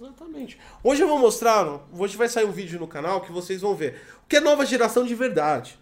[0.00, 0.56] Exatamente.
[0.84, 4.00] Hoje eu vou mostrar, hoje vai sair um vídeo no canal que vocês vão ver
[4.24, 5.76] o que é nova geração de verdade.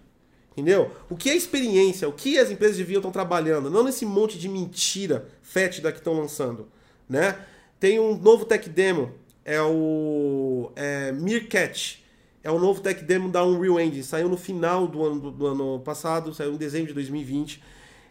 [0.53, 0.97] Entendeu?
[1.11, 4.39] O que é experiência, o que as empresas de vídeo estão trabalhando, não nesse monte
[4.39, 6.73] de mentira fétida que estão lançando,
[7.07, 7.39] né?
[7.79, 9.15] Tem um novo tech demo,
[9.45, 12.00] é o é, Meerkat.
[12.43, 15.47] É o novo tech demo da Unreal Engine, saiu no final do ano, do, do
[15.47, 17.63] ano passado, saiu em dezembro de 2020.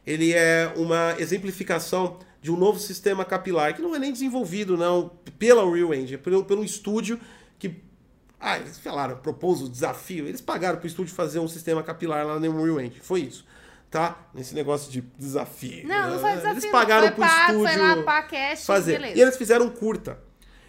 [0.06, 5.12] Ele é uma exemplificação de um novo sistema capilar, que não é nem desenvolvido não
[5.38, 7.20] pela Unreal Engine, é pelo, pelo estúdio
[7.58, 7.82] que
[8.40, 10.26] ah, eles falaram, propôs o desafio.
[10.26, 13.02] Eles pagaram pro estúdio fazer um sistema capilar lá no Unreal Engine.
[13.02, 13.46] Foi isso.
[13.92, 14.30] Tá?
[14.34, 15.86] Nesse negócio de desafio.
[15.86, 16.52] Não, não foi desafio.
[16.52, 18.94] Eles pagaram pro pá, estúdio Foi lá, pá, cash, fazer.
[18.94, 19.18] beleza.
[19.18, 20.20] E eles fizeram um curta.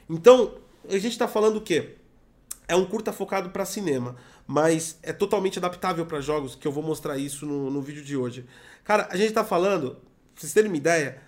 [0.08, 0.54] Então,
[0.88, 1.96] a gente tá falando o quê?
[2.70, 4.16] É um curta focado para cinema,
[4.46, 8.16] mas é totalmente adaptável para jogos, que eu vou mostrar isso no, no vídeo de
[8.16, 8.46] hoje.
[8.84, 10.00] Cara, a gente tá falando, pra
[10.40, 11.20] vocês terem uma ideia,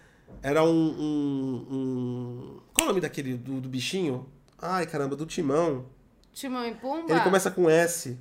[0.42, 4.26] Era um, um, um- Qual é o nome daquele do, do bichinho?
[4.58, 5.86] Ai, caramba, do timão.
[6.32, 7.12] Timão e Pumba?
[7.12, 8.16] Ele começa com S.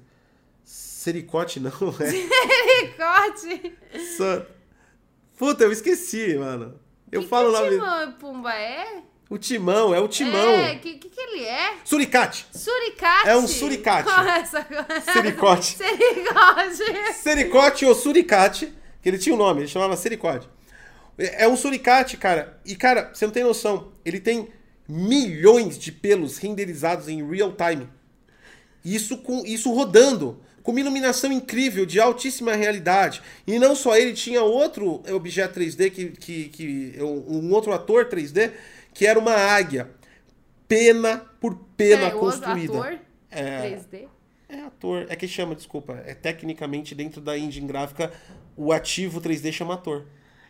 [0.64, 2.12] Sericote, não, é.
[4.18, 4.46] Sa-
[5.38, 6.80] Puta, eu esqueci, mano.
[7.12, 7.72] Eu que falo o que nome.
[7.76, 9.04] Timão e Pumba é?
[9.32, 10.56] O timão, é o timão.
[10.56, 11.76] É, que, que que ele é?
[11.86, 12.46] Suricate.
[12.52, 13.30] Suricate?
[13.30, 14.04] É um suricate.
[14.04, 14.68] Qual é essa?
[15.14, 15.78] Sericote.
[15.80, 17.14] Sericote.
[17.14, 20.50] Sericote ou suricate, que ele tinha um nome, ele chamava sericote.
[21.18, 22.60] É é um suricate, cara.
[22.66, 23.94] E, cara, você não tem noção.
[24.04, 24.50] Ele tem
[24.86, 27.88] milhões de pelos renderizados em real time.
[28.84, 30.42] Isso, com, isso rodando.
[30.62, 33.22] Com uma iluminação incrível, de altíssima realidade.
[33.48, 38.52] E não só ele, tinha outro objeto 3D, que, que, que um outro ator 3D,
[38.94, 39.90] que era uma águia.
[40.68, 42.78] Pena por pena é, construída.
[42.78, 43.00] ator
[43.30, 43.76] É.
[43.76, 44.08] 3D.
[44.48, 45.06] É ator.
[45.10, 46.02] É que chama, desculpa.
[46.06, 48.12] É tecnicamente dentro da engine gráfica,
[48.56, 50.06] o ativo 3D chama ator.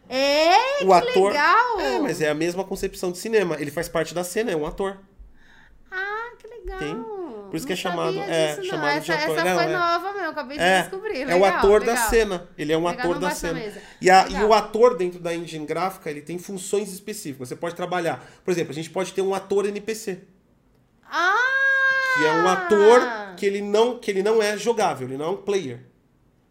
[0.10, 1.32] É, O que ator.
[1.32, 1.80] legal.
[1.80, 3.56] É, mas é a mesma concepção de cinema.
[3.60, 5.00] Ele faz parte da cena, é um ator.
[5.90, 6.80] Ah, que legal.
[6.80, 7.21] Tem.
[7.52, 8.64] Por isso Não que é chamado- é, não.
[8.64, 9.38] chamado de essa, ator.
[9.38, 9.78] Essa foi é.
[9.78, 11.18] nova mesmo, acabei de É, descobrir.
[11.22, 12.10] é o Legal, ator da legal.
[12.10, 12.50] cena.
[12.58, 13.62] Ele é um Legal, ator da cena.
[14.00, 14.48] E, a- e Legal.
[14.50, 17.50] o ator dentro da engine gráfica, ele tem funções específicas.
[17.50, 18.26] Você pode trabalhar.
[18.44, 20.20] Por exemplo, a gente pode ter um ator NPC.
[21.06, 21.36] Ah!
[22.18, 23.02] Que é um ator
[23.38, 25.82] que ele não, que ele não é jogável, ele não é um player.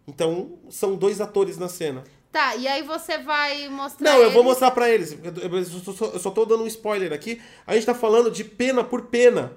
[0.07, 2.05] Então, são dois atores na cena.
[2.33, 5.17] Tá, e aí você vai mostrar Não, eu vou eles- mostrar pra eles.
[5.23, 5.65] Eu
[5.95, 7.41] só- eu só tô dando um spoiler aqui.
[7.67, 9.53] A gente tá falando de pena por pena.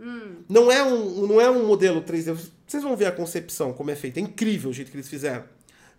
[0.00, 0.36] Hum.
[0.48, 2.36] Não, é um, não é um modelo 3D.
[2.66, 4.18] Vocês vão ver a concepção, como é feito.
[4.18, 5.44] É incrível o jeito que eles fizeram.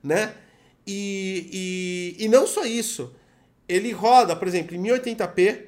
[0.04, 0.34] Né?
[0.88, 3.14] E, e, e não só isso.
[3.68, 5.66] Ele roda, por exemplo, em 1080p.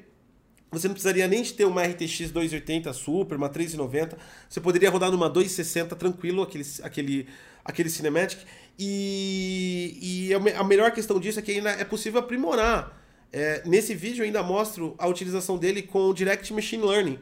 [0.70, 4.16] Você não precisaria nem de ter uma RTX 280 Super, uma 390.
[4.48, 7.28] Você poderia rodar numa 260 tranquilo, aquele, aquele,
[7.62, 8.38] aquele Cinematic.
[8.78, 9.98] E,
[10.30, 12.98] e a me- a melhor questão disso é que ainda é possível aprimorar.
[13.30, 17.18] É, nesse vídeo eu ainda mostro a utilização dele com o Direct Machine Learning.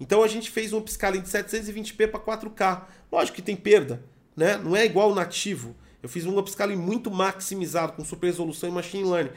[0.00, 2.82] Então a gente fez um upscaling de 720p para 4K.
[3.10, 4.02] Lógico que tem perda,
[4.36, 4.56] né?
[4.56, 5.74] Não é igual o nativo.
[6.02, 9.32] Eu fiz um upscaling muito maximizado com super resolução e machine learning.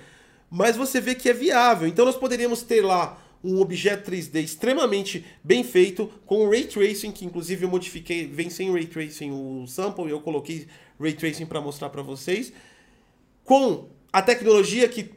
[0.49, 1.87] Mas você vê que é viável.
[1.87, 7.25] Então nós poderíamos ter lá um objeto 3D extremamente bem feito com Ray Tracing, que
[7.25, 10.67] inclusive eu modifiquei, vem sem Ray Tracing o sample, e eu coloquei
[10.99, 12.53] Ray Tracing para mostrar para vocês
[13.43, 15.11] com a tecnologia que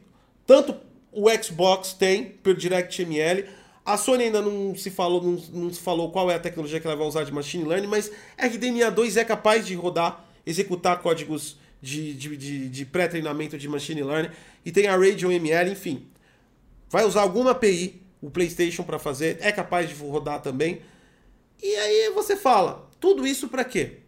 [0.45, 0.75] tanto
[1.11, 3.45] o Xbox tem pelo DirectML.
[3.85, 6.87] A Sony ainda não se falou, não, não se falou qual é a tecnologia que
[6.87, 11.57] ela vai usar de machine learning, mas RDNA 2 é capaz de rodar, executar códigos
[11.79, 14.31] de, de, de, de pré-treinamento de machine learning
[14.65, 16.07] e tem a Radeon ML, enfim.
[16.89, 20.81] Vai usar alguma API, o PlayStation para fazer, é capaz de rodar também.
[21.61, 23.99] E aí você fala, tudo isso para quê?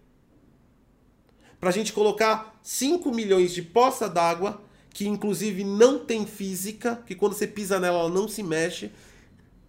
[1.60, 4.60] Pra gente colocar 5 milhões de poça d'água,
[4.90, 8.92] que inclusive não tem física, que quando você pisa nela ela não se mexe,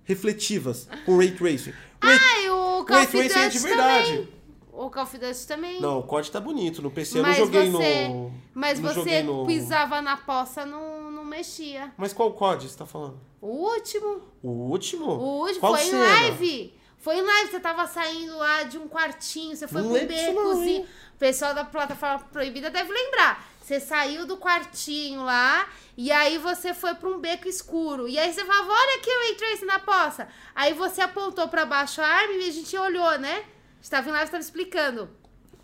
[0.08, 1.74] refletivas, com Ray Tracing.
[2.02, 2.16] Ray...
[2.16, 4.08] Ah, e o Call Ray Tracing é de verdade.
[4.08, 4.38] também.
[4.72, 5.80] O Call of Duty também.
[5.80, 6.80] Não, o código tá bonito.
[6.80, 8.32] No PC eu não joguei você, no...
[8.54, 9.44] Mas não você no...
[9.44, 11.92] pisava na poça, não, não mexia.
[11.98, 13.18] Mas qual código você tá falando?
[13.40, 14.20] O último.
[14.40, 15.04] O último?
[15.06, 15.98] O último Qual foi cena?
[15.98, 16.74] em live.
[17.00, 20.78] Foi em live, você tava saindo lá de um quartinho, você foi Não pro becozinho.
[20.80, 20.86] hein?
[21.14, 23.46] O pessoal da plataforma proibida deve lembrar.
[23.62, 28.08] Você saiu do quartinho lá e aí você foi pra um beco escuro.
[28.08, 30.28] E aí você falava, olha aqui o Trace na poça.
[30.54, 33.44] Aí você apontou pra baixo a arma e a gente olhou, né?
[33.80, 35.10] Estava em live, estava explicando.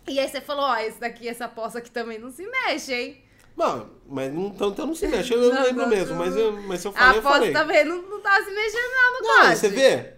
[0.07, 3.23] E aí você falou, ó, esse daqui, essa poça aqui também não se mexe, hein?
[3.57, 5.33] Não, mas não, então, então não se mexe.
[5.33, 7.33] Eu não, Não, lembro não, mesmo, mas, eu, mas se eu falei, a eu poça
[7.35, 7.53] falei.
[7.53, 10.13] também não, não tava se mexendo não no Não, você vê?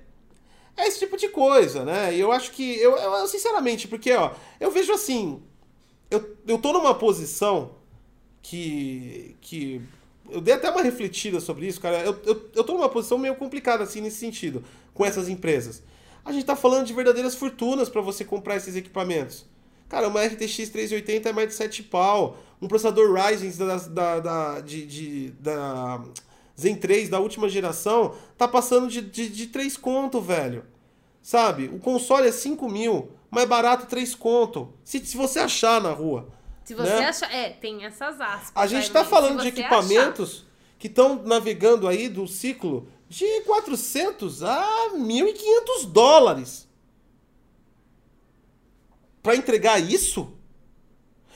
[0.78, 2.14] É esse tipo de coisa, né?
[2.16, 2.76] E eu acho que.
[2.80, 5.42] Eu, eu, sinceramente, porque, ó, eu vejo assim.
[6.10, 7.72] Eu, eu tô numa posição
[8.42, 9.36] que.
[9.42, 9.82] que
[10.30, 12.02] eu dei até uma refletida sobre isso, cara.
[12.02, 14.64] Eu, eu, eu tô numa posição meio complicada, assim, nesse sentido,
[14.94, 15.82] com essas empresas.
[16.24, 19.46] A gente tá falando de verdadeiras fortunas para você comprar esses equipamentos.
[19.88, 22.38] Cara, uma RTX 380 é mais de 7 pau.
[22.62, 26.04] Um processador Ryzen da, da, da, de, de- da
[26.60, 30.66] Zen 3 da última geração tá passando de, de, de 3 conto, velho.
[31.22, 31.66] Sabe?
[31.66, 34.74] O console é 5 mil, mais barato 3 conto.
[34.84, 36.30] Se, se você achar na rua.
[36.64, 37.06] Se você né?
[37.06, 37.34] achar.
[37.34, 38.52] É, tem essas aspas.
[38.56, 40.46] A gente tá falando de equipamentos
[40.80, 46.68] que estão navegando aí do ciclo de 400 a 1.500 dólares.
[49.22, 50.34] Pra entregar isso?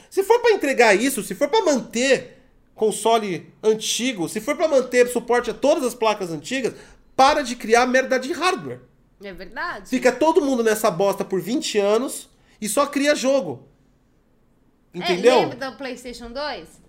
[0.09, 2.40] Se for pra entregar isso, se for pra manter
[2.81, 6.73] console antigo, se for pra manter suporte a todas as placas antigas,
[7.15, 8.79] para de criar merda de hardware.
[9.23, 9.87] É verdade.
[9.87, 12.27] Fica todo mundo nessa bosta por 20 anos
[12.59, 13.67] e só cria jogo.
[14.95, 15.41] É, Entendeu?
[15.41, 16.81] lembra do PlayStation 2?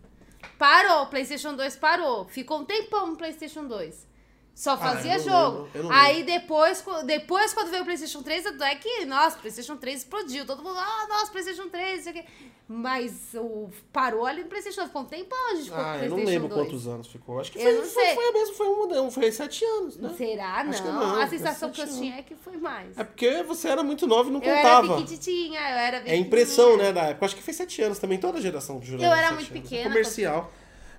[0.59, 2.27] Parou, o PlayStation 2 parou.
[2.27, 4.07] Ficou um tempão no PlayStation 2.
[4.55, 5.63] Só fazia Ah, eu jogo.
[5.75, 9.77] lembro, eu Aí depois, depois, quando veio o PlayStation 3, é que, nossa, o PlayStation
[9.77, 10.45] 3 explodiu.
[10.47, 12.25] Todo mundo, ah, nossa, PlayStation 3, não sei o quê.
[12.69, 14.89] Mas o, parou ali no PlayStation 2.
[14.89, 16.61] Ficou um tempão a gente ficou com Ah, eu não lembro 2.
[16.61, 17.41] quantos anos ficou.
[17.41, 18.69] Acho que Eu foi, não foi, foi mesmo, foi
[19.01, 20.15] um, foi sete anos, né?
[20.17, 20.65] Será?
[20.65, 20.73] Não.
[20.93, 22.97] não, a sensação que eu tinha é que foi mais.
[22.97, 24.87] É porque você era muito nova e não eu contava.
[24.87, 27.27] era pequititinha, eu era É impressão, né, da época.
[27.27, 28.95] Acho que foi sete anos também, toda a geração de.
[28.95, 29.63] Eu era muito anos.
[29.63, 30.53] pequena Comercial.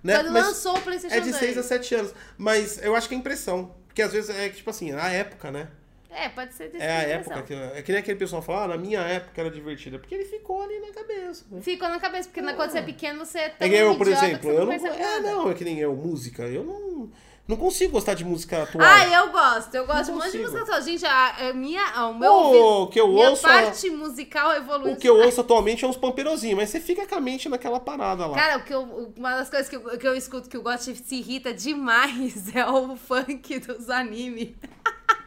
[0.03, 0.15] Né?
[0.15, 1.37] Quando Mas lançou o PlayStation é de 2.
[1.37, 2.13] 6 a 7 anos.
[2.37, 3.73] Mas eu acho que é impressão.
[3.87, 5.69] Porque às vezes é tipo assim, a época, né?
[6.09, 7.41] É, pode ser desse É a época.
[7.41, 9.97] Que, é que nem aquele pessoal fala, ah, na minha época era divertida.
[9.97, 11.45] Porque ele ficou ali na cabeça.
[11.49, 11.61] Né?
[11.61, 14.07] Ficou na cabeça, porque quando você é pequeno, você é tão É que eu, por
[14.07, 14.67] exemplo, eu não.
[14.67, 16.43] percebe É, não, é que nem eu, música.
[16.43, 17.09] Eu não.
[17.45, 18.85] Não consigo gostar de música atual.
[18.87, 19.75] Ah, eu gosto.
[19.75, 20.81] Eu gosto de um monte de música atual.
[20.81, 23.41] Gente, a, a minha, a- o meu O que eu minha ouço.
[23.41, 24.93] parte musical evoluiu.
[24.93, 27.81] O que eu ouço atualmente é uns pamperozinhos, mas você fica com a mente naquela
[27.81, 28.35] parada lá.
[28.35, 30.95] Cara, o que eu, uma das coisas que eu, que eu escuto que o Gotti
[30.95, 34.55] se irrita demais é o funk dos animes.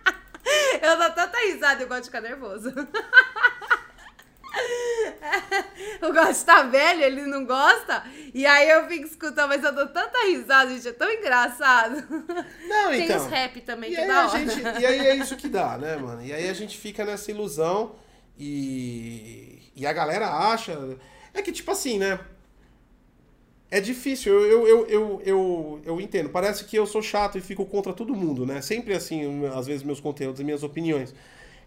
[0.82, 2.72] eu dou tanta risada e o Gotti fica nervoso.
[6.02, 8.04] O Gotti tá velho, ele não gosta.
[8.34, 10.88] E aí eu fico escutando, mas eu dou tanta risada, gente.
[10.88, 12.04] É tão engraçado.
[12.68, 13.16] Não, Tem então.
[13.16, 14.38] os rap também, que a hora.
[14.38, 16.24] gente, e aí é isso que dá, né, mano?
[16.24, 17.96] E aí a gente fica nessa ilusão
[18.38, 20.96] e, e a galera acha.
[21.32, 22.18] É que, tipo assim, né?
[23.68, 26.28] É difícil, eu, eu, eu, eu, eu, eu entendo.
[26.28, 28.62] Parece que eu sou chato e fico contra todo mundo, né?
[28.62, 31.14] Sempre assim, às vezes, meus conteúdos e minhas opiniões.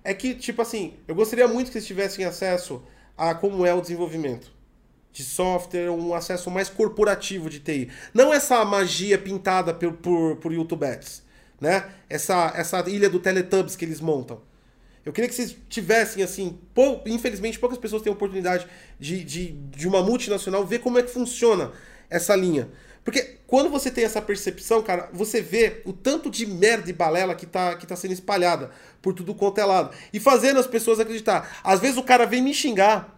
[0.04, 2.82] É que, tipo assim, eu gostaria muito que vocês tivessem acesso
[3.18, 4.52] a como é o desenvolvimento
[5.12, 7.90] de software, um acesso mais corporativo de TI.
[8.14, 10.86] Não essa magia pintada por, por, por YouTube
[11.60, 11.90] né?
[12.10, 14.42] Essa, essa ilha do Teletubbies que eles montam.
[15.06, 18.68] Eu queria que vocês tivessem, assim, pou- infelizmente poucas pessoas têm a oportunidade
[19.00, 21.72] de, de, de uma multinacional ver como é que funciona
[22.10, 22.70] essa linha.
[23.04, 27.34] Porque quando você tem essa percepção, cara, você vê o tanto de merda e balela
[27.34, 28.72] que tá, que tá sendo espalhada
[29.02, 29.96] por tudo quanto é lado.
[30.14, 31.60] E fazendo as pessoas acreditar.
[31.64, 33.18] Às vezes o cara vem me xingar.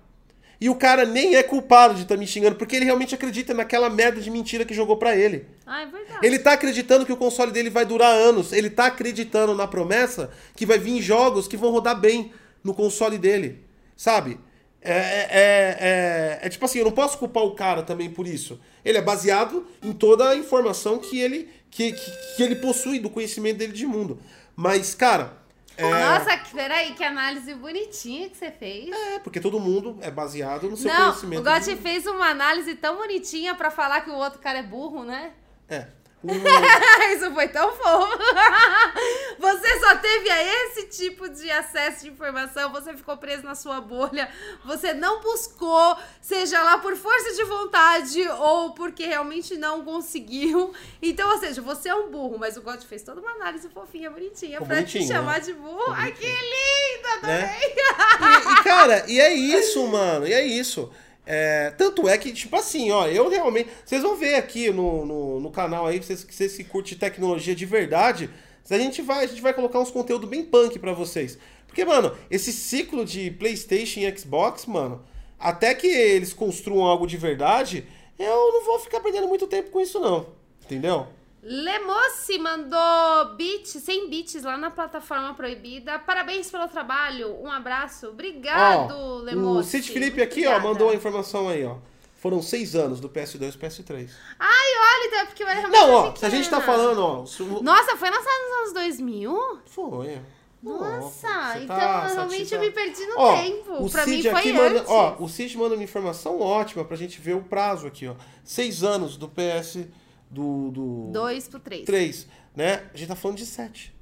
[0.61, 3.89] E o cara nem é culpado de estar me xingando, porque ele realmente acredita naquela
[3.89, 5.47] merda de mentira que jogou pra ele.
[5.65, 6.19] Ah, é verdade.
[6.21, 8.53] Ele tá acreditando que o console dele vai durar anos.
[8.53, 12.31] Ele tá acreditando na promessa que vai vir jogos que vão rodar bem
[12.63, 13.65] no console dele.
[13.97, 14.39] Sabe?
[14.83, 18.25] É, é, é, é- é tipo assim, eu não posso culpar o cara também por
[18.27, 18.59] isso.
[18.83, 23.09] Ele é baseado em toda a informação que ele, que, que, que ele possui do
[23.09, 24.19] conhecimento dele de mundo.
[24.55, 25.39] Mas, cara.
[25.77, 28.89] É, Nossa, peraí, que análise bonitinha que você fez.
[28.91, 31.39] é, porque todo mundo é baseado no seu Não, conhecimento.
[31.39, 35.03] o Gotti fez uma análise tão bonitinha pra falar que o outro cara é burro,
[35.03, 35.31] né?
[35.69, 35.87] É.
[36.23, 36.27] O-
[37.15, 38.18] Isso foi tão fofo.
[39.39, 43.81] Você só teve a esse tipo de acesso de informação, você ficou preso na sua
[43.81, 44.30] bolha,
[44.64, 50.73] você não buscou, seja lá por força de vontade ou porque realmente não conseguiu.
[51.02, 54.11] Então, ou seja, você é um burro, mas o God fez toda uma análise fofinha,
[54.11, 55.39] bonitinha, Ficou pra te chamar né?
[55.39, 55.91] de burro.
[55.95, 57.48] Ai, que linda né?
[57.49, 57.76] também!
[58.22, 60.91] E, e, cara, e é isso, mano, e é isso.
[61.26, 63.69] É, tanto é que, tipo assim, ó, eu realmente.
[63.85, 67.56] Vocês vão ver aqui no, no, no canal aí, vocês, que vocês que curtem tecnologia
[67.56, 68.30] de verdade,
[68.69, 71.38] a gente vai, a gente vai colocar uns conteúdos bem punk pra vocês.
[71.68, 75.03] Porque, mano, esse ciclo de PlayStation e Xbox, mano,
[75.39, 77.85] até que eles construam algo de verdade,
[78.19, 80.27] eu não vou ficar perdendo muito tempo com isso, não.
[80.64, 81.07] Entendeu?
[81.43, 85.97] Lemossi mandou bits, 100 bits lá na plataforma proibida.
[85.99, 87.35] Parabéns pelo trabalho.
[87.41, 88.07] Um abraço.
[88.09, 89.59] Obrigado, Ó, Lemossi.
[89.59, 91.77] o Cid Felipe aqui, ó, mandou a informação aí, ó.
[92.18, 94.09] Foram seis anos do PS2 e PS3.
[94.38, 97.26] Ai, olha, então é porque realmente Não, ó, se a gente tá falando, ó.
[97.63, 99.59] Nossa, foi lançado nos anos 2000?
[99.65, 100.22] Foi.
[100.61, 103.84] Nossa, então tá- você realmente tá- eu me perdi no Ó, tempo.
[103.84, 104.61] O pra mim Cid foi aqui antes.
[104.61, 108.13] manda, ó, o Cid manda uma informação ótima pra gente ver o prazo aqui, ó.
[108.43, 109.88] Seis anos do PS
[110.31, 111.85] do, do 2 pro 3.
[111.85, 112.83] 3, né?
[112.93, 113.93] A gente tá falando de sete.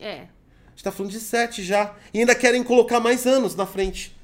[0.00, 0.22] É.
[0.66, 1.94] A gente tá falando de sete já.
[2.12, 4.16] E ainda querem colocar mais anos na frente.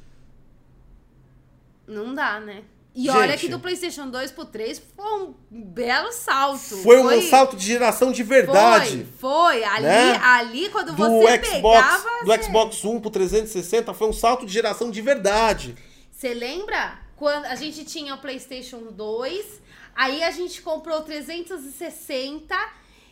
[1.86, 2.62] Não dá, né?
[2.94, 3.16] E Gente.
[3.16, 6.58] olha que do PlayStation 2 pro 3 foi um belo salto.
[6.78, 9.06] Foi um salto de geração de verdade.
[9.16, 9.64] Foi, foi.
[9.64, 10.16] Ali, né?
[10.20, 12.20] ali quando Do você Xbox, pegava...
[12.20, 15.76] do você- Xbox One pro 360 foi um salto de geração de verdade.
[16.10, 19.60] Você lembra quando a gente tinha o PlayStation 2,
[19.94, 22.54] aí a gente comprou o 360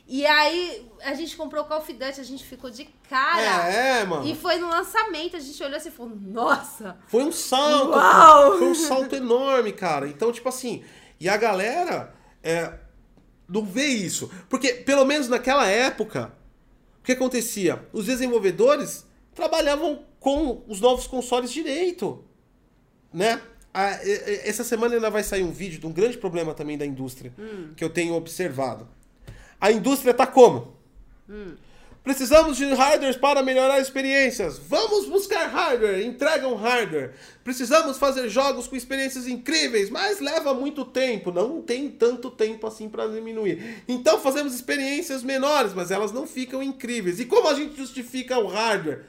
[0.06, 3.70] e aí a gente comprou o Call of Duty, a gente ficou de cara.
[3.70, 4.26] É, é, mano.
[4.26, 7.90] E foi no lançamento, a gente olhou assim e falou: "Nossa, Foi um salto.
[7.90, 8.58] Uau!
[8.58, 10.08] Foi um salto enorme, cara.
[10.08, 10.82] Então, tipo assim,
[11.20, 12.72] e a galera é,
[13.48, 14.30] não vê isso.
[14.48, 16.32] Porque, pelo menos naquela época,
[17.00, 17.86] o que acontecia?
[17.92, 22.24] Os desenvolvedores trabalhavam com os novos consoles direito.
[23.12, 23.40] Né?
[23.72, 23.98] A-
[24.44, 27.32] essa semana ainda vai sair um vídeo de um grande problema também da indústria,
[27.76, 28.88] que eu tenho observado.
[29.60, 30.76] A indústria tá como?
[32.02, 34.56] Precisamos de hardwares para melhorar experiências.
[34.58, 37.12] Vamos buscar hardware, entregam hardware.
[37.44, 41.30] Precisamos fazer jogos com experiências incríveis, mas leva muito tempo.
[41.30, 43.82] Não tem tanto tempo assim para diminuir.
[43.86, 47.20] Então fazemos experiências menores, mas elas não ficam incríveis.
[47.20, 49.02] E como a gente justifica o hardware?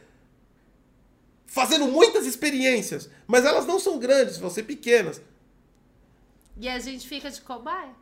[1.49, 5.19] Fazendo muitas experiências, mas elas não são grandes, vão ser pequenas.
[6.55, 7.95] E a gente fica de cobaia.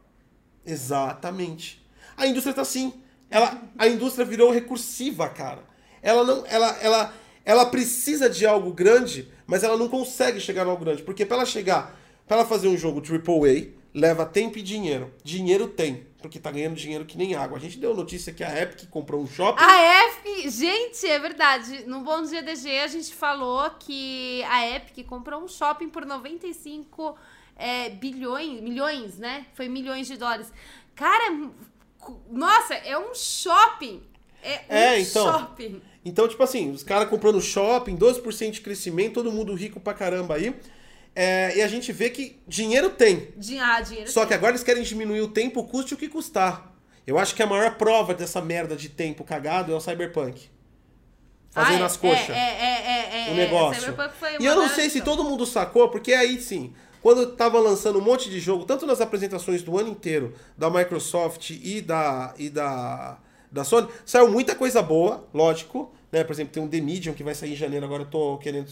[0.66, 1.82] Exatamente.
[2.18, 2.94] A indústria tá assim.
[3.30, 5.64] Ela, a indústria virou recursiva, cara.
[6.02, 7.14] Ela não, ela, ela,
[7.46, 11.38] ela precisa de algo grande, mas ela não consegue chegar no algo grande, porque para
[11.38, 11.98] ela chegar,
[12.28, 15.14] para ela fazer um jogo AAA, leva tempo e dinheiro.
[15.24, 17.58] Dinheiro tem, porque tá ganhando dinheiro que nem água.
[17.58, 19.64] A gente deu notícia que a Epic comprou um shopping.
[19.64, 21.86] A Epic, gente, é verdade.
[21.86, 27.18] No Bom Dia DG a gente falou que a Epic comprou um shopping por 95
[27.56, 29.46] é, bilhões, milhões, né?
[29.54, 30.52] Foi milhões de dólares.
[30.94, 31.50] Cara,
[32.30, 34.04] nossa, é um shopping.
[34.44, 35.32] É, É, um então.
[35.32, 35.82] shopping.
[36.04, 40.36] Então, tipo assim, os caras comprando shopping, 12% de crescimento, todo mundo rico pra caramba
[40.36, 40.54] aí.
[41.20, 43.30] É, e a gente vê que dinheiro tem.
[43.36, 44.28] Din ah, dinheiro Só tem.
[44.28, 46.72] que agora eles querem diminuir o tempo, custe o que custar.
[47.08, 50.48] Eu acho que a maior prova dessa merda de tempo cagado é o Cyberpunk.
[51.50, 52.30] Fazendo Ah, é, as coxas.
[52.30, 53.34] É, é, é, é, o é.
[53.34, 53.82] negócio.
[53.82, 56.72] Cyberpunk foi E eu não sei se todo mundo sacou, porque aí sim,
[57.02, 61.50] quando tava lançando um monte de jogo, tanto nas apresentações do ano inteiro, da Microsoft
[61.50, 63.18] e da, e da,
[63.52, 65.92] da Sony, saiu muita coisa boa, lógico.
[66.12, 66.24] Né?
[66.24, 68.66] Por exemplo, tem um The Medium que vai sair em janeiro, agora eu tô querendo.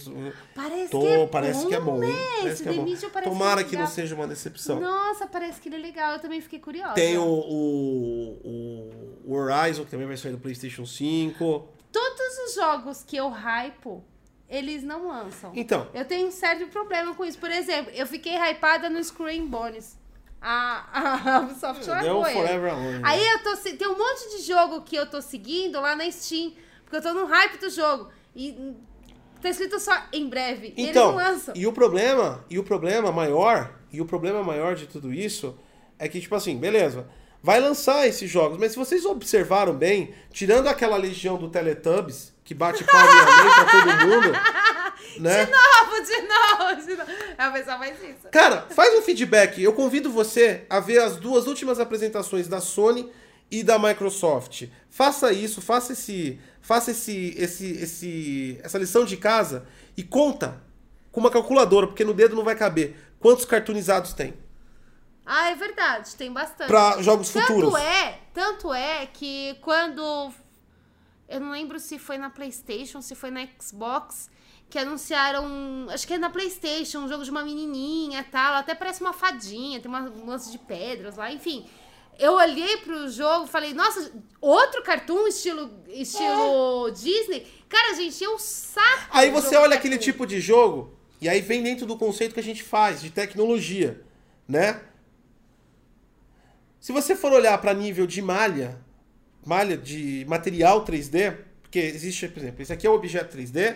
[0.55, 2.07] Parece Tô, que é parece bom, que é bom, né?
[2.39, 2.85] Parece que é bom.
[3.23, 3.69] Tomara legal.
[3.69, 4.79] que não seja uma decepção.
[4.79, 6.13] Nossa, parece que ele é legal.
[6.13, 6.93] Eu também fiquei curiosa.
[6.93, 8.91] Tem o, o,
[9.25, 11.67] o- Horizon, que também vai sair do PlayStation 5.
[11.91, 14.03] Todos os jogos que eu hypo,
[14.49, 15.51] eles não lançam.
[15.55, 17.37] Então, Eu tenho um sério problema com isso.
[17.37, 19.97] Por exemplo, eu fiquei hypada no Screen Bones.
[20.41, 22.35] A, a Ubisoft deu largou ele.
[22.39, 22.93] Forever Alone.
[22.99, 23.01] né?
[23.03, 23.57] Aí eu tô.
[23.57, 26.53] Tem um monte de jogo que eu tô seguindo lá na Steam.
[26.85, 28.09] Porque eu tô no hype do jogo.
[28.35, 28.73] E
[29.41, 30.73] tá escrito só em breve.
[30.77, 31.53] e eles Então, não lançam.
[31.55, 35.57] e o problema, e o problema maior, e o problema maior de tudo isso
[35.99, 37.07] é que, tipo assim, beleza,
[37.41, 42.53] vai lançar esses jogos, mas se vocês observaram bem, tirando aquela legião do Teletubbies, que
[42.53, 43.07] bate palma
[43.55, 44.31] pra todo mundo,
[45.19, 45.45] né?
[45.45, 47.11] De novo, de novo, de novo.
[47.37, 48.27] A pessoa faz isso.
[48.31, 49.61] Cara, faz um feedback.
[49.61, 53.09] Eu convido você a ver as duas últimas apresentações da Sony
[53.49, 54.67] e da Microsoft.
[54.89, 60.61] Faça isso, faça esse, faça esse, esse, esse, essa lição de casa e conta
[61.11, 62.95] com uma calculadora, porque no dedo não vai caber.
[63.19, 64.33] Quantos cartoonizados tem?
[65.25, 66.67] Ah, é verdade, tem bastante.
[66.67, 67.75] Pra jogos tanto futuros.
[67.79, 70.31] é, tanto é que quando
[71.27, 74.29] eu não lembro se foi na PlayStation, se foi na Xbox,
[74.69, 78.75] que anunciaram, acho que é na PlayStation, um jogo de uma menininha, e tal, até
[78.75, 81.65] parece uma fadinha, tem uma um lance de pedras lá, enfim.
[82.19, 87.47] Eu olhei pro jogo e falei, nossa, outro cartoon estilo, estilo Disney?
[87.67, 89.09] Cara, gente, eu saco.
[89.11, 92.43] Aí você olha aquele tipo de jogo e aí vem dentro do conceito que a
[92.43, 94.01] gente faz de tecnologia,
[94.47, 94.81] né?
[96.79, 98.79] Se você for olhar para nível de malha,
[99.43, 103.75] malha de material 3D, porque existe, por exemplo, esse aqui é o objeto 3D,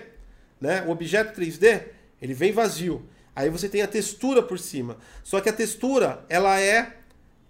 [0.61, 0.84] né?
[0.88, 1.86] O objeto 3D,
[2.22, 3.10] ele vem vazio.
[3.36, 4.98] Aí você tem a textura por cima.
[5.24, 6.99] Só que a textura, ela é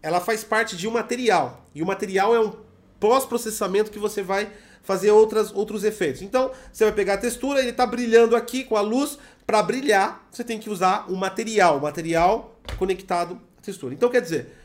[0.02, 1.66] ela faz parte de um material.
[1.74, 2.54] E o material é um
[3.00, 4.52] pós-processamento que você vai
[4.82, 6.22] fazer outras, outros efeitos.
[6.22, 9.18] Então, você vai pegar a textura, ele está brilhando aqui com a luz.
[9.46, 13.94] Para brilhar, você tem que usar um material, um material conectado à textura.
[13.94, 14.56] Então, quer dizer,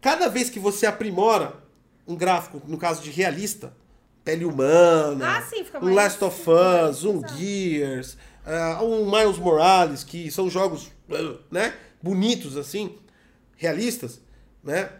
[0.00, 1.54] cada vez que você aprimora
[2.06, 3.72] um gráfico, no caso de realista,
[4.24, 10.30] pele humana, Ah, sim, um Last of Us, um Gears, ah, um Miles Morales, que
[10.30, 10.90] são jogos
[11.50, 12.96] né, bonitos assim,
[13.56, 14.20] realistas,
[14.62, 14.90] né?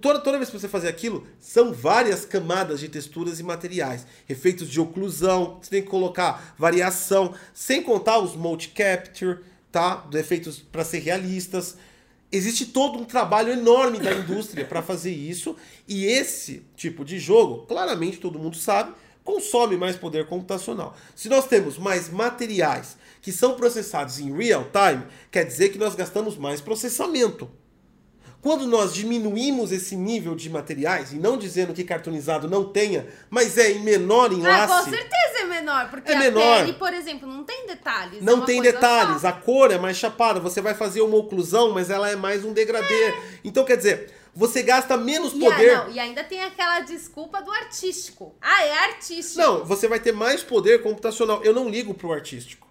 [0.00, 4.04] Toda, toda vez que você fazer aquilo, são várias camadas de texturas e materiais.
[4.28, 9.38] Efeitos de oclusão, você tem que colocar variação, sem contar os mode capture,
[9.70, 10.04] tá?
[10.14, 11.76] Efeitos para ser realistas.
[12.30, 15.56] Existe todo um trabalho enorme da indústria para fazer isso,
[15.86, 18.92] e esse tipo de jogo, claramente todo mundo sabe,
[19.22, 20.96] consome mais poder computacional.
[21.14, 25.94] Se nós temos mais materiais que são processados em real time, quer dizer que nós
[25.94, 27.48] gastamos mais processamento.
[28.48, 33.58] Quando nós diminuímos esse nível de materiais, e não dizendo que cartoonizado não tenha, mas
[33.58, 36.60] é em menor Ah, enlace, com certeza é menor, porque É a menor.
[36.64, 38.22] pele, por exemplo, não tem detalhes.
[38.22, 39.28] é não uma tem detalhes, só.
[39.28, 42.54] a cor é mais chapada, você vai fazer uma oclusão, mas ela é mais um
[42.54, 43.12] degradê.
[43.44, 45.70] Então, quer dizer, você gasta menos E, poder.
[45.74, 48.34] a- não, e ainda tem aquela desculpa do artístico.
[48.40, 49.38] Ah, é artístico.
[49.40, 51.44] Não, você vai ter mais poder computacional.
[51.44, 52.66] Eu não ligo pro artístico.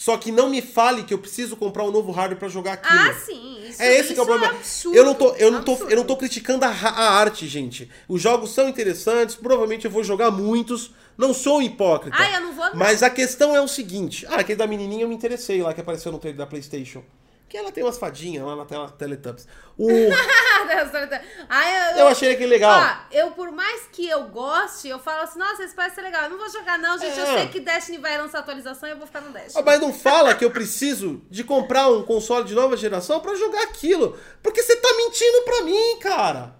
[0.00, 2.98] Só que não me fale que eu preciso comprar um novo hardware para jogar aquilo.
[2.98, 3.68] Ah, sim.
[3.68, 4.54] Isso, É esse que é o isso problema.
[4.54, 5.92] absurdo, eu não tô, eu não tô, absurdo.
[5.92, 7.86] eu não tô criticando a, a arte, gente.
[8.08, 10.90] Os jogos são interessantes, provavelmente eu vou jogar muitos.
[11.18, 12.16] Não sou um hipócrita.
[12.18, 12.76] Ah, eu não vou, não.
[12.76, 14.24] Mas a questão é o seguinte.
[14.30, 17.02] Ah, aquele da menininha eu me interessei lá que apareceu no trailer da PlayStation.
[17.50, 19.44] Que ela tem umas fadinhas lá na tela Teletubbies.
[19.76, 19.88] O,
[21.48, 22.80] ah, eu, eu achei aquele legal.
[22.80, 26.22] Ó, eu, por mais que eu goste, eu falo assim, nossa, esse parece ser legal.
[26.24, 27.18] Eu não vou jogar, não, gente.
[27.18, 27.38] Eu É.
[27.38, 29.54] sei que Destiny vai lançar atualização e eu vou ficar no Destiny.
[29.60, 33.34] Ah, Mas não fala que eu preciso de comprar um console de nova geração pra
[33.34, 34.16] jogar aquilo.
[34.40, 36.54] Porque você tá mentindo pra mim, cara.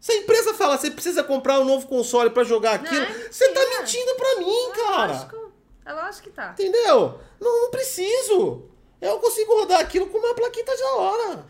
[0.00, 3.46] Se a empresa fala você precisa comprar um novo console pra jogar aquilo, é você
[3.52, 5.12] tá mentindo pra mim, É cara.
[5.12, 5.52] lógico.
[5.84, 6.52] É lógico que tá.
[6.52, 7.20] Entendeu?
[7.38, 8.70] Não, não preciso.
[9.00, 11.46] Eu consigo rodar aquilo com uma plaquinha da hora.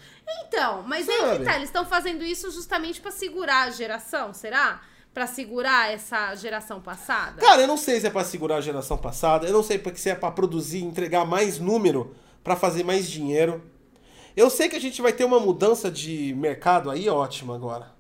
[0.47, 1.39] Então, mas aí Sabe?
[1.39, 4.83] que tá, eles estão fazendo isso justamente pra segurar a geração, será?
[5.15, 7.41] Pra segurar essa geração passada?
[7.41, 10.11] Cara, eu não sei se é pra segurar a geração passada, eu não sei se
[10.11, 12.15] é pra produzir, entregar mais número,
[12.45, 13.63] pra fazer mais dinheiro.
[14.37, 17.93] Eu sei que a gente vai ter uma mudança de mercado aí ótima agora.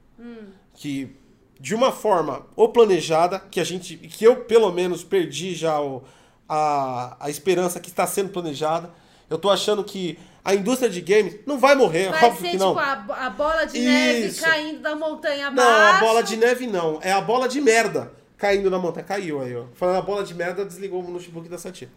[0.75, 1.16] Que
[1.59, 6.05] de uma forma ou planejada, que a gente, que eu pelo menos perdi já o,
[6.49, 8.93] a, a esperança que está sendo planejada.
[9.29, 12.57] Eu tô achando que a indústria de games não vai morrer, Vai óbvio ser que
[12.57, 12.69] não.
[12.69, 14.43] tipo a, a bola de neve Isso.
[14.43, 15.97] caindo da montanha Não, abaixo.
[15.97, 16.99] a bola de neve não.
[17.03, 19.05] É a bola de merda caindo na montanha.
[19.05, 19.65] Caiu aí, ó.
[19.75, 21.89] Falando a bola de merda, desligou o notebook da Sati.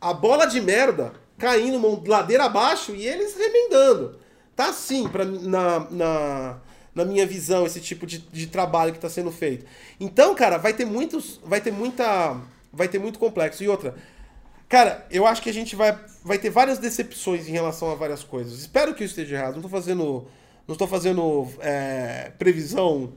[0.00, 4.18] A bola de merda caindo ladeira abaixo e eles remendando.
[4.56, 6.58] Tá assim, pra, na, na,
[6.94, 9.64] na minha visão, esse tipo de, de trabalho que tá sendo feito.
[10.00, 11.38] Então, cara, vai ter muitos.
[11.44, 12.40] Vai ter muita.
[12.72, 13.62] Vai ter muito complexo.
[13.62, 13.94] E outra.
[14.68, 18.24] Cara, eu acho que a gente vai, vai ter várias decepções em relação a várias
[18.24, 18.58] coisas.
[18.58, 19.54] Espero que eu esteja errado.
[19.54, 20.26] Não tô fazendo.
[20.66, 23.12] Não estou fazendo é, previsão.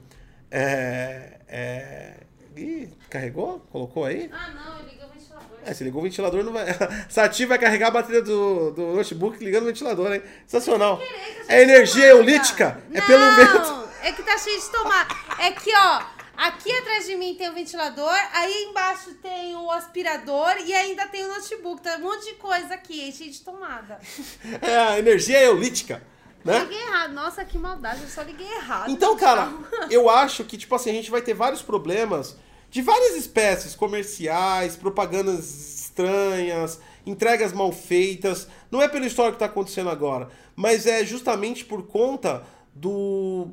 [0.50, 2.14] É, é...
[2.56, 3.60] Ih, carregou?
[3.72, 4.30] Colocou aí?
[4.32, 5.58] Ah, não, liguei o ventilador.
[5.64, 6.66] É, se ligou o ventilador, não vai.
[7.08, 10.22] Sati vai carregar a bateria do, do notebook ligando o ventilador, hein?
[10.46, 11.00] Sensacional.
[11.48, 12.80] É energia eolítica.
[12.92, 13.88] É pelo vento.
[14.02, 15.36] É que tá cheio de tomar.
[15.40, 16.02] É que, ó,
[16.40, 21.24] aqui atrás de mim tem o ventilador, aí embaixo tem o aspirador e ainda tem
[21.24, 21.82] o notebook.
[21.82, 24.00] Tá um monte de coisa aqui, cheio de tomada.
[24.62, 26.02] É a energia eolítica,
[26.44, 26.60] né?
[26.60, 27.12] Liguei errado.
[27.12, 28.90] Nossa, que maldade, eu só liguei errado.
[28.90, 29.52] Então, cara,
[29.90, 32.36] eu acho que, tipo assim, a gente vai ter vários problemas
[32.70, 38.48] de várias espécies, comerciais, propagandas estranhas, entregas mal feitas.
[38.70, 43.50] Não é pela história que tá acontecendo agora, mas é justamente por conta do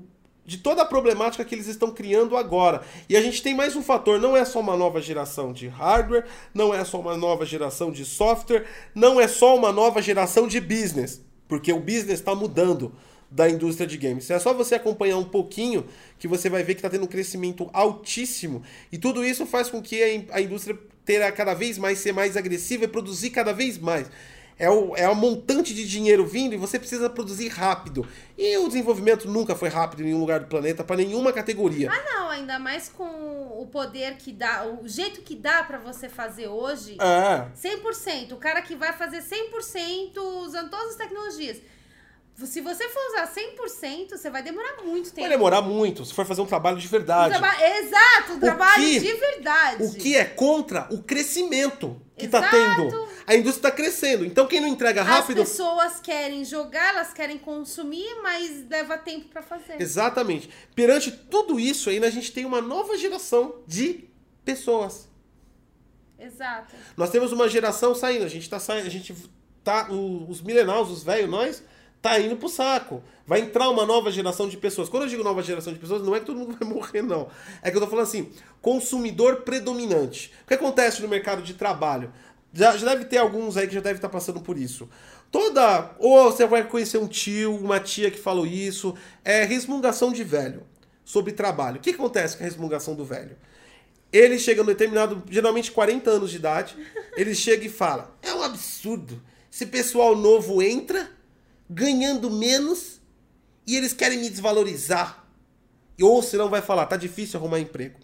[0.48, 2.82] de toda a problemática que eles estão criando agora.
[3.10, 6.26] E a gente tem mais um fator, não é só uma nova geração de hardware,
[6.54, 8.66] não é só uma nova geração de software,
[8.96, 12.94] não é só uma nova geração de business, porque o business está mudando
[13.30, 14.30] da indústria de games.
[14.30, 15.86] É só você acompanhar um pouquinho
[16.18, 18.64] que você vai ver que está tendo um crescimento altíssimo.
[18.90, 22.14] E tudo isso faz com que a in- a indústria terá cada vez mais ser
[22.14, 24.10] mais agressiva e produzir cada vez mais.
[24.60, 28.08] É, o, é um montante de dinheiro vindo e você precisa produzir rápido.
[28.38, 31.92] E o desenvolvimento nunca foi rápido em nenhum lugar do planeta, para nenhuma categoria.
[31.92, 36.10] Ah, não, ainda mais com o poder que dá, o jeito que dá pra você
[36.10, 36.98] fazer hoje.
[37.00, 37.48] É.
[37.56, 38.32] 100%.
[38.32, 41.62] O cara que vai fazer 100% usando todas as tecnologias.
[42.46, 45.22] Se você for usar 100%, você vai demorar muito tempo.
[45.22, 47.36] Vai demorar muito se for fazer um trabalho de Um verdade.
[47.36, 49.84] traba- Exato, um trabalho que- de verdade.
[49.84, 53.08] O que é contra o crescimento que está tendo.
[53.26, 54.24] A indústria está crescendo.
[54.24, 55.42] Então quem não entrega rápido.
[55.42, 59.82] As pessoas querem jogar, elas querem consumir, mas leva tempo pra fazer.
[59.82, 60.48] Exatamente.
[60.76, 64.08] Perante tudo isso ainda a gente tem uma nova geração de
[64.46, 65.08] pessoas.
[66.20, 66.76] Exato.
[66.96, 69.16] Nós temos uma geração saindo, a gente tá saindo, a gente
[69.64, 71.64] tá os milenaus, os velhos, nós
[72.02, 73.04] tá indo pro saco.
[73.26, 74.88] Vai entrar uma nova geração de pessoas.
[74.88, 77.28] Quando eu digo nova geração de pessoas, não é que todo mundo vai morrer não.
[77.62, 80.32] É que eu tô falando assim, consumidor predominante.
[80.44, 82.12] O que acontece no mercado de trabalho?
[82.54, 84.90] Já, já deve ter alguns aí que já deve estar passando por isso.
[85.32, 85.96] Toda.
[86.00, 88.96] Ou você vai conhecer um tio, uma tia que falou isso.
[89.24, 90.64] É resmungação de velho
[91.04, 91.78] sobre trabalho.
[91.78, 93.36] O que acontece com a resmungação do velho?
[94.12, 96.78] Ele chega no determinado, geralmente 40 anos de idade,
[97.18, 99.22] ele chega e fala: É um absurdo.
[99.52, 101.10] Esse pessoal novo entra
[101.70, 103.00] ganhando menos
[103.66, 105.26] e eles querem me desvalorizar.
[106.02, 108.00] Ou senão vai falar: Tá difícil arrumar emprego.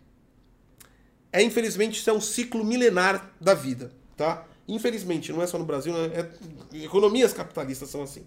[1.31, 4.45] É, infelizmente, isso é um ciclo milenar da vida, tá?
[4.67, 6.11] Infelizmente, não é só no Brasil, né?
[6.13, 8.25] É- economias capitalistas são assim.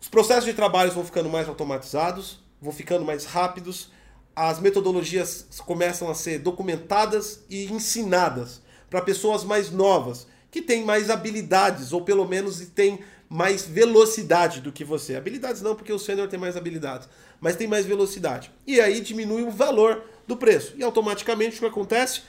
[0.00, 3.90] Os processos de trabalho vão ficando mais automatizados, vão ficando mais rápidos,
[4.34, 11.08] as metodologias começam a ser documentadas e ensinadas para pessoas mais novas, que têm mais
[11.10, 15.16] habilidades, ou pelo menos têm mais velocidade do que você.
[15.16, 17.08] Habilidades não, porque o sênior tem mais habilidades,
[17.40, 18.50] mas tem mais velocidade.
[18.66, 20.74] E aí diminui o valor do preço.
[20.76, 22.22] E automaticamente o que acontece?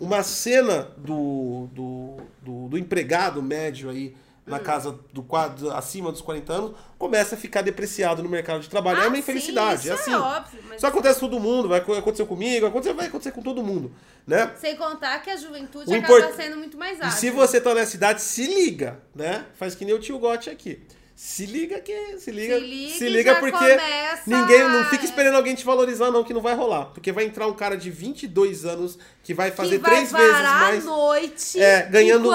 [0.00, 4.14] uma cena do, do, do, do empregado médio aí.
[4.48, 8.68] Na casa do quadro acima dos 40 anos começa a ficar depreciado no mercado de
[8.68, 8.98] trabalho.
[8.98, 9.80] é Ah, uma sim, infelicidade.
[9.82, 10.14] isso é é assim.
[10.14, 13.42] óbvio, mas- Isso acontece com todo mundo, vai acontecer comigo, vai acontecer, vai acontecer com
[13.42, 13.92] todo mundo.
[14.26, 14.52] Né?
[14.58, 17.18] Sem contar que a juventude O acaba import- sendo muito mais E ágil.
[17.18, 19.46] se você tá nessa idade, se liga, né?
[19.54, 20.80] Faz que nem o tio Gotti aqui.
[21.20, 22.16] Se liga que.
[22.20, 24.60] Se liga, Se liga se liga porque começa- ninguém.
[24.68, 26.84] Não fica esperando alguém te valorizar, não, que não vai rolar.
[26.94, 30.32] Porque vai entrar um cara de 22 anos que vai fazer que vai três vezes
[30.42, 30.86] mais.
[30.86, 32.30] à noite, É, ganhando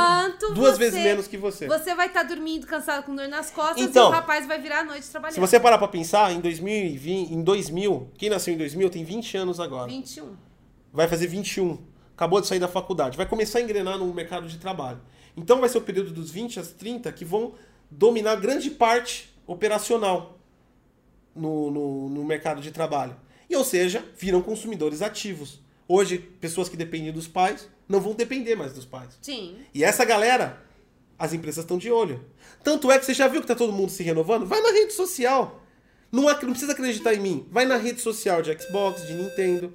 [0.53, 1.65] duas você- vezes menos que você.
[1.65, 4.79] Você vai estar dormindo cansado com dor nas costas Então, e o rapaz vai virar
[4.81, 5.35] à noite trabalhando.
[5.35, 9.37] Se você parar pra pensar, em 2020, em 2000, quem nasceu em 2000 tem 20
[9.37, 9.87] anos agora.
[9.89, 10.35] 21.
[10.91, 11.79] vai fazer 21.
[12.17, 13.15] Acabou de sair da faculdade.
[13.15, 14.99] Vai começar a engrenar no mercado de trabalho.
[15.37, 17.53] Então vai ser o período dos 20 às 30 que vão
[17.97, 20.39] dominar grande parte operacional
[21.35, 23.15] no, no, no mercado de trabalho.
[23.49, 25.59] E, ou seja, viram consumidores ativos.
[25.87, 29.17] Hoje, pessoas que dependem dos pais não vão depender mais dos pais.
[29.21, 29.57] Sim.
[29.73, 30.61] E essa galera,
[31.19, 32.25] as empresas estão de olho.
[32.63, 34.45] Tanto é que você já viu que tá todo mundo se renovando?
[34.45, 35.61] Vai na rede social.
[36.11, 37.47] Não, não precisa acreditar em mim.
[37.51, 39.73] Vai na rede social de Xbox, de Nintendo.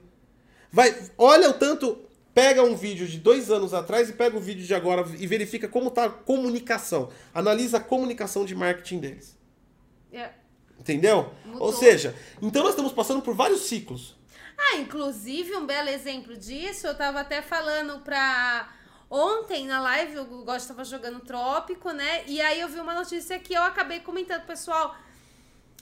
[0.73, 1.99] Vai, olha o tanto.
[2.39, 5.67] Pega um vídeo de dois anos atrás e pega o vídeo de agora e verifica
[5.67, 7.11] como tá a comunicação.
[7.35, 9.37] Analisa a comunicação de marketing deles.
[10.13, 10.31] É.
[10.79, 11.33] Entendeu?
[11.45, 11.63] Mudou.
[11.67, 14.17] Ou seja, então nós estamos passando por vários ciclos.
[14.57, 18.73] Ah, inclusive, um belo exemplo disso, eu tava até falando pra.
[19.11, 22.23] Ontem na live, o Gosto tava jogando Trópico, né?
[22.29, 24.95] E aí eu vi uma notícia que eu acabei comentando, pessoal,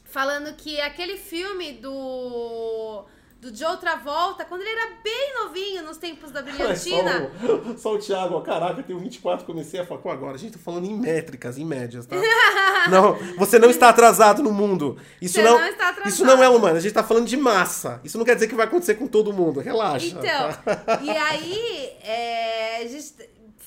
[0.04, 3.04] falando que aquele filme do.
[3.50, 7.30] Do Joe Travolta, quando ele era bem novinho, nos tempos da Brilhantina.
[7.40, 10.34] Só, o, só o Thiago, ó, caraca, eu tenho 24, comecei a falar com agora.
[10.34, 12.16] A gente tá falando em métricas, em médias, tá?
[12.90, 14.98] não, você não está atrasado no mundo.
[15.22, 16.08] Isso Você não, não está atrasado.
[16.12, 18.00] Isso não é humano, a gente tá falando de massa.
[18.02, 20.06] Isso não quer dizer que vai acontecer com todo mundo, relaxa.
[20.06, 20.22] Então,
[20.64, 21.00] tá?
[21.04, 23.14] e aí, é, a gente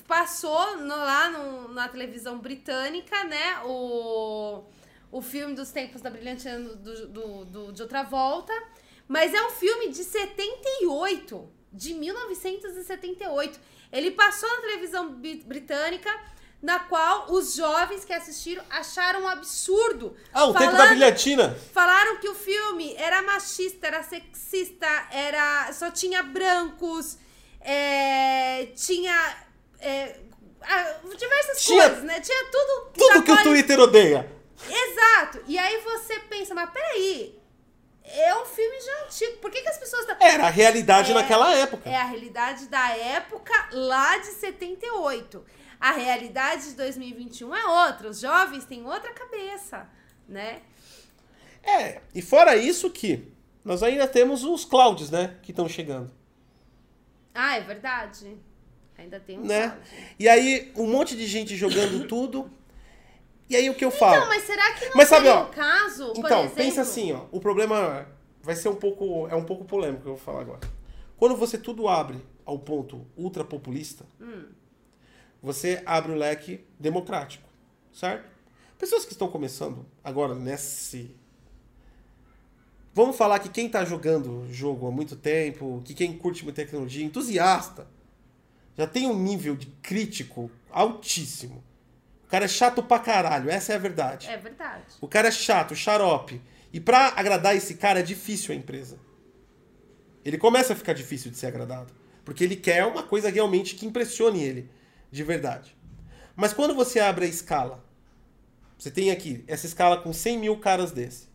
[0.08, 4.64] passou no- lá no- na televisão britânica, né, o,
[5.12, 8.52] o filme dos tempos da Brilhantina do, do, do, de outra volta,
[9.10, 13.60] mas é um filme de 78, de 1978.
[13.92, 15.12] Ele passou na televisão
[15.46, 16.16] britânica,
[16.62, 20.16] na qual os jovens que assistiram acharam um absurdo.
[20.32, 21.58] Ah, o tempo da brilhantina.
[21.74, 27.18] Falaram que o filme era machista, era sexista, era só tinha brancos,
[27.62, 29.38] é, tinha
[29.80, 30.20] é,
[31.18, 32.20] diversas Tinha coisas, né?
[32.20, 32.92] Tinha tudo.
[32.96, 34.32] Tudo que o Twitter odeia.
[34.70, 35.42] Exato.
[35.48, 37.39] E aí você pensa, mas peraí,
[38.12, 39.38] é um filme já antigo.
[39.38, 40.18] Por que, que as pessoas estão.
[40.20, 41.90] Era a realidade É, naquela época.
[41.90, 45.46] É a realidade da época lá de 78.
[45.80, 48.10] A realidade de 2021 é outra.
[48.10, 49.88] Os jovens têm outra cabeça,
[50.28, 50.62] né?
[51.64, 53.32] É, e fora isso que
[53.64, 56.12] nós ainda temos os clouds, né, que estão chegando.
[57.34, 58.38] Ah, é verdade.
[58.98, 59.70] Ainda tem um né?
[59.70, 59.84] cloud.
[60.18, 62.52] E aí, um monte de gente jogando tudo.
[63.50, 64.16] E aí, o que eu falo?
[64.16, 66.56] Então, mas será que não Mas sabe, ó, um caso, Então, exemplo...
[66.56, 67.26] pensa assim, ó.
[67.32, 68.08] O problema
[68.44, 69.28] vai ser um pouco.
[69.28, 70.60] É um pouco polêmico que eu vou falar agora.
[71.18, 74.46] Quando você tudo abre ao ponto ultra populista, Hum.
[75.42, 77.48] você abre o leque democrático,
[77.92, 78.30] certo?
[78.78, 81.16] Pessoas que estão começando agora nesse.
[82.94, 87.04] Vamos falar que quem tá jogando jogo há muito tempo, que quem curte muita tecnologia,
[87.06, 87.88] entusiasta,
[88.78, 91.64] já tem um nível de crítico altíssimo.
[92.30, 94.28] O cara é chato pra caralho, essa é a verdade.
[94.28, 94.84] É verdade.
[95.02, 96.40] O cara é chato, xarope.
[96.72, 99.00] E pra agradar esse cara é difícil a empresa.
[100.24, 101.92] Ele começa a ficar difícil de ser agradado.
[102.24, 104.70] Porque ele quer uma coisa realmente que impressione ele,
[105.10, 105.76] de verdade.
[106.36, 107.84] Mas quando você abre a escala,
[108.78, 111.28] você tem aqui essa escala com 100 mil caras desse.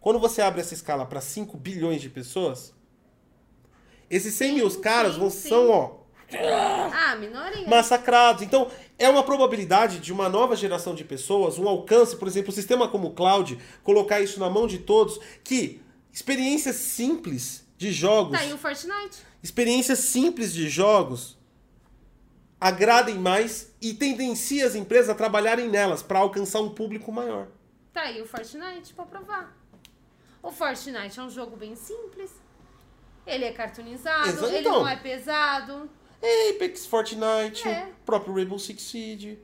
[0.00, 2.72] Quando você abre essa escala para 5 bilhões de pessoas,
[4.08, 5.97] esses 100 mil caras vão, são, ó,
[6.32, 7.66] Ah, minoria.
[7.66, 8.42] massacrados.
[8.42, 12.54] Então, é uma probabilidade de uma nova geração de pessoas, um alcance, por exemplo, um
[12.54, 15.80] sistema como o cloud, colocar isso na mão de todos, que
[16.12, 19.22] experiências simples de jogos, Tá aí o Fortnite.
[19.42, 21.38] experiências simples de jogos
[22.60, 27.46] agradem mais e tendencia as empresas a trabalharem nelas para alcançar um público maior.
[27.92, 29.56] Tá aí o Fortnite pra provar.
[30.42, 32.30] O Fortnite é um jogo bem simples.
[33.26, 34.80] Ele é cartoonizado, Exa- ele então.
[34.80, 35.88] não é pesado.
[36.22, 37.88] Apex, Fortnite, É.
[38.04, 39.38] próprio Rainbow Six Siege.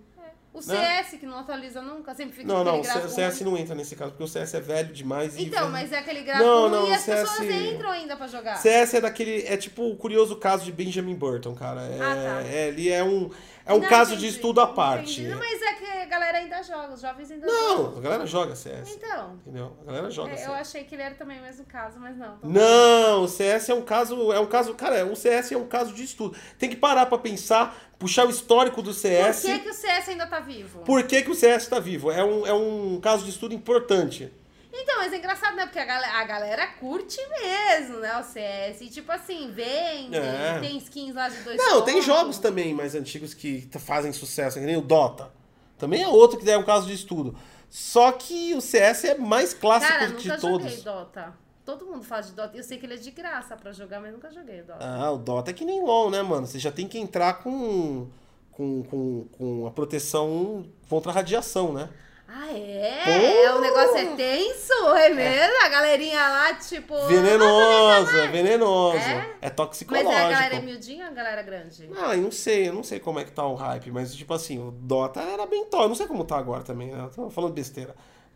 [0.53, 1.03] O Né?
[1.03, 3.51] CS, que não atualiza nunca, sempre fica Não, não, o CS ruim.
[3.51, 5.37] não entra nesse caso, porque o CS é velho demais.
[5.37, 8.17] e Então, velho- mas é aquele gráfico Não, não, e as CS pessoas entram ainda
[8.17, 8.57] pra jogar.
[8.59, 9.43] CS é daquele.
[9.49, 11.81] É tipo o curioso caso de Benjamin Burton, cara.
[11.83, 12.49] É, Ah, tá.
[12.49, 13.31] é, ele é um,
[13.67, 15.13] é um Não, caso de entendi, estudo à parte.
[15.21, 15.29] entendi.
[15.29, 17.99] Não, mas é que a galera ainda joga, os jovens ainda Não, jogam.
[17.99, 18.93] a galera joga CS.
[18.97, 19.77] Então, Entendeu?
[19.83, 20.49] A galera joga é, CS.
[20.49, 22.37] eu achei que ele era também o mesmo caso, mas não.
[22.39, 25.67] Tô- Não, o CS é um caso, é um caso, cara, o CS é um
[25.67, 26.37] caso de estudo.
[26.59, 29.43] Tem que parar pra pensar, puxar o histórico do Por CS.
[29.43, 30.81] que, que o CS ainda tá vivo?
[30.81, 32.11] Por que, que o CS tá vivo?
[32.11, 34.31] É um, é um caso de estudo importante.
[34.77, 35.67] Então, mas é engraçado, né?
[35.67, 38.19] Porque a galera, a galera curte mesmo, né?
[38.19, 38.81] O CS.
[38.81, 40.59] E tipo assim, vende, É.
[40.61, 42.07] tem skins lá de dois Não, tem pontos.
[42.07, 45.31] jogos também mais antigos que fazem sucesso, que nem o Dota.
[45.79, 47.37] Também é outro que é um caso de estudo.
[47.71, 50.63] Só que o CS é mais clássico Cara, de nunca todos.
[50.71, 51.35] joguei Dota.
[51.65, 52.57] Todo mundo fala de Dota.
[52.57, 54.79] Eu sei que ele é de graça pra jogar, mas nunca joguei o Dota.
[54.85, 56.47] Ah, o Dota é que nem LoL, né, mano?
[56.47, 58.09] Você já tem que entrar com,
[58.53, 61.89] com, com, com a proteção contra a radiação, né?
[62.37, 63.49] Ah, é?
[63.53, 63.59] Pô!
[63.59, 64.73] O negócio é tenso?
[64.97, 65.55] É mesmo?
[65.65, 66.99] A galerinha lá, tipo...
[67.07, 68.99] Venenosa, venenosa.
[68.99, 69.37] É?
[69.41, 70.11] É, Mas toxicológico.
[70.11, 71.89] é a galera é miudinha ou a galera é grande?
[71.97, 74.35] Ah, eu não sei, eu não sei como é que tá o hype, mas tipo
[74.35, 75.89] assim, o Dota era bem tóxico.
[75.89, 77.05] Não sei como tá agora também, né?
[77.05, 77.95] Eu tô falando besteira.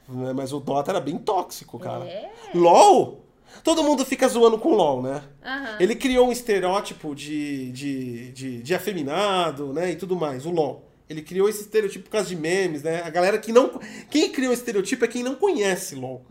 [0.08, 2.04] Né, Mas o Dota era bem tóxico, cara.
[2.04, 2.30] É?
[2.54, 3.24] LOL?
[3.64, 5.22] Todo mundo fica zoando com LOL, né?
[5.44, 5.76] Aham.
[5.80, 9.90] Ele criou um estereótipo de, de, de, de afeminado, né?
[9.90, 10.87] E tudo mais, o LOL.
[11.08, 13.02] Ele criou esse estereotipo por causa de memes, né?
[13.02, 13.80] A galera que não.
[14.10, 16.26] Quem criou esse estereotipo é quem não conhece LOL.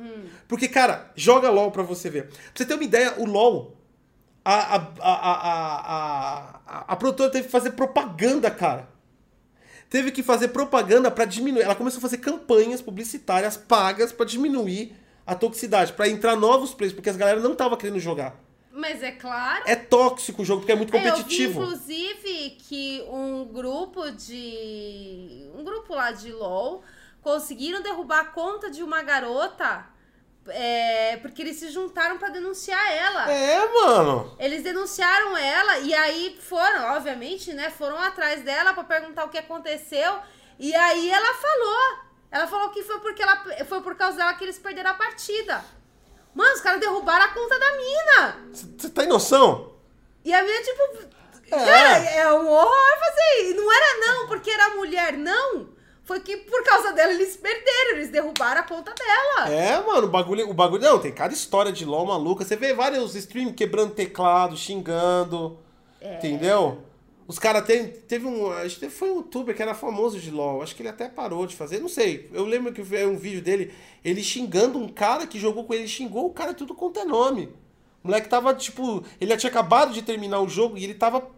[0.48, 2.28] Porque, cara, joga LOL pra você ver.
[2.28, 3.76] Pra você ter uma ideia, o LOL.
[4.46, 8.88] A, a, a, a, a, produtora teve que fazer propaganda, cara.
[9.90, 11.64] Teve que fazer propaganda pra diminuir.
[11.64, 14.96] Ela começou a fazer campanhas publicitárias pagas pra diminuir
[15.26, 18.40] a toxicidade, pra entrar novos players, porque as galera não tava querendo jogar.
[18.78, 19.64] Mas é claro.
[19.66, 21.64] É tóxico o jogo, porque é muito É, Eu vi, competitivo.
[21.64, 25.50] inclusive, que um grupo de.
[25.56, 26.84] Um grupo lá de LOL
[27.22, 29.84] conseguiram derrubar a conta de uma garota
[30.48, 33.32] é, porque eles se juntaram pra denunciar ela.
[33.32, 34.36] É, mano.
[34.38, 37.72] Eles denunciaram ela e aí foram, obviamente, né?
[37.72, 40.20] Foram atrás dela pra perguntar o que aconteceu.
[40.60, 42.08] E aí ela falou.
[42.30, 45.64] Ela falou que foi porque ela foi por causa dela que eles perderam a partida.
[46.38, 48.38] Mano, os caras derrubaram a conta da mina.
[48.54, 49.74] Você tá em noção?
[50.24, 51.08] E a minha, tipo.
[51.50, 51.66] É.
[51.66, 53.56] Cara, é um horror fazer.
[53.56, 55.70] Não era não, porque era mulher, não.
[56.04, 59.50] Foi que por causa dela eles perderam, eles derrubaram a conta dela.
[59.50, 60.84] É, mano, o bagulho, o bagulho.
[60.84, 62.46] Não, tem cada história de LOL maluca.
[62.46, 65.58] Você vê vários streams quebrando teclado, xingando.
[66.00, 66.18] É.
[66.18, 66.84] Entendeu?
[67.28, 68.50] Os caras teve, teve um.
[68.52, 70.62] Acho que foi um youtuber que era famoso de LOL.
[70.62, 71.80] Acho que ele até parou de fazer.
[71.80, 72.30] Não sei.
[72.34, 73.74] Eu lembro que veio um vídeo dele,
[74.04, 77.50] ele xingando um cara que jogou com ele, xingou o cara tudo quanto é nome.
[78.04, 79.04] O moleque tava, tipo.
[79.20, 81.30] Ele tinha acabado de terminar o jogo e ele tava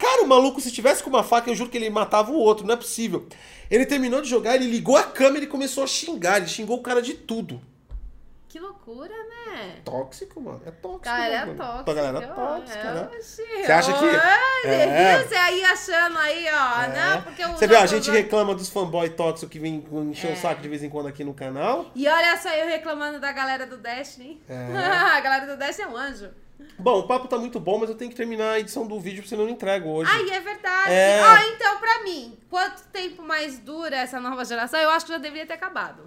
[0.00, 2.66] Cara, o maluco, se tivesse com uma faca, eu juro que ele matava o outro,
[2.66, 3.26] não é possível.
[3.70, 6.38] Ele terminou de jogar, ele ligou a câmera e começou a xingar.
[6.38, 7.60] Ele xingou o cara de tudo.
[8.50, 9.76] Que loucura, né?
[9.84, 10.60] Tóxico, mano.
[10.66, 11.04] É tóxico.
[11.04, 11.56] Galera mano.
[11.56, 11.94] tóxica.
[11.94, 13.08] Galera ó, tóxica, né?
[13.16, 14.04] oxi, Você acha que-
[14.66, 15.18] É.
[15.18, 15.28] viu?
[15.28, 16.82] Você aí achando aí, ó.
[16.82, 16.88] É.
[16.88, 20.32] Não, porque o Você vê, a gente reclama dos fanboy tóxicos que vem encher É.
[20.32, 21.92] o saco de vez em quando aqui no canal.
[21.94, 24.42] E olha só eu reclamando da galera do Destiny.
[24.48, 24.54] É.
[25.16, 26.30] a galera do Destiny é um anjo.
[26.76, 29.24] Bom, o papo tá muito bom, mas eu tenho que terminar a edição do vídeo,
[29.28, 30.10] senão eu não entrego hoje.
[30.12, 30.92] Aí é verdade.
[30.92, 31.20] É.
[31.22, 34.80] Ó, então, pra mim, quanto tempo mais dura essa nova geração?
[34.80, 36.02] Eu acho que já deveria ter acabado.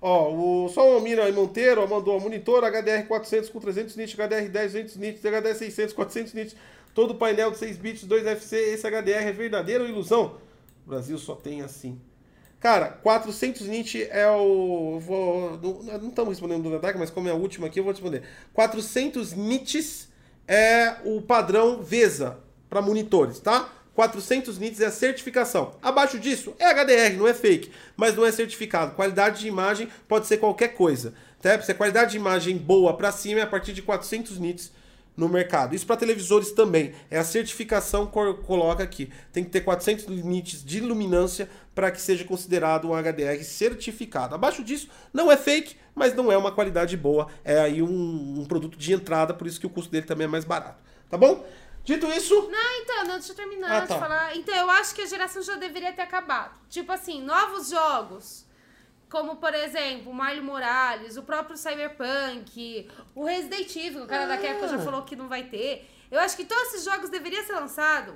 [0.00, 4.96] Ó, o Sol Mira Monteiro mandou monitor HDR 400 com 300 nits, HDR 10 200
[4.96, 6.56] nits, HDR 600 400 nits,
[6.94, 10.36] todo painel de 6 bits, 2 FC, esse HDR é verdadeiro ou ilusão?
[10.86, 11.98] O Brasil só tem assim.
[12.60, 14.98] Cara, 400 nits é o...
[15.00, 17.92] Vou, não, não estamos respondendo do ataque, mas como é a última aqui, eu vou
[17.92, 18.22] responder.
[18.52, 20.08] 400 nits
[20.48, 23.72] é o padrão VESA para monitores, tá?
[23.96, 25.72] 400 nits é a certificação.
[25.82, 28.94] Abaixo disso é HDR, não é fake, mas não é certificado.
[28.94, 31.14] Qualidade de imagem pode ser qualquer coisa.
[31.40, 31.58] Tá?
[31.62, 34.70] Se a qualidade de imagem boa para cima é a partir de 400 nits
[35.16, 35.74] no mercado.
[35.74, 36.92] Isso para televisores também.
[37.10, 38.12] É a certificação que
[38.44, 39.10] coloca aqui.
[39.32, 44.34] Tem que ter 400 nits de luminância para que seja considerado um HDR certificado.
[44.34, 47.28] Abaixo disso não é fake, mas não é uma qualidade boa.
[47.42, 50.28] É aí um, um produto de entrada, por isso que o custo dele também é
[50.28, 50.84] mais barato.
[51.08, 51.46] Tá bom?
[51.86, 53.98] Dito isso, Não, então, não, deixa eu terminar Ah, de tá.
[53.98, 54.36] falar.
[54.36, 56.58] Então, eu acho que a geração já deveria ter acabado.
[56.68, 58.44] Tipo assim, novos jogos.
[59.08, 64.36] Como, por exemplo, o Mario Morales, o próprio Cyberpunk, o Resident Evil, o cara da
[64.36, 64.80] Capcom já Ah.
[64.80, 65.88] falou que não vai ter.
[66.10, 68.14] Eu acho que todos esses jogos deveriam ser lançados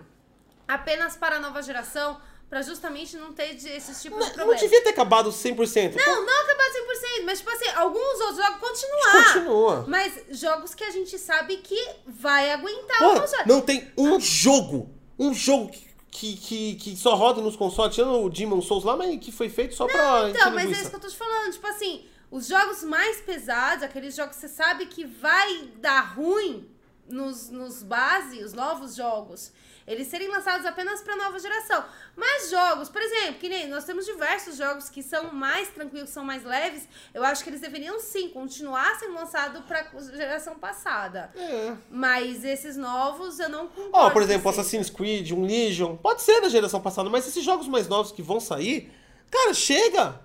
[0.67, 2.21] apenas para a nova geração,
[2.51, 4.61] para justamente não ter de- esses tipos de não problemas.
[4.61, 5.95] devia ter acabado 100%.
[5.97, 9.25] Não, não acabar 100%, mas tipo assim, alguns outros jogos continuar.
[9.33, 9.85] Continua.
[9.87, 15.33] Mas jogos que a gente sabe que vai aguentar Porra, não tem um jogo, um
[15.33, 19.17] jogo que, que, que, que só roda nos consoles, tirando o Demon Souls lá, mas
[19.21, 21.53] que foi feito só pra Então, mas é isso que eu tô te falando.
[21.53, 26.69] Tipo assim, os jogos mais pesados, aqueles jogos que você sabe que vai dar ruim
[27.09, 29.53] nos, nos base, os novos jogos,
[29.87, 31.85] eles serem lançados apenas para nova geração.
[32.17, 36.25] Mas jogos, por exemplo, que nem nós temos diversos jogos que são mais tranquilos, são
[36.25, 41.31] mais leves, eu acho que eles deveriam sim continuar sendo lançados para geração passada.
[41.35, 41.77] É.
[41.91, 43.91] Mas esses novos eu não concordo.
[43.93, 44.51] Ó, por exemplo.
[44.51, 48.23] Assassin's Creed, um Legion, pode ser da geração passada, mas esses jogos mais novos que
[48.23, 48.93] vão sair,
[49.31, 50.21] cara, chega!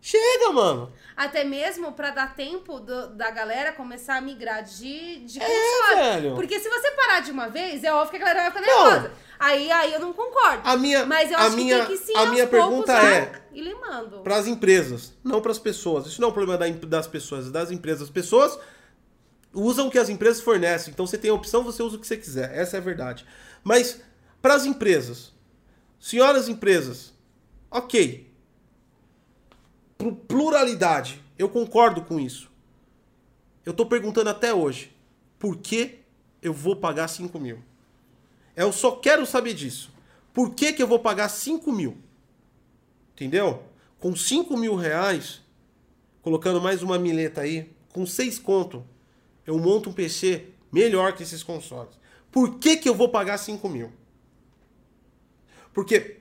[0.00, 0.92] Chega, mano!
[1.18, 6.36] Até mesmo pra dar tempo do- da galera começar a migrar de, de É, velho.
[6.36, 8.90] Porque se você parar de uma vez, é óbvio que a galera vai ficar Não.
[8.92, 9.12] nervosa.
[9.36, 10.62] Aí, aí eu não concordo.
[10.64, 13.32] A minha, Mas eu a acho minha, que tem que sim, a minha pergunta é
[13.52, 14.20] ir limando.
[14.20, 16.06] para as empresas, não para as pessoas.
[16.06, 18.02] Isso não é um problema da- das pessoas, é das empresas.
[18.02, 18.56] As pessoas
[19.52, 20.92] usam o que as empresas fornecem.
[20.92, 22.56] Então você tem a opção, você usa o que você quiser.
[22.56, 23.26] Essa é a verdade.
[23.64, 24.00] Mas
[24.40, 25.32] para as empresas,
[25.98, 27.12] senhoras empresas,
[27.70, 28.27] ok.
[29.98, 32.50] Plu- Pluralidade, eu concordo com isso.
[33.66, 34.96] Eu tô perguntando até hoje,
[35.38, 35.98] por que
[36.40, 37.58] eu vou pagar 5 mil?
[38.56, 39.92] Eu só quero saber disso.
[40.32, 41.98] Por que, que eu vou pagar 5 mil?
[43.12, 43.62] Entendeu?
[43.98, 45.42] Com 5 mil reais,
[46.22, 48.86] colocando mais uma mileta aí, com 6 conto,
[49.44, 51.98] eu monto um PC melhor que esses consoles.
[52.30, 53.92] Por que, que eu vou pagar 5 mil?
[55.72, 56.20] Porque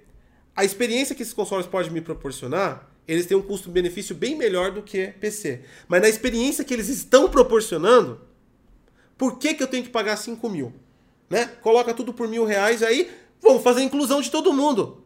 [0.56, 4.82] a experiência que esses consoles podem me proporcionar, eles têm um custo-benefício bem melhor do
[4.82, 5.62] que PC.
[5.88, 8.20] Mas na experiência que eles estão proporcionando,
[9.18, 10.74] por que, que eu tenho que pagar 5 mil?
[11.30, 11.46] Né?
[11.62, 13.10] Coloca tudo por mil reais aí,
[13.42, 15.04] vamos fazer a inclusão de todo mundo.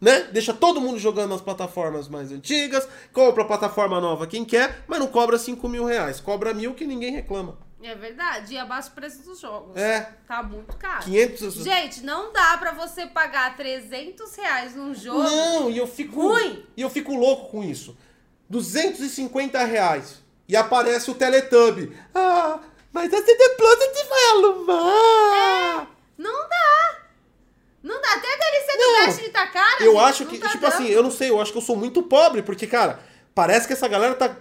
[0.00, 0.28] Né?
[0.32, 4.98] Deixa todo mundo jogando nas plataformas mais antigas, compra a plataforma nova quem quer, mas
[4.98, 6.20] não cobra 5 mil reais.
[6.20, 7.58] Cobra mil que ninguém reclama.
[7.82, 8.54] É verdade.
[8.54, 9.76] E abaixa o preço dos jogos.
[9.76, 10.12] É.
[10.26, 11.04] Tá muito caro.
[11.04, 11.54] 500...
[11.54, 15.22] Gente, não dá pra você pagar 300 reais num jogo.
[15.22, 16.20] Não, e eu fico.
[16.20, 16.64] Ruim.
[16.76, 17.96] E eu fico louco com isso.
[18.48, 20.22] 250 reais.
[20.48, 21.96] E aparece o Teletubb.
[22.14, 22.58] Ah,
[22.92, 25.88] mas a CD Plus vai alumar.
[26.18, 26.98] Não dá.
[27.82, 28.12] Não dá.
[28.14, 29.06] Até a DLC do.
[29.06, 29.82] Destiny tá cara.
[29.82, 30.74] Eu gente, acho que, tá tipo dando.
[30.74, 33.00] assim, eu não sei, eu acho que eu sou muito pobre, porque, cara,
[33.34, 34.36] parece que essa galera tá.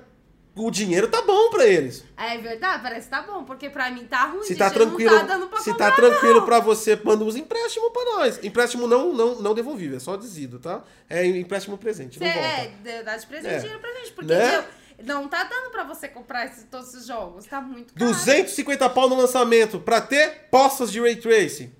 [0.61, 2.03] O dinheiro tá bom pra eles.
[2.18, 4.44] É verdade, parece que tá bom, porque pra mim tá ruim.
[4.44, 6.45] Se tá eu tranquilo, Não tá dando pra se comprar, tá tranquilo não.
[6.45, 8.44] pra você, manda uns empréstimos pra nós.
[8.44, 10.84] Empréstimo não, não, não devolvível, é só desído, tá?
[11.10, 12.90] É empréstimo presente, Cê, não volta.
[12.90, 13.57] é, dá de presente É.
[13.60, 14.65] dinheiro pra gente, porque Né?
[15.03, 18.11] não tá dando pra você comprar esses, todos esses jogos, tá muito caro.
[18.11, 21.72] 250 pau no lançamento pra ter postas de Ray Tracing.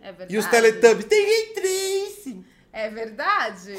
[0.00, 0.34] É verdade.
[0.34, 2.44] E os Teletubbies, tem Ray Tracing.
[2.72, 3.76] É verdade.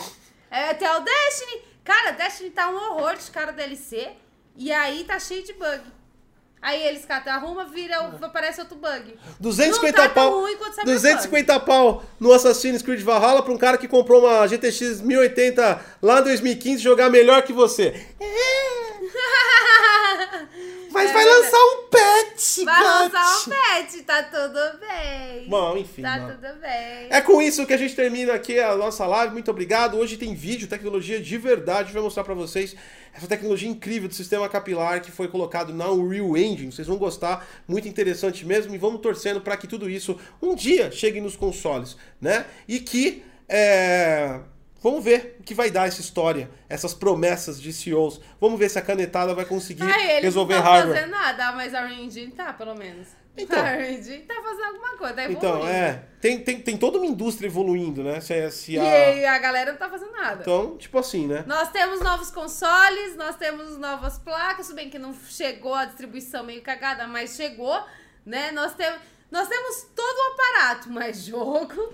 [0.52, 1.71] É, até o Destiny.
[1.84, 4.10] Cara, Destiny tá um horror de cara DLC.
[4.56, 5.82] E aí tá cheio de bug.
[6.62, 9.18] Aí eles catam, arruma, vira, aparece outro bug.
[9.40, 10.42] 250 Não tá pau.
[10.42, 10.94] ruim quanto Cyberpunk.
[11.02, 16.20] 250 pau no Assassin's Creed Valhalla pra um cara que comprou uma GTX 1080 lá
[16.20, 18.06] em 2015 jogar melhor que você.
[20.92, 25.48] Mas É vai lançar um patch, Vai lançar um patch, tá tudo bem.
[25.48, 26.02] Bom, enfim.
[26.02, 26.36] tá mano.
[26.36, 27.08] tudo bem.
[27.10, 29.34] É com isso que a gente termina aqui a nossa live.
[29.34, 29.98] Muito obrigado.
[29.98, 31.94] Hoje tem vídeo, tecnologia de verdade.
[31.94, 32.76] Vai mostrar pra vocês
[33.14, 36.72] essa tecnologia incrível do sistema capilar que foi colocado na Unreal Engine.
[36.72, 38.74] Vocês vão gostar, muito interessante mesmo.
[38.76, 42.46] E vamos torcendo para que tudo isso um dia chegue nos consoles, né?
[42.68, 44.40] E que é,
[44.82, 48.20] Vamos ver o que vai dar essa história, essas promessas de CEOs.
[48.40, 50.96] Vamos ver se a canetada vai conseguir Ah, resolver não estão hardware.
[50.98, 53.08] fazendo nada, mas a Engine tá, pelo menos.
[53.38, 53.58] Então.
[53.64, 56.04] a Engine tá fazendo alguma coisa, tá Então, é.
[56.20, 58.20] Tem, tem, tem toda uma indústria evoluindo, né?
[58.22, 58.84] Se, se E a...
[58.84, 60.42] aí a galera não tá fazendo nada.
[60.42, 61.44] Então, tipo assim, né?
[61.46, 66.44] Nós temos novos consoles, nós temos novas placas, tudo bem que não chegou a distribuição
[66.44, 67.80] meio cagada, mas chegou,
[68.26, 68.52] né?
[68.52, 69.00] Nós temos,
[69.30, 71.94] nós temos todo o aparato, mas jogo,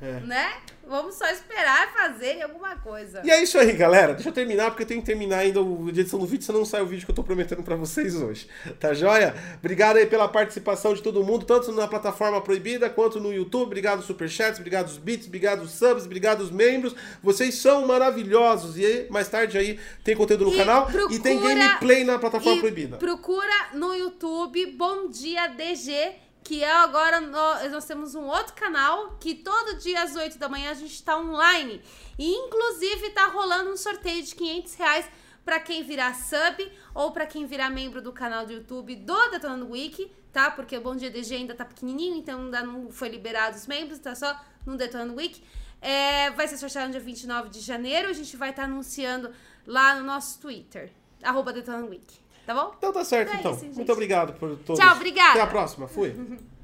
[0.00, 0.20] É.
[0.20, 0.52] né?
[0.88, 3.20] Vamos só esperar fazerem alguma coisa.
[3.24, 4.14] E é isso aí, galera.
[4.14, 6.66] Deixa eu terminar, porque eu tenho que terminar ainda o edição do vídeo, senão não
[6.66, 8.46] sai o vídeo que eu tô prometendo pra vocês hoje.
[8.78, 9.34] Tá joia?
[9.58, 13.64] Obrigado aí pela participação de todo mundo, tanto na plataforma proibida quanto no YouTube.
[13.66, 16.94] Obrigado, superchats, obrigado os bits, obrigado os subs, obrigado os membros.
[17.20, 18.78] Vocês são maravilhosos.
[18.78, 22.58] E mais tarde aí tem conteúdo no E canal e procura- tem gameplay na plataforma
[22.58, 22.96] E proibida.
[22.98, 26.12] Procura no YouTube Bom Dia DG,
[26.46, 30.48] que é agora nó- nós temos um outro canal que todo dia às 8 da
[30.48, 31.82] manhã a gente tá online.
[32.18, 35.06] E inclusive tá rolando um sorteio de 500 reais
[35.44, 39.68] pra quem virar sub ou pra quem virar membro do canal do YouTube do Detonando
[39.70, 40.50] Wiki, tá?
[40.50, 43.98] Porque o Bom Dia DG ainda tá pequenininho, então ainda não foi liberado os membros,
[43.98, 45.42] tá só no Detonando Wiki.
[45.80, 49.32] É, vai ser sorteado no dia 29 de janeiro, a gente vai estar anunciando
[49.66, 50.92] lá no nosso Twitter,
[51.22, 52.72] arroba Detonando Wiki, tá bom?
[52.78, 53.52] Então tá certo, É então.
[53.52, 53.74] isso, gente.
[53.76, 54.82] Muito obrigado por todos.
[54.82, 55.30] Tchau, obrigada.
[55.32, 55.86] Até a próxima.
[55.88, 56.14] Fui.